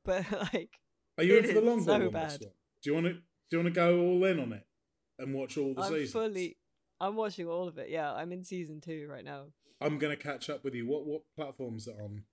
But 0.06 0.26
like 0.54 0.80
are 1.18 1.24
you 1.24 1.38
in 1.38 1.46
for 1.48 1.54
the 1.54 1.62
long 1.62 1.82
so 1.84 1.94
haul 1.94 2.04
on 2.04 2.12
bad. 2.12 2.30
one? 2.30 2.40
Do 2.40 2.90
you 2.90 2.94
want 2.94 3.06
to 3.08 3.14
do 3.14 3.22
you 3.50 3.58
want 3.64 3.74
to 3.74 3.80
go 3.80 4.00
all 4.00 4.24
in 4.26 4.40
on 4.40 4.54
it 4.54 4.64
and 5.18 5.34
watch 5.34 5.58
all 5.58 5.74
the 5.74 5.82
I'm 5.82 5.92
seasons? 5.92 6.12
fully, 6.12 6.58
I'm 7.00 7.16
watching 7.16 7.48
all 7.48 7.68
of 7.68 7.78
it. 7.78 7.90
Yeah, 7.90 8.12
I'm 8.14 8.32
in 8.32 8.44
season 8.44 8.82
two 8.82 9.08
right 9.10 9.24
now. 9.24 9.46
I'm 9.80 9.98
gonna 9.98 10.18
catch 10.18 10.50
up 10.50 10.64
with 10.64 10.74
you. 10.74 10.88
What 10.88 11.06
what 11.06 11.22
platforms 11.36 11.88
are 11.88 12.02
on? 12.02 12.24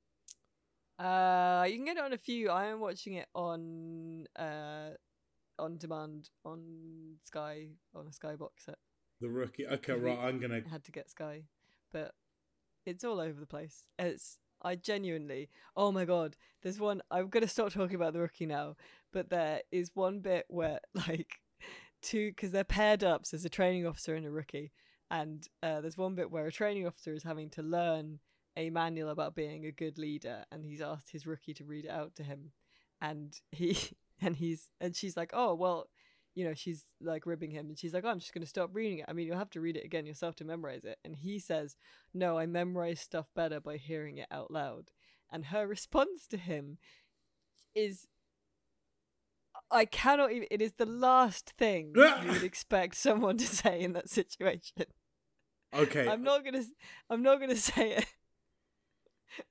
Uh, 0.99 1.65
you 1.65 1.77
can 1.77 1.85
get 1.85 1.97
it 1.97 2.05
on 2.05 2.13
a 2.13 2.19
few. 2.19 2.51
I 2.51 2.67
am 2.67 2.81
watching 2.81 3.15
it 3.15 3.27
on 3.35 4.27
uh, 4.37 4.91
on 5.59 5.77
demand 5.77 6.31
on 6.45 7.17
Sky 7.25 7.69
on 7.95 8.07
a 8.07 8.13
Sky 8.13 8.37
box 8.37 8.65
set. 8.67 8.79
The 9.21 9.29
rookie. 9.29 9.67
Okay, 9.67 9.93
right. 9.93 10.19
I'm 10.19 10.41
gonna. 10.41 10.61
Had 10.71 10.85
to 10.85 10.93
get 10.93 11.11
Sky, 11.11 11.43
but 11.93 12.13
it's 12.87 13.05
all 13.05 13.21
over 13.21 13.39
the 13.39 13.47
place. 13.47 13.85
It's 13.99 14.39
I 14.63 14.77
genuinely. 14.77 15.51
Oh 15.77 15.93
my 15.93 16.05
god, 16.05 16.37
there's 16.63 16.81
one. 16.81 17.03
I'm 17.11 17.29
gonna 17.29 17.49
stop 17.49 17.73
talking 17.73 17.97
about 17.97 18.15
the 18.15 18.21
rookie 18.21 18.47
now, 18.47 18.77
but 19.13 19.29
there 19.29 19.61
is 19.71 19.91
one 19.95 20.21
bit 20.21 20.47
where 20.49 20.81
like 20.95 21.41
two 22.05 22.31
because 22.31 22.51
they're 22.51 22.65
paired 22.65 23.03
up. 23.03 23.27
So 23.27 23.37
there's 23.37 23.45
a 23.45 23.51
training 23.51 23.87
officer 23.87 24.15
and 24.15 24.27
a 24.27 24.31
rookie, 24.31 24.73
and 25.11 25.47
uh, 25.63 25.81
there's 25.81 25.99
one 25.99 26.15
bit 26.15 26.31
where 26.31 26.47
a 26.47 26.53
training 26.53 26.87
officer 26.87 27.15
is 27.15 27.23
having 27.23 27.51
to 27.51 27.63
learn 27.63 28.21
a 28.57 28.71
manual 28.71 29.11
about 29.11 29.35
being 29.35 29.67
a 29.67 29.73
good 29.73 29.99
leader, 29.99 30.45
and 30.53 30.65
he's 30.65 30.81
asked 30.81 31.11
his 31.11 31.27
rookie 31.27 31.55
to 31.55 31.65
read 31.65 31.87
it 31.87 31.91
out 31.91 32.15
to 32.17 32.23
him, 32.23 32.53
and 33.01 33.41
he 33.51 33.77
and 34.21 34.37
he's 34.37 34.71
and 34.81 34.95
she's 34.95 35.17
like, 35.17 35.31
oh 35.33 35.55
well. 35.55 35.87
You 36.37 36.45
know, 36.45 36.55
she's 36.55 36.83
like 37.01 37.27
ribbing 37.27 37.53
him, 37.53 37.69
and 37.69 37.79
she's 37.79 37.95
like, 37.95 38.03
oh, 38.05 38.09
"I'm 38.09 38.19
just 38.19 38.35
going 38.35 38.43
to 38.43 38.49
stop 38.49 38.71
reading 38.73 38.99
it. 38.99 39.05
I 39.07 39.13
mean, 39.13 39.29
you'll 39.29 39.39
have 39.39 39.51
to 39.51 39.61
read 39.61 39.77
it 39.77 39.85
again 39.85 40.05
yourself 40.05 40.35
to 40.37 40.45
memorize 40.45 40.83
it." 40.83 40.99
And 41.05 41.15
he 41.15 41.39
says, 41.39 41.77
"No, 42.13 42.37
I 42.37 42.47
memorize 42.47 42.99
stuff 42.99 43.29
better 43.37 43.61
by 43.61 43.77
hearing 43.77 44.19
it 44.19 44.27
out 44.33 44.51
loud." 44.51 44.91
And 45.31 45.45
her 45.45 45.65
response 45.69 46.27
to 46.31 46.37
him 46.37 46.79
is, 47.73 48.09
"I 49.71 49.85
cannot 49.85 50.33
even." 50.33 50.49
It 50.51 50.63
is 50.63 50.73
the 50.77 50.87
last 50.87 51.53
thing 51.59 51.93
you 51.97 52.33
would 52.33 52.43
expect 52.43 52.97
someone 52.97 53.37
to 53.39 53.47
say 53.47 53.81
in 53.81 53.93
that 53.95 54.09
situation. 54.09 54.85
Okay. 55.75 56.09
I'm 56.09 56.23
not 56.23 56.45
gonna. 56.45 56.65
I'm 57.11 57.23
not 57.23 57.41
gonna 57.41 57.57
say 57.57 57.93
it. 57.93 58.07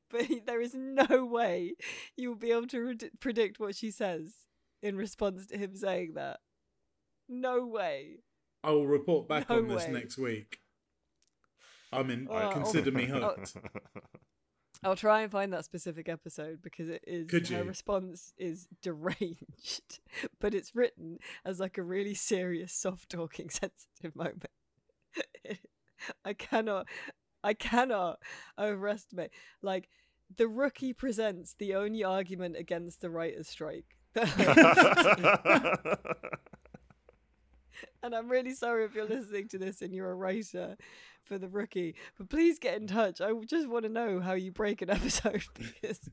But 0.09 0.28
there 0.45 0.61
is 0.61 0.74
no 0.74 1.26
way 1.26 1.74
you 2.16 2.30
will 2.30 2.38
be 2.38 2.51
able 2.51 2.68
to 2.68 2.80
red- 2.80 3.09
predict 3.20 3.59
what 3.59 3.76
she 3.76 3.91
says 3.91 4.34
in 4.82 4.95
response 4.95 5.47
to 5.47 5.57
him 5.57 5.76
saying 5.76 6.14
that. 6.14 6.39
No 7.28 7.66
way. 7.66 8.20
I 8.64 8.72
will 8.72 8.88
report 8.88 9.28
back 9.28 9.49
No 9.49 9.57
on 9.57 9.68
this 9.68 9.88
way. 9.88 9.91
next 9.91 10.18
week. 10.18 10.59
I'm 11.91 12.09
in. 12.09 12.28
Oh, 12.30 12.36
uh, 12.36 12.53
consider 12.53 12.91
me 12.91 13.09
oh, 13.11 13.20
hooked. 13.20 13.57
I'll 14.84 14.96
try 14.96 15.22
and 15.22 15.32
find 15.32 15.54
that 15.54 15.66
specific 15.66 16.10
episode 16.10 16.62
because 16.62 16.90
it 16.90 17.04
is 17.08 17.28
Could 17.30 17.48
her 17.50 17.60
you? 17.60 17.64
response 17.64 18.34
is 18.38 18.68
deranged, 18.82 20.00
but 20.40 20.54
it's 20.54 20.76
written 20.76 21.20
as 21.46 21.60
like 21.60 21.78
a 21.78 21.84
really 21.84 22.14
serious, 22.14 22.74
soft 22.74 23.10
talking, 23.10 23.50
sensitive 23.52 24.16
moment. 24.16 24.46
I 26.26 26.34
cannot, 26.34 26.88
I 27.44 27.54
cannot 27.54 28.20
overestimate. 28.60 29.32
Like 29.62 29.90
the 30.36 30.48
rookie 30.48 30.94
presents 30.94 31.56
the 31.58 31.76
only 31.76 32.04
argument 32.04 32.58
against 32.58 33.02
the 33.02 33.10
writers' 33.10 33.48
strike. 33.50 33.98
and 38.03 38.13
I'm 38.15 38.30
really 38.30 38.53
sorry 38.53 38.86
if 38.86 38.95
you're 38.95 39.07
listening 39.07 39.47
to 39.49 39.57
this 39.57 39.82
and 39.82 39.93
you're 39.93 40.11
a 40.11 40.15
writer 40.15 40.78
for 41.24 41.38
the 41.38 41.47
rookie, 41.47 41.95
but 42.17 42.30
please 42.30 42.59
get 42.59 42.80
in 42.80 42.88
touch. 42.88 43.21
I 43.21 43.32
just 43.45 43.67
want 43.67 43.84
to 43.84 43.89
know 43.89 44.19
how 44.19 44.34
you 44.34 44.51
break 44.51 44.82
an 44.82 44.89
episode 44.91 45.43
because. 45.53 46.09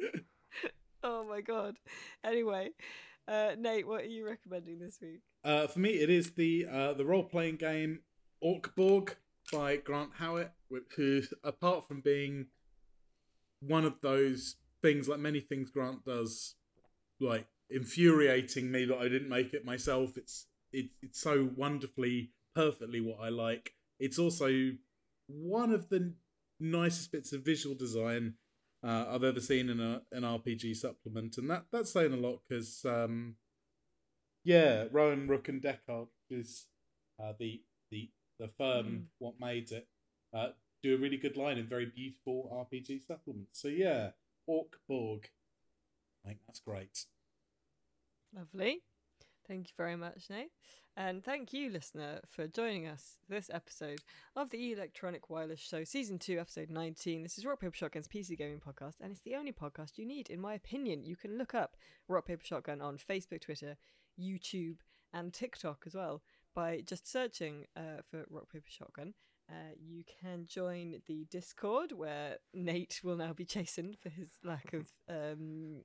oh 1.02 1.24
my 1.24 1.40
god. 1.40 1.76
Anyway, 2.24 2.70
uh, 3.26 3.52
Nate, 3.58 3.86
what 3.86 4.02
are 4.02 4.08
you 4.08 4.26
recommending 4.26 4.78
this 4.78 4.98
week? 5.00 5.20
Uh, 5.44 5.66
for 5.66 5.78
me, 5.78 5.90
it 5.90 6.10
is 6.10 6.32
the 6.32 6.66
uh, 6.70 6.92
the 6.94 7.04
role 7.04 7.24
playing 7.24 7.56
game 7.56 8.00
Orkborg 8.44 9.14
by 9.52 9.76
Grant 9.76 10.10
Howitt, 10.18 10.52
which 10.68 10.84
who, 10.96 11.22
apart 11.42 11.86
from 11.86 12.00
being 12.00 12.46
one 13.60 13.84
of 13.84 14.00
those 14.02 14.56
things, 14.82 15.08
like 15.08 15.18
many 15.18 15.40
things 15.40 15.70
Grant 15.70 16.04
does, 16.04 16.54
like 17.20 17.46
infuriating 17.70 18.70
me 18.70 18.84
that 18.86 18.98
I 18.98 19.08
didn't 19.08 19.28
make 19.28 19.52
it 19.54 19.64
myself. 19.64 20.16
It's 20.16 20.46
it, 20.72 20.90
it's 21.02 21.20
so 21.20 21.50
wonderfully, 21.56 22.32
perfectly 22.54 23.00
what 23.00 23.18
I 23.22 23.28
like. 23.30 23.72
It's 23.98 24.18
also 24.18 24.70
one 25.26 25.72
of 25.72 25.88
the 25.88 26.14
nicest 26.60 27.12
bits 27.12 27.32
of 27.32 27.44
visual 27.44 27.74
design 27.74 28.34
uh, 28.82 29.06
I've 29.10 29.24
ever 29.24 29.40
seen 29.40 29.68
in 29.70 29.80
a 29.80 30.02
an 30.12 30.22
RPG 30.22 30.76
supplement, 30.76 31.36
and 31.38 31.50
that 31.50 31.64
that's 31.72 31.92
saying 31.92 32.12
a 32.12 32.16
lot 32.16 32.40
because. 32.48 32.84
Um, 32.84 33.36
yeah, 34.44 34.84
Rowan 34.92 35.28
Rook 35.28 35.48
and 35.48 35.60
Decard 35.60 36.08
is 36.30 36.66
uh, 37.22 37.32
the 37.38 37.62
the 37.90 38.10
the 38.38 38.48
firm 38.56 38.86
Mm. 38.86 39.04
what 39.18 39.34
made 39.40 39.72
it 39.72 39.88
uh, 40.32 40.50
do 40.82 40.94
a 40.94 40.98
really 40.98 41.16
good 41.16 41.36
line 41.36 41.58
in 41.58 41.66
very 41.66 41.86
beautiful 41.86 42.48
RPG 42.70 43.04
supplements. 43.04 43.60
So 43.60 43.68
yeah, 43.68 44.10
Orkborg, 44.48 45.24
I 46.24 46.28
think 46.28 46.38
that's 46.46 46.60
great. 46.60 47.04
Lovely. 48.34 48.82
Thank 49.46 49.68
you 49.68 49.74
very 49.76 49.96
much, 49.96 50.24
Nate. 50.28 50.50
And 50.96 51.24
thank 51.24 51.52
you, 51.52 51.70
listener, 51.70 52.20
for 52.28 52.46
joining 52.46 52.86
us 52.86 53.18
this 53.28 53.48
episode 53.52 54.00
of 54.36 54.50
the 54.50 54.72
Electronic 54.72 55.30
Wireless 55.30 55.60
Show, 55.60 55.84
Season 55.84 56.18
2, 56.18 56.38
Episode 56.38 56.70
19. 56.70 57.22
This 57.22 57.38
is 57.38 57.46
Rock 57.46 57.60
Paper 57.60 57.74
Shotgun's 57.74 58.08
PC 58.08 58.36
Gaming 58.36 58.60
Podcast, 58.60 58.96
and 59.00 59.12
it's 59.12 59.22
the 59.22 59.36
only 59.36 59.52
podcast 59.52 59.96
you 59.96 60.04
need, 60.04 60.28
in 60.28 60.40
my 60.40 60.54
opinion. 60.54 61.04
You 61.04 61.16
can 61.16 61.38
look 61.38 61.54
up 61.54 61.76
Rock 62.08 62.26
Paper 62.26 62.44
Shotgun 62.44 62.82
on 62.82 62.98
Facebook, 62.98 63.40
Twitter, 63.40 63.76
YouTube, 64.20 64.78
and 65.14 65.32
TikTok 65.32 65.84
as 65.86 65.94
well 65.94 66.22
by 66.54 66.82
just 66.84 67.10
searching 67.10 67.64
uh, 67.76 68.02
for 68.10 68.26
Rock 68.28 68.52
Paper 68.52 68.68
Shotgun. 68.68 69.14
Uh, 69.48 69.72
you 69.80 70.02
can 70.20 70.44
join 70.46 71.00
the 71.06 71.26
Discord 71.30 71.92
where 71.92 72.36
Nate 72.52 73.00
will 73.02 73.16
now 73.16 73.32
be 73.32 73.46
chastened 73.46 73.96
for 74.02 74.10
his 74.10 74.28
lack 74.44 74.74
of 74.74 74.88
um, 75.08 75.82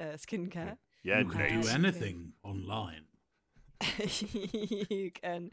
uh, 0.00 0.16
skincare. 0.16 0.78
Yeah, 1.02 1.20
You 1.20 1.24
can 1.26 1.62
do 1.62 1.68
anything 1.68 2.32
online. 2.42 3.04
you 4.90 5.10
can 5.10 5.50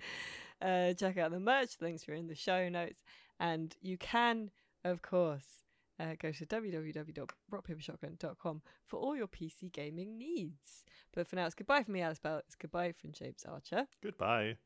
uh, 0.62 0.94
check 0.94 1.18
out 1.18 1.32
the 1.32 1.40
merch. 1.40 1.78
Links 1.82 2.08
are 2.08 2.14
in 2.14 2.28
the 2.28 2.36
show 2.36 2.70
notes. 2.70 3.00
And 3.40 3.76
you 3.82 3.98
can, 3.98 4.52
of 4.84 5.02
course, 5.02 5.64
uh, 6.00 6.14
go 6.20 6.32
to 6.32 6.46
www.rockpapershotgun.com 6.46 8.62
for 8.86 9.00
all 9.00 9.16
your 9.16 9.28
PC 9.28 9.72
gaming 9.72 10.18
needs. 10.18 10.84
But 11.14 11.28
for 11.28 11.36
now, 11.36 11.46
it's 11.46 11.54
goodbye 11.56 11.84
from 11.84 11.94
me, 11.94 12.02
Alice 12.02 12.20
Bell. 12.20 12.40
It's 12.40 12.56
goodbye 12.56 12.94
from 12.94 13.12
James 13.12 13.46
Archer. 13.48 13.88
Goodbye. 14.04 14.58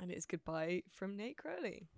And 0.00 0.10
it's 0.10 0.26
goodbye 0.26 0.82
from 0.92 1.16
Nate 1.16 1.38
Crowley. 1.38 1.88